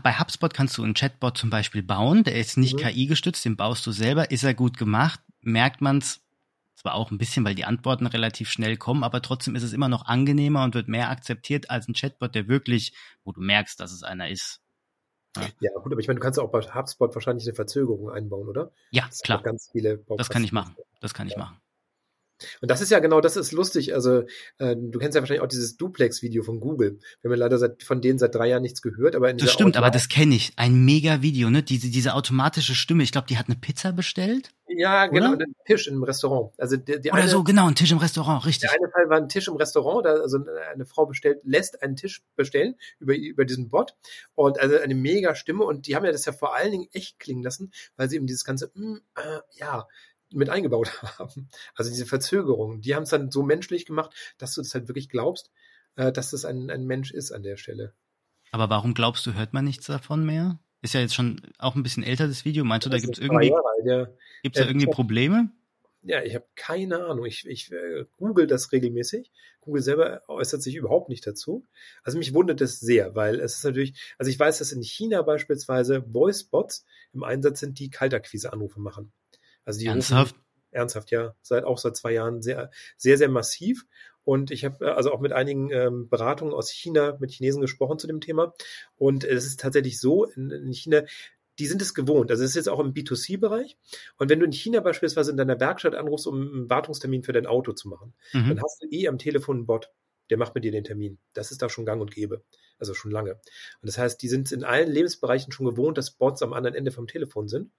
bei 0.02 0.12
HubSpot 0.18 0.52
kannst 0.52 0.76
du 0.76 0.82
einen 0.82 0.94
Chatbot 0.94 1.38
zum 1.38 1.50
Beispiel 1.50 1.82
bauen, 1.82 2.24
der 2.24 2.34
ist 2.34 2.56
nicht 2.56 2.74
mhm. 2.74 2.78
KI 2.80 3.06
gestützt, 3.06 3.44
den 3.44 3.56
baust 3.56 3.86
du 3.86 3.92
selber, 3.92 4.30
ist 4.30 4.44
er 4.44 4.54
gut 4.54 4.76
gemacht, 4.76 5.20
merkt 5.40 5.80
man's 5.80 6.20
zwar 6.74 6.94
auch 6.94 7.10
ein 7.10 7.18
bisschen, 7.18 7.44
weil 7.44 7.56
die 7.56 7.64
Antworten 7.64 8.06
relativ 8.06 8.50
schnell 8.50 8.76
kommen, 8.76 9.02
aber 9.02 9.20
trotzdem 9.20 9.56
ist 9.56 9.64
es 9.64 9.72
immer 9.72 9.88
noch 9.88 10.06
angenehmer 10.06 10.62
und 10.62 10.74
wird 10.74 10.88
mehr 10.88 11.10
akzeptiert 11.10 11.70
als 11.70 11.88
ein 11.88 11.94
Chatbot, 11.94 12.34
der 12.34 12.46
wirklich, 12.46 12.92
wo 13.24 13.32
du 13.32 13.40
merkst, 13.40 13.80
dass 13.80 13.92
es 13.92 14.04
einer 14.04 14.28
ist. 14.28 14.60
Ja. 15.36 15.70
gut, 15.74 15.92
aber 15.92 16.00
ich 16.00 16.08
meine, 16.08 16.18
du 16.18 16.24
kannst 16.24 16.38
auch 16.38 16.50
bei 16.50 16.60
HubSpot 16.60 17.14
wahrscheinlich 17.14 17.46
eine 17.46 17.54
Verzögerung 17.54 18.10
einbauen, 18.10 18.48
oder? 18.48 18.72
Ja, 18.90 19.06
das 19.06 19.20
klar. 19.20 19.42
Ganz 19.42 19.68
viele 19.70 19.98
das 20.16 20.30
kann 20.30 20.42
ich 20.44 20.52
machen. 20.52 20.76
Das 21.00 21.14
kann 21.14 21.28
ich 21.28 21.36
machen. 21.36 21.60
Und 22.60 22.70
das 22.70 22.80
ist 22.80 22.90
ja 22.90 22.98
genau, 22.98 23.20
das 23.20 23.36
ist 23.36 23.52
lustig. 23.52 23.94
Also 23.94 24.22
äh, 24.58 24.76
du 24.76 24.98
kennst 24.98 25.14
ja 25.14 25.22
wahrscheinlich 25.22 25.42
auch 25.42 25.48
dieses 25.48 25.76
Duplex-Video 25.76 26.42
von 26.42 26.60
Google. 26.60 26.98
Wir 27.20 27.30
haben 27.30 27.38
ja 27.38 27.44
leider 27.44 27.58
seit, 27.58 27.82
von 27.82 28.00
denen 28.00 28.18
seit 28.18 28.34
drei 28.34 28.48
Jahren 28.48 28.62
nichts 28.62 28.82
gehört, 28.82 29.14
aber 29.14 29.30
in 29.30 29.38
Das 29.38 29.52
stimmt, 29.52 29.76
aber 29.76 29.90
das 29.90 30.08
kenne 30.08 30.34
ich. 30.34 30.52
Ein 30.56 30.84
mega 30.84 31.22
Video, 31.22 31.50
ne? 31.50 31.62
Diese, 31.62 31.88
diese 31.88 32.14
automatische 32.14 32.74
Stimme. 32.74 33.02
Ich 33.02 33.12
glaube, 33.12 33.26
die 33.26 33.38
hat 33.38 33.46
eine 33.46 33.56
Pizza 33.56 33.92
bestellt. 33.92 34.50
Ja, 34.70 35.06
genau, 35.06 35.32
einen 35.32 35.54
Tisch 35.64 35.88
im 35.88 36.02
Restaurant. 36.02 36.52
Also 36.58 36.76
die, 36.76 37.00
die 37.00 37.10
Oder 37.10 37.22
eine, 37.22 37.28
so, 37.28 37.42
genau, 37.42 37.66
ein 37.66 37.74
Tisch 37.74 37.90
im 37.90 37.98
Restaurant, 37.98 38.44
richtig. 38.44 38.70
Der 38.70 38.78
eine 38.78 38.90
Fall 38.90 39.08
war 39.08 39.16
ein 39.16 39.28
Tisch 39.28 39.48
im 39.48 39.56
Restaurant, 39.56 40.04
da 40.04 40.14
also 40.14 40.38
eine 40.72 40.84
Frau 40.84 41.06
bestellt, 41.06 41.40
lässt 41.42 41.82
einen 41.82 41.96
Tisch 41.96 42.22
bestellen 42.36 42.76
über, 42.98 43.16
über 43.16 43.44
diesen 43.44 43.70
Bot 43.70 43.96
und 44.34 44.60
also 44.60 44.78
eine 44.78 44.94
mega 44.94 45.34
Stimme 45.34 45.64
und 45.64 45.86
die 45.86 45.96
haben 45.96 46.04
ja 46.04 46.12
das 46.12 46.26
ja 46.26 46.32
vor 46.32 46.54
allen 46.54 46.70
Dingen 46.70 46.88
echt 46.92 47.18
klingen 47.18 47.42
lassen, 47.42 47.72
weil 47.96 48.10
sie 48.10 48.16
eben 48.16 48.26
dieses 48.26 48.44
ganze, 48.44 48.70
mm, 48.74 48.98
äh, 49.16 49.40
ja, 49.58 49.88
mit 50.32 50.48
eingebaut 50.48 51.02
haben. 51.18 51.48
Also 51.74 51.90
diese 51.90 52.06
Verzögerung, 52.06 52.80
die 52.80 52.94
haben 52.94 53.04
es 53.04 53.10
dann 53.10 53.30
so 53.30 53.42
menschlich 53.42 53.86
gemacht, 53.86 54.14
dass 54.38 54.54
du 54.54 54.60
das 54.60 54.74
halt 54.74 54.88
wirklich 54.88 55.08
glaubst, 55.08 55.50
äh, 55.96 56.12
dass 56.12 56.30
das 56.30 56.44
ein, 56.44 56.70
ein 56.70 56.86
Mensch 56.86 57.12
ist 57.12 57.32
an 57.32 57.42
der 57.42 57.56
Stelle. 57.56 57.94
Aber 58.50 58.70
warum 58.70 58.94
glaubst 58.94 59.26
du, 59.26 59.34
hört 59.34 59.52
man 59.52 59.64
nichts 59.64 59.86
davon 59.86 60.24
mehr? 60.24 60.58
Ist 60.80 60.94
ja 60.94 61.00
jetzt 61.00 61.14
schon 61.14 61.42
auch 61.58 61.74
ein 61.74 61.82
bisschen 61.82 62.04
älter, 62.04 62.28
das 62.28 62.44
Video. 62.44 62.64
Meinst 62.64 62.86
du, 62.86 62.90
da 62.90 62.98
gibt 62.98 63.18
es 63.18 63.22
irgendwie, 63.22 63.52
ja, 63.84 64.06
gibt's 64.42 64.58
da 64.58 64.66
irgendwie 64.66 64.86
Probleme? 64.86 65.50
Ja, 66.02 66.22
ich 66.22 66.34
habe 66.34 66.46
keine 66.54 67.04
Ahnung. 67.04 67.26
Ich, 67.26 67.46
ich 67.46 67.72
äh, 67.72 68.04
google 68.16 68.46
das 68.46 68.70
regelmäßig. 68.70 69.32
Google 69.60 69.82
selber 69.82 70.22
äußert 70.28 70.62
sich 70.62 70.76
überhaupt 70.76 71.08
nicht 71.08 71.26
dazu. 71.26 71.66
Also 72.04 72.16
mich 72.16 72.32
wundert 72.32 72.60
es 72.60 72.78
sehr, 72.78 73.16
weil 73.16 73.40
es 73.40 73.56
ist 73.56 73.64
natürlich, 73.64 74.14
also 74.16 74.30
ich 74.30 74.38
weiß, 74.38 74.58
dass 74.58 74.70
in 74.70 74.82
China 74.82 75.22
beispielsweise 75.22 76.02
Voice-Bots 76.02 76.86
im 77.12 77.24
Einsatz 77.24 77.60
sind, 77.60 77.78
die 77.80 77.90
Kaltakquise-Anrufe 77.90 78.80
machen. 78.80 79.12
Also 79.68 79.80
die 79.80 79.86
ernsthaft? 79.86 80.34
Rufen, 80.34 80.44
ernsthaft, 80.70 81.10
ja. 81.10 81.36
Seit 81.42 81.64
auch 81.64 81.76
seit 81.76 81.94
zwei 81.94 82.12
Jahren 82.12 82.40
sehr, 82.40 82.70
sehr, 82.96 83.18
sehr 83.18 83.28
massiv. 83.28 83.84
Und 84.24 84.50
ich 84.50 84.64
habe 84.64 84.86
äh, 84.86 84.88
also 84.88 85.12
auch 85.12 85.20
mit 85.20 85.32
einigen 85.32 85.70
ähm, 85.70 86.08
Beratungen 86.08 86.54
aus 86.54 86.70
China, 86.70 87.18
mit 87.20 87.32
Chinesen 87.32 87.60
gesprochen 87.60 87.98
zu 87.98 88.06
dem 88.06 88.22
Thema. 88.22 88.54
Und 88.96 89.24
es 89.24 89.44
ist 89.44 89.60
tatsächlich 89.60 90.00
so, 90.00 90.24
in, 90.24 90.50
in 90.50 90.72
China, 90.72 91.02
die 91.58 91.66
sind 91.66 91.82
es 91.82 91.92
gewohnt. 91.92 92.30
Also 92.30 92.44
es 92.44 92.50
ist 92.50 92.56
jetzt 92.56 92.70
auch 92.70 92.80
im 92.80 92.94
B2C-Bereich. 92.94 93.76
Und 94.16 94.30
wenn 94.30 94.40
du 94.40 94.46
in 94.46 94.52
China 94.52 94.80
beispielsweise 94.80 95.32
in 95.32 95.36
deiner 95.36 95.60
Werkstatt 95.60 95.94
anrufst, 95.94 96.26
um 96.26 96.40
einen 96.40 96.70
Wartungstermin 96.70 97.22
für 97.22 97.34
dein 97.34 97.46
Auto 97.46 97.72
zu 97.74 97.88
machen, 97.88 98.14
mhm. 98.32 98.48
dann 98.48 98.62
hast 98.62 98.82
du 98.82 98.86
eh 98.90 99.06
am 99.06 99.18
Telefon 99.18 99.56
einen 99.56 99.66
Bot. 99.66 99.92
Der 100.30 100.38
macht 100.38 100.54
mit 100.54 100.64
dir 100.64 100.72
den 100.72 100.84
Termin. 100.84 101.18
Das 101.34 101.50
ist 101.50 101.60
da 101.60 101.68
schon 101.68 101.84
gang 101.84 102.00
und 102.00 102.10
gäbe. 102.10 102.42
Also 102.78 102.94
schon 102.94 103.10
lange. 103.10 103.32
Und 103.32 103.86
das 103.86 103.98
heißt, 103.98 104.22
die 104.22 104.28
sind 104.28 104.50
in 104.50 104.64
allen 104.64 104.90
Lebensbereichen 104.90 105.52
schon 105.52 105.66
gewohnt, 105.66 105.98
dass 105.98 106.12
Bots 106.12 106.42
am 106.42 106.54
anderen 106.54 106.74
Ende 106.74 106.90
vom 106.90 107.06
Telefon 107.06 107.48
sind. 107.48 107.70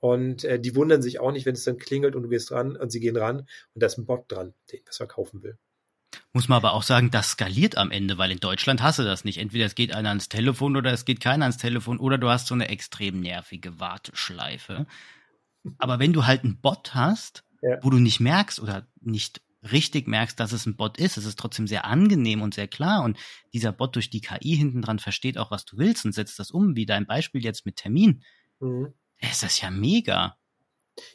Und 0.00 0.44
äh, 0.44 0.60
die 0.60 0.74
wundern 0.74 1.02
sich 1.02 1.20
auch 1.20 1.32
nicht, 1.32 1.46
wenn 1.46 1.54
es 1.54 1.64
dann 1.64 1.78
klingelt 1.78 2.14
und 2.14 2.22
du 2.22 2.28
gehst 2.28 2.52
ran 2.52 2.76
und 2.76 2.90
sie 2.90 3.00
gehen 3.00 3.16
ran 3.16 3.40
und 3.74 3.82
da 3.82 3.86
ist 3.86 3.98
ein 3.98 4.06
Bot 4.06 4.30
dran, 4.30 4.54
den 4.70 4.80
was 4.86 4.98
verkaufen 4.98 5.42
will. 5.42 5.58
Muss 6.32 6.48
man 6.48 6.56
aber 6.56 6.74
auch 6.74 6.82
sagen, 6.82 7.10
das 7.10 7.30
skaliert 7.30 7.78
am 7.78 7.90
Ende, 7.90 8.18
weil 8.18 8.30
in 8.30 8.40
Deutschland 8.40 8.82
hast 8.82 8.98
du 8.98 9.04
das 9.04 9.24
nicht. 9.24 9.38
Entweder 9.38 9.64
es 9.64 9.74
geht 9.74 9.94
einer 9.94 10.10
ans 10.10 10.28
Telefon 10.28 10.76
oder 10.76 10.92
es 10.92 11.04
geht 11.04 11.20
keiner 11.20 11.44
ans 11.44 11.56
Telefon 11.56 11.98
oder 11.98 12.18
du 12.18 12.28
hast 12.28 12.46
so 12.46 12.54
eine 12.54 12.68
extrem 12.68 13.20
nervige 13.20 13.80
Warteschleife. 13.80 14.86
Aber 15.78 15.98
wenn 15.98 16.12
du 16.12 16.26
halt 16.26 16.44
einen 16.44 16.60
Bot 16.60 16.94
hast, 16.94 17.42
ja. 17.62 17.78
wo 17.82 17.90
du 17.90 17.98
nicht 17.98 18.20
merkst 18.20 18.60
oder 18.60 18.86
nicht 19.00 19.40
richtig 19.72 20.06
merkst, 20.06 20.38
dass 20.38 20.52
es 20.52 20.66
ein 20.66 20.76
Bot 20.76 20.98
ist, 20.98 21.16
es 21.16 21.24
ist 21.24 21.38
trotzdem 21.38 21.66
sehr 21.66 21.86
angenehm 21.86 22.42
und 22.42 22.54
sehr 22.54 22.68
klar 22.68 23.02
und 23.02 23.18
dieser 23.52 23.72
Bot 23.72 23.96
durch 23.96 24.10
die 24.10 24.20
KI 24.20 24.56
hinten 24.56 24.82
dran 24.82 24.98
versteht 24.98 25.38
auch, 25.38 25.50
was 25.50 25.64
du 25.64 25.78
willst 25.78 26.04
und 26.04 26.12
setzt 26.12 26.38
das 26.38 26.50
um, 26.50 26.76
wie 26.76 26.86
dein 26.86 27.06
Beispiel 27.06 27.42
jetzt 27.42 27.66
mit 27.66 27.76
Termin. 27.76 28.22
Mhm 28.60 28.92
ist 29.20 29.42
das 29.42 29.60
ja 29.60 29.70
mega. 29.70 30.36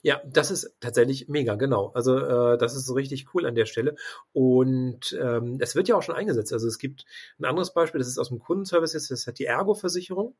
Ja, 0.03 0.21
das 0.25 0.51
ist 0.51 0.75
tatsächlich 0.79 1.27
mega, 1.27 1.55
genau. 1.55 1.91
Also 1.93 2.17
äh, 2.17 2.57
das 2.57 2.75
ist 2.75 2.85
so 2.85 2.93
richtig 2.93 3.33
cool 3.33 3.45
an 3.45 3.55
der 3.55 3.65
Stelle. 3.65 3.95
Und 4.31 5.17
ähm, 5.19 5.57
es 5.59 5.75
wird 5.75 5.87
ja 5.87 5.95
auch 5.95 6.03
schon 6.03 6.15
eingesetzt. 6.15 6.53
Also 6.53 6.67
es 6.67 6.77
gibt 6.77 7.05
ein 7.39 7.45
anderes 7.45 7.73
Beispiel, 7.73 7.99
das 7.99 8.07
ist 8.07 8.19
aus 8.19 8.29
dem 8.29 8.39
Kundenservice 8.39 8.93
jetzt, 8.93 9.11
das 9.11 9.25
hat 9.25 9.39
die 9.39 9.45
Ergo-Versicherung. 9.45 10.35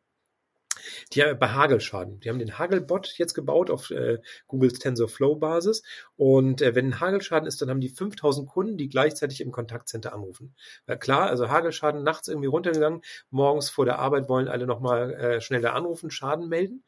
Die 1.14 1.24
haben 1.24 1.38
bei 1.38 1.50
Hagelschaden. 1.50 2.20
Die 2.20 2.30
haben 2.30 2.40
den 2.40 2.58
Hagelbot 2.58 3.14
jetzt 3.18 3.34
gebaut 3.34 3.70
auf 3.70 3.92
äh, 3.92 4.20
Googles 4.48 4.80
TensorFlow-Basis. 4.80 5.84
Und 6.16 6.62
äh, 6.62 6.76
wenn 6.76 6.88
ein 6.88 7.00
Hagelschaden 7.00 7.48
ist, 7.48 7.62
dann 7.62 7.70
haben 7.70 7.82
die 7.82 7.90
5000 7.90 8.48
Kunden, 8.48 8.78
die 8.78 8.90
gleichzeitig 8.90 9.42
im 9.42 9.52
Kontaktcenter 9.52 10.14
anrufen. 10.14 10.56
Weil 10.86 10.98
klar, 10.98 11.30
also 11.30 11.50
Hagelschaden 11.50 12.04
nachts 12.04 12.28
irgendwie 12.28 12.48
runtergegangen, 12.48 13.02
morgens 13.30 13.70
vor 13.70 13.86
der 13.86 14.00
Arbeit 14.00 14.30
wollen 14.30 14.48
alle 14.48 14.66
nochmal 14.66 15.14
äh, 15.14 15.42
schneller 15.42 15.74
anrufen, 15.74 16.12
Schaden 16.12 16.48
melden. 16.48 16.84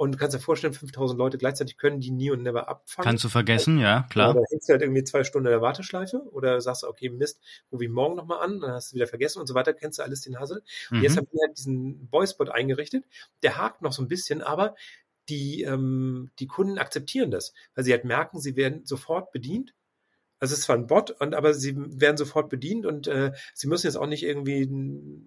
Und 0.00 0.12
du 0.12 0.16
kannst 0.18 0.34
dir 0.34 0.40
vorstellen, 0.40 0.72
5000 0.72 1.18
Leute 1.18 1.36
gleichzeitig 1.36 1.76
können 1.76 2.00
die 2.00 2.10
nie 2.10 2.30
und 2.30 2.42
never 2.42 2.70
abfangen. 2.70 3.04
Kannst 3.04 3.22
du 3.22 3.28
vergessen, 3.28 3.78
ja, 3.78 4.06
klar. 4.08 4.30
Oder 4.30 4.46
hängst 4.48 4.66
du 4.66 4.72
halt 4.72 4.80
irgendwie 4.80 5.04
zwei 5.04 5.24
Stunden 5.24 5.48
in 5.48 5.50
der 5.50 5.60
Warteschleife 5.60 6.22
oder 6.32 6.58
sagst, 6.62 6.84
okay, 6.84 7.10
Mist, 7.10 7.38
rufe 7.70 7.84
ich 7.84 7.90
morgen 7.90 8.16
nochmal 8.16 8.40
an, 8.40 8.60
dann 8.60 8.72
hast 8.72 8.92
du 8.92 8.94
wieder 8.94 9.06
vergessen 9.06 9.40
und 9.40 9.46
so 9.46 9.52
weiter, 9.52 9.74
kennst 9.74 9.98
du 9.98 10.02
alles 10.02 10.22
den 10.22 10.40
Hassel. 10.40 10.62
Mhm. 10.88 10.96
Und 10.96 11.02
jetzt 11.02 11.18
haben 11.18 11.28
wir 11.30 11.46
halt 11.46 11.58
diesen 11.58 12.08
Voicebot 12.10 12.48
eingerichtet, 12.48 13.04
der 13.42 13.58
hakt 13.58 13.82
noch 13.82 13.92
so 13.92 14.00
ein 14.00 14.08
bisschen, 14.08 14.40
aber 14.40 14.74
die, 15.28 15.64
ähm, 15.64 16.30
die 16.38 16.46
Kunden 16.46 16.78
akzeptieren 16.78 17.30
das, 17.30 17.52
weil 17.74 17.84
sie 17.84 17.92
halt 17.92 18.06
merken, 18.06 18.40
sie 18.40 18.56
werden 18.56 18.86
sofort 18.86 19.32
bedient 19.32 19.74
also 20.40 20.52
es 20.52 20.60
ist 20.60 20.64
zwar 20.64 20.76
ein 20.76 20.86
Bot, 20.86 21.10
und, 21.20 21.34
aber 21.34 21.54
sie 21.54 21.76
werden 21.76 22.16
sofort 22.16 22.48
bedient 22.48 22.86
und 22.86 23.06
äh, 23.06 23.32
sie 23.54 23.68
müssen 23.68 23.86
jetzt 23.86 23.96
auch 23.96 24.06
nicht 24.06 24.22
irgendwie 24.22 24.68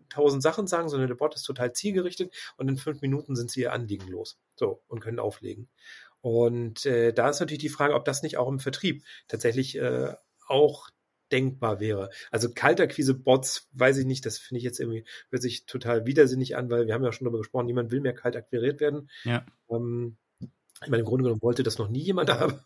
tausend 0.10 0.43
Sachen 0.43 0.67
sagen, 0.67 0.89
sondern 0.89 1.08
der 1.08 1.15
Bot 1.15 1.36
ist 1.36 1.43
total 1.43 1.71
zielgerichtet 1.73 2.34
und 2.58 2.67
in 2.67 2.78
fünf 2.78 3.02
Minuten 3.02 3.36
sind 3.36 3.52
sie 3.52 3.62
ihr 3.62 3.73
Anliegen 3.73 4.08
los. 4.08 4.39
So, 4.56 4.82
und 4.88 4.99
können 4.99 5.19
auflegen. 5.19 5.69
Und 6.21 6.86
äh, 6.86 7.13
da 7.13 7.30
ist 7.30 7.39
natürlich 7.39 7.62
die 7.62 7.69
Frage, 7.69 7.93
ob 7.93 8.06
das 8.06 8.23
nicht 8.23 8.38
auch 8.38 8.47
im 8.47 8.60
Vertrieb 8.60 9.04
tatsächlich 9.28 9.78
äh, 9.78 10.15
auch 10.47 10.89
denkbar 11.32 11.80
wäre. 11.80 12.10
Also 12.32 12.54
Kaltakquise-Bots, 12.54 13.69
weiß 13.73 13.97
ich 13.97 14.06
nicht, 14.06 14.26
das 14.26 14.38
finde 14.38 14.60
ich 14.60 14.63
jetzt 14.63 14.80
irgendwie, 14.80 15.04
hört 15.30 15.41
sich 15.41 15.65
total 15.65 16.06
widersinnig 16.06 16.56
an, 16.56 16.69
weil 16.69 16.88
wir 16.88 16.93
haben 16.93 17.04
ja 17.04 17.12
schon 17.12 17.26
darüber 17.26 17.39
gesprochen, 17.39 17.65
niemand 17.65 17.91
will 17.91 18.02
mehr 18.02 18.13
kalt 18.13 18.36
akquiriert 18.36 18.80
werden. 18.80 19.10
Ja. 19.23 19.45
Ähm, 19.69 20.17
ich 20.84 20.89
meine, 20.89 21.02
im 21.02 21.06
Grunde 21.06 21.24
genommen 21.24 21.41
wollte 21.41 21.63
das 21.63 21.78
noch 21.78 21.89
nie 21.89 22.02
jemand 22.02 22.30
haben. 22.30 22.60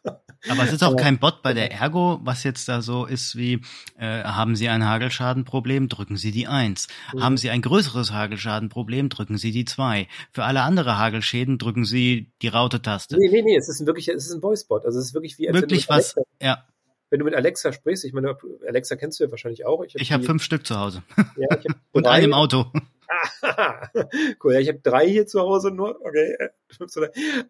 Aber 0.49 0.63
es 0.63 0.71
ist 0.71 0.83
auch 0.83 0.95
kein 0.95 1.19
Bot 1.19 1.41
bei 1.41 1.53
der 1.53 1.71
Ergo, 1.71 2.19
was 2.23 2.43
jetzt 2.43 2.67
da 2.69 2.81
so 2.81 3.05
ist 3.05 3.35
wie, 3.35 3.61
äh, 3.97 4.23
haben 4.23 4.55
Sie 4.55 4.69
ein 4.69 4.85
Hagelschadenproblem, 4.85 5.89
drücken 5.89 6.17
Sie 6.17 6.31
die 6.31 6.47
eins. 6.47 6.87
Mhm. 7.13 7.23
Haben 7.23 7.37
Sie 7.37 7.49
ein 7.49 7.61
größeres 7.61 8.11
Hagelschadenproblem, 8.11 9.09
drücken 9.09 9.37
Sie 9.37 9.51
die 9.51 9.65
zwei. 9.65 10.07
Für 10.31 10.43
alle 10.43 10.61
andere 10.61 10.97
Hagelschäden 10.97 11.57
drücken 11.57 11.85
Sie 11.85 12.31
die 12.41 12.47
Raute-Taste. 12.47 13.17
Nee, 13.17 13.29
nee, 13.29 13.41
nee, 13.41 13.57
es 13.57 13.69
ist 13.69 13.79
ein 13.79 13.87
wirklich, 13.87 14.07
es 14.09 14.25
ist 14.25 14.33
ein 14.33 14.41
Voice-Bot. 14.41 14.85
Also 14.85 14.99
es 14.99 15.05
ist 15.05 15.13
wirklich 15.13 15.37
wie 15.37 15.47
als 15.47 15.59
Wirklich 15.59 15.89
was, 15.89 16.15
ja. 16.41 16.63
wenn 17.09 17.19
du 17.19 17.25
mit 17.25 17.35
Alexa 17.35 17.73
sprichst, 17.73 18.05
ich 18.05 18.13
meine, 18.13 18.37
Alexa 18.67 18.95
kennst 18.95 19.19
du 19.19 19.23
ja 19.23 19.31
wahrscheinlich 19.31 19.65
auch. 19.65 19.83
Ich 19.83 20.11
habe 20.11 20.21
hab 20.21 20.25
fünf 20.25 20.43
Stück 20.43 20.65
zu 20.65 20.77
Hause. 20.77 21.03
Ja, 21.17 21.57
ich 21.57 21.65
hab 21.65 21.77
Und 21.91 22.07
einen 22.07 22.25
im 22.25 22.33
Auto. 22.33 22.71
cool, 24.43 24.53
ja, 24.53 24.59
ich 24.59 24.67
habe 24.67 24.79
drei 24.79 25.07
hier 25.07 25.27
zu 25.27 25.39
Hause 25.41 25.71
nur. 25.71 26.01
Okay, 26.05 26.37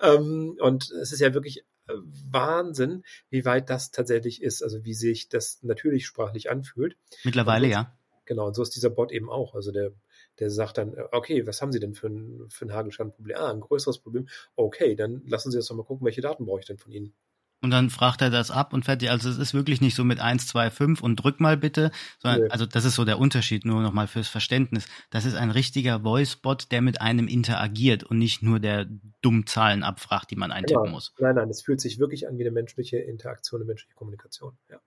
ähm, 0.01 0.57
und 0.59 0.91
es 0.91 1.11
ist 1.11 1.19
ja 1.19 1.33
wirklich 1.33 1.65
äh, 1.87 1.93
Wahnsinn, 2.29 3.03
wie 3.29 3.45
weit 3.45 3.69
das 3.69 3.91
tatsächlich 3.91 4.41
ist, 4.41 4.63
also 4.63 4.83
wie 4.85 4.93
sich 4.93 5.29
das 5.29 5.59
natürlich 5.63 6.05
sprachlich 6.05 6.49
anfühlt. 6.49 6.97
Mittlerweile, 7.23 7.65
und, 7.65 7.71
ja. 7.71 7.97
Genau, 8.25 8.47
und 8.47 8.55
so 8.55 8.61
ist 8.61 8.75
dieser 8.75 8.89
Bot 8.89 9.11
eben 9.11 9.29
auch. 9.29 9.55
Also 9.55 9.71
der, 9.71 9.93
der 10.39 10.49
sagt 10.49 10.77
dann, 10.77 10.93
äh, 10.93 11.05
okay, 11.11 11.47
was 11.47 11.61
haben 11.61 11.71
Sie 11.71 11.79
denn 11.79 11.95
für 11.95 12.07
ein, 12.07 12.49
für 12.49 12.65
ein 12.65 12.73
Hagenschand-Problem? 12.73 13.37
Ah, 13.37 13.51
ein 13.51 13.61
größeres 13.61 13.99
Problem. 13.99 14.27
Okay, 14.55 14.95
dann 14.95 15.23
lassen 15.25 15.49
Sie 15.49 15.57
uns 15.57 15.67
doch 15.67 15.75
mal 15.75 15.83
gucken, 15.83 16.05
welche 16.05 16.21
Daten 16.21 16.45
brauche 16.45 16.59
ich 16.59 16.65
denn 16.65 16.77
von 16.77 16.91
Ihnen? 16.91 17.13
Und 17.61 17.71
dann 17.71 17.89
fragt 17.89 18.21
er 18.21 18.29
das 18.29 18.51
ab 18.51 18.71
und 18.71 18.85
fertig. 18.85 19.09
Also 19.09 19.29
es 19.29 19.37
ist 19.37 19.53
wirklich 19.53 19.81
nicht 19.81 19.95
so 19.95 20.03
mit 20.03 20.19
eins, 20.19 20.45
zwei, 20.45 20.69
fünf 20.69 21.01
und 21.01 21.15
drück 21.15 21.39
mal 21.39 21.57
bitte, 21.57 21.91
sondern 22.19 22.41
nee. 22.43 22.49
also 22.49 22.67
das 22.67 22.85
ist 22.85 22.95
so 22.95 23.03
der 23.03 23.17
Unterschied, 23.17 23.65
nur 23.65 23.81
nochmal 23.81 24.07
fürs 24.07 24.27
Verständnis. 24.27 24.85
Das 25.09 25.25
ist 25.25 25.35
ein 25.35 25.49
richtiger 25.49 26.01
Voice-Bot, 26.01 26.71
der 26.71 26.81
mit 26.81 27.01
einem 27.01 27.27
interagiert 27.27 28.03
und 28.03 28.19
nicht 28.19 28.43
nur 28.43 28.59
der 28.59 28.85
dumm 29.21 29.47
Zahlen 29.47 29.83
abfragt, 29.83 30.29
die 30.29 30.35
man 30.35 30.51
eintippen 30.51 30.83
genau. 30.83 30.95
muss. 30.95 31.13
Nein, 31.17 31.35
nein, 31.35 31.49
es 31.49 31.63
fühlt 31.63 31.81
sich 31.81 31.97
wirklich 31.97 32.27
an 32.27 32.37
wie 32.37 32.43
eine 32.43 32.51
menschliche 32.51 32.97
Interaktion, 32.97 33.61
eine 33.61 33.67
menschliche 33.67 33.95
Kommunikation. 33.95 34.57
Ja. 34.69 34.77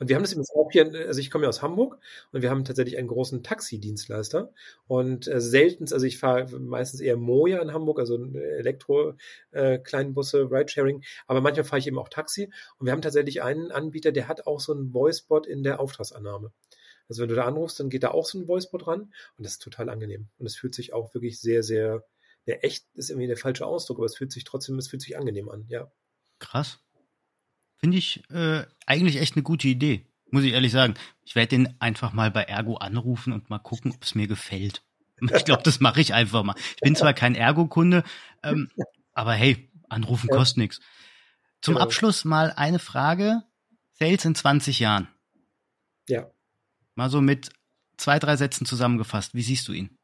Und 0.00 0.08
wir 0.08 0.16
haben 0.16 0.22
das 0.22 0.32
übrigens 0.32 0.50
auch 0.54 0.72
hier, 0.72 0.90
also 1.06 1.20
ich 1.20 1.30
komme 1.30 1.44
ja 1.44 1.50
aus 1.50 1.60
Hamburg 1.60 1.98
und 2.32 2.40
wir 2.40 2.48
haben 2.50 2.64
tatsächlich 2.64 2.96
einen 2.96 3.06
großen 3.06 3.42
Taxidienstleister. 3.42 4.50
Und 4.86 5.28
äh, 5.28 5.42
selten, 5.42 5.92
also 5.92 6.06
ich 6.06 6.16
fahre 6.18 6.58
meistens 6.58 7.00
eher 7.00 7.18
Moja 7.18 7.60
in 7.60 7.74
Hamburg, 7.74 7.98
also 7.98 8.16
Elektro-Kleinbusse, 8.16 10.38
äh, 10.38 10.46
Ridesharing, 10.50 11.04
aber 11.26 11.42
manchmal 11.42 11.64
fahre 11.64 11.80
ich 11.80 11.86
eben 11.86 11.98
auch 11.98 12.08
Taxi. 12.08 12.50
Und 12.78 12.86
wir 12.86 12.92
haben 12.92 13.02
tatsächlich 13.02 13.42
einen 13.42 13.70
Anbieter, 13.70 14.10
der 14.10 14.26
hat 14.26 14.46
auch 14.46 14.60
so 14.60 14.72
einen 14.72 14.94
Voicebot 14.94 15.46
in 15.46 15.62
der 15.62 15.80
Auftragsannahme. 15.80 16.50
Also 17.10 17.20
wenn 17.20 17.28
du 17.28 17.34
da 17.34 17.44
anrufst, 17.44 17.78
dann 17.78 17.90
geht 17.90 18.02
da 18.02 18.12
auch 18.12 18.24
so 18.24 18.38
ein 18.38 18.48
Voicebot 18.48 18.86
ran 18.86 19.12
und 19.36 19.44
das 19.44 19.52
ist 19.52 19.62
total 19.62 19.90
angenehm. 19.90 20.30
Und 20.38 20.46
es 20.46 20.56
fühlt 20.56 20.74
sich 20.74 20.94
auch 20.94 21.12
wirklich 21.12 21.40
sehr, 21.40 21.62
sehr, 21.62 22.06
der 22.46 22.64
echt 22.64 22.86
ist 22.94 23.10
irgendwie 23.10 23.26
der 23.26 23.36
falsche 23.36 23.66
Ausdruck, 23.66 23.98
aber 23.98 24.06
es 24.06 24.16
fühlt 24.16 24.32
sich 24.32 24.44
trotzdem, 24.44 24.78
es 24.78 24.88
fühlt 24.88 25.02
sich 25.02 25.18
angenehm 25.18 25.50
an, 25.50 25.66
ja. 25.68 25.92
Krass. 26.38 26.78
Finde 27.80 27.96
ich 27.96 28.22
äh, 28.30 28.64
eigentlich 28.86 29.16
echt 29.16 29.36
eine 29.36 29.42
gute 29.42 29.68
Idee, 29.68 30.06
muss 30.30 30.44
ich 30.44 30.52
ehrlich 30.52 30.72
sagen. 30.72 30.94
Ich 31.24 31.34
werde 31.34 31.48
den 31.48 31.74
einfach 31.80 32.12
mal 32.12 32.30
bei 32.30 32.42
Ergo 32.42 32.76
anrufen 32.76 33.32
und 33.32 33.48
mal 33.48 33.58
gucken, 33.58 33.92
ob 33.94 34.02
es 34.02 34.14
mir 34.14 34.26
gefällt. 34.26 34.82
Ich 35.36 35.44
glaube, 35.44 35.62
das 35.62 35.80
mache 35.80 36.00
ich 36.00 36.14
einfach 36.14 36.42
mal. 36.42 36.54
Ich 36.76 36.80
bin 36.80 36.96
zwar 36.96 37.12
kein 37.12 37.34
Ergo-Kunde, 37.34 38.04
ähm, 38.42 38.70
aber 39.12 39.34
hey, 39.34 39.68
anrufen 39.90 40.28
ja. 40.30 40.36
kostet 40.36 40.56
nichts. 40.56 40.80
Zum 41.60 41.74
genau. 41.74 41.84
Abschluss 41.84 42.24
mal 42.24 42.52
eine 42.56 42.78
Frage. 42.78 43.42
Sales 43.92 44.24
in 44.24 44.34
20 44.34 44.78
Jahren. 44.80 45.08
Ja. 46.08 46.30
Mal 46.94 47.10
so 47.10 47.20
mit 47.20 47.50
zwei, 47.98 48.18
drei 48.18 48.36
Sätzen 48.36 48.64
zusammengefasst. 48.64 49.34
Wie 49.34 49.42
siehst 49.42 49.68
du 49.68 49.72
ihn? 49.72 49.98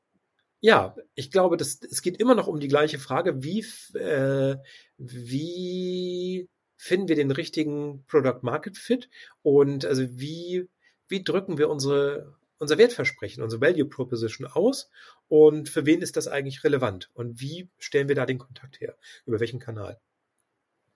Ja, 0.60 0.94
ich 1.14 1.30
glaube, 1.30 1.56
das, 1.56 1.80
es 1.80 2.02
geht 2.02 2.18
immer 2.18 2.34
noch 2.34 2.46
um 2.46 2.60
die 2.60 2.68
gleiche 2.68 2.98
Frage. 2.98 3.42
Wie, 3.42 3.60
äh, 3.96 4.56
wie 4.98 6.48
finden 6.76 7.08
wir 7.08 7.16
den 7.16 7.30
richtigen 7.30 8.04
Product 8.06 8.40
Market 8.42 8.76
Fit 8.76 9.08
und 9.42 9.84
also 9.84 10.02
wie, 10.18 10.68
wie 11.08 11.22
drücken 11.22 11.58
wir 11.58 11.70
unsere, 11.70 12.34
unser 12.58 12.78
Wertversprechen, 12.78 13.42
unsere 13.42 13.60
Value 13.60 13.86
Proposition 13.86 14.46
aus 14.46 14.90
und 15.28 15.68
für 15.68 15.86
wen 15.86 16.02
ist 16.02 16.16
das 16.16 16.28
eigentlich 16.28 16.64
relevant 16.64 17.10
und 17.14 17.40
wie 17.40 17.70
stellen 17.78 18.08
wir 18.08 18.14
da 18.14 18.26
den 18.26 18.38
Kontakt 18.38 18.80
her? 18.80 18.96
Über 19.24 19.40
welchen 19.40 19.60
Kanal? 19.60 20.00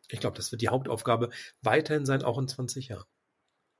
Ich 0.08 0.20
glaube, 0.20 0.36
das 0.36 0.50
wird 0.52 0.62
die 0.62 0.68
Hauptaufgabe 0.68 1.30
weiterhin 1.62 2.04
sein, 2.04 2.22
auch 2.22 2.38
in 2.38 2.48
20 2.48 2.88
Jahren. 2.88 3.06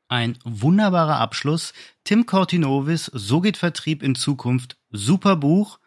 Ein 0.09 0.39
wunderbarer 0.45 1.21
Abschluss. 1.21 1.73
Tim 2.03 2.27
Cortinovis, 2.27 3.07
So 3.07 3.41
geht 3.41 3.57
Vertrieb 3.57 4.03
in 4.03 4.17
Zukunft. 4.17 4.77
Super 4.91 5.37
Buch. 5.37 5.79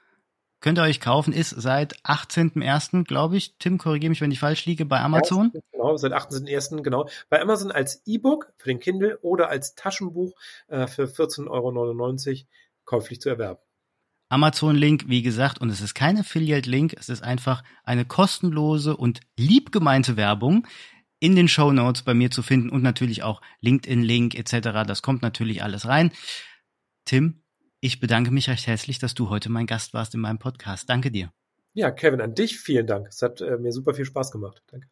Könnt 0.63 0.79
ihr 0.79 0.83
euch 0.83 1.01
kaufen, 1.01 1.33
ist 1.33 1.49
seit 1.49 1.99
18.01., 2.05 3.03
glaube 3.03 3.35
ich. 3.35 3.57
Tim, 3.59 3.77
korrigiere 3.77 4.11
mich, 4.11 4.21
wenn 4.21 4.31
ich 4.31 4.39
falsch 4.39 4.65
liege, 4.65 4.85
bei 4.85 5.01
Amazon. 5.01 5.51
Ja, 5.53 5.59
genau, 5.73 5.97
seit 5.97 6.13
18.01., 6.13 6.81
genau. 6.83 7.09
Bei 7.29 7.41
Amazon 7.41 7.69
als 7.69 8.01
E-Book 8.05 8.53
für 8.55 8.69
den 8.69 8.79
Kindle 8.79 9.19
oder 9.23 9.49
als 9.49 9.75
Taschenbuch 9.75 10.31
äh, 10.69 10.87
für 10.87 11.03
14,99 11.03 11.49
Euro 11.49 12.47
käuflich 12.85 13.19
zu 13.19 13.27
erwerben. 13.27 13.59
Amazon-Link, 14.29 15.09
wie 15.09 15.21
gesagt, 15.21 15.59
und 15.59 15.69
es 15.69 15.81
ist 15.81 15.95
kein 15.95 16.17
Affiliate-Link, 16.17 16.95
es 16.97 17.09
ist 17.09 17.23
einfach 17.23 17.65
eine 17.83 18.05
kostenlose 18.05 18.95
und 18.95 19.19
liebgemeinte 19.35 20.15
Werbung 20.15 20.65
in 21.19 21.35
den 21.35 21.49
Show 21.49 21.73
Notes 21.73 22.03
bei 22.03 22.13
mir 22.13 22.31
zu 22.31 22.41
finden 22.41 22.69
und 22.69 22.83
natürlich 22.83 23.21
auch 23.21 23.41
LinkedIn-Link 23.59 24.35
etc. 24.35 24.87
Das 24.87 25.01
kommt 25.01 25.23
natürlich 25.23 25.61
alles 25.61 25.89
rein. 25.89 26.13
Tim, 27.03 27.42
ich 27.83 27.99
bedanke 27.99 28.31
mich 28.31 28.49
recht 28.49 28.65
herzlich, 28.65 28.97
dass 28.97 29.13
du 29.13 29.29
heute 29.29 29.49
mein 29.49 29.65
Gast 29.65 29.93
warst 29.93 30.15
in 30.15 30.21
meinem 30.21 30.39
Podcast. 30.39 30.89
Danke 30.89 31.11
dir. 31.11 31.33
Ja, 31.73 31.91
Kevin, 31.91 32.21
an 32.21 32.33
dich 32.33 32.57
vielen 32.57 32.87
Dank. 32.87 33.09
Es 33.09 33.21
hat 33.21 33.41
äh, 33.41 33.57
mir 33.57 33.73
super 33.73 33.93
viel 33.93 34.05
Spaß 34.05 34.31
gemacht. 34.31 34.63
Danke. 34.67 34.87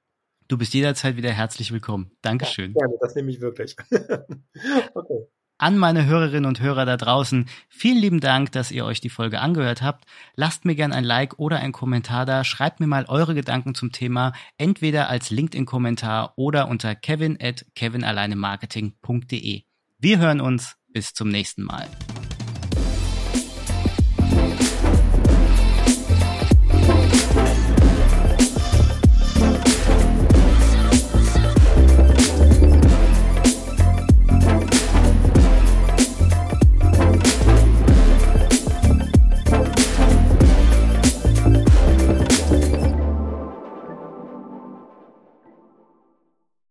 Du 0.50 0.58
bist 0.58 0.74
jederzeit 0.74 1.16
wieder 1.16 1.32
herzlich 1.32 1.72
willkommen. 1.72 2.12
Dankeschön. 2.22 2.74
Ja, 2.74 2.86
gerne, 2.86 2.98
das 3.00 3.16
nehme 3.16 3.32
ich 3.32 3.40
wirklich. 3.40 3.78
okay. 4.94 5.26
An 5.58 5.78
meine 5.78 6.06
Hörerinnen 6.06 6.46
und 6.46 6.60
Hörer 6.60 6.86
da 6.86 6.98
draußen, 6.98 7.48
vielen 7.70 7.98
lieben 7.98 8.20
Dank, 8.20 8.52
dass 8.52 8.72
ihr 8.72 8.84
euch 8.84 9.00
die 9.00 9.10
Folge 9.10 9.40
angehört 9.40 9.82
habt. 9.82 10.04
Lasst 10.36 10.66
mir 10.66 10.76
gern 10.76 10.92
ein 10.92 11.06
Like 11.06 11.40
oder 11.40 11.60
ein 11.60 11.72
Kommentar 11.72 12.26
da. 12.26 12.44
Schreibt 12.44 12.82
mir 12.82 12.88
mal 12.88 13.06
eure 13.06 13.36
Gedanken 13.36 13.74
zum 13.74 13.94
Thema, 13.94 14.34
entweder 14.58 15.08
als 15.08 15.30
LinkedIn-Kommentar 15.30 16.34
oder 16.36 16.68
unter 16.68 16.96
kevin 16.96 17.38
at 17.42 17.66
kevinalleinemarketing.de. 17.76 19.62
Wir 19.98 20.20
hören 20.20 20.42
uns. 20.42 20.76
Bis 20.94 21.14
zum 21.14 21.30
nächsten 21.30 21.64
Mal. 21.64 21.88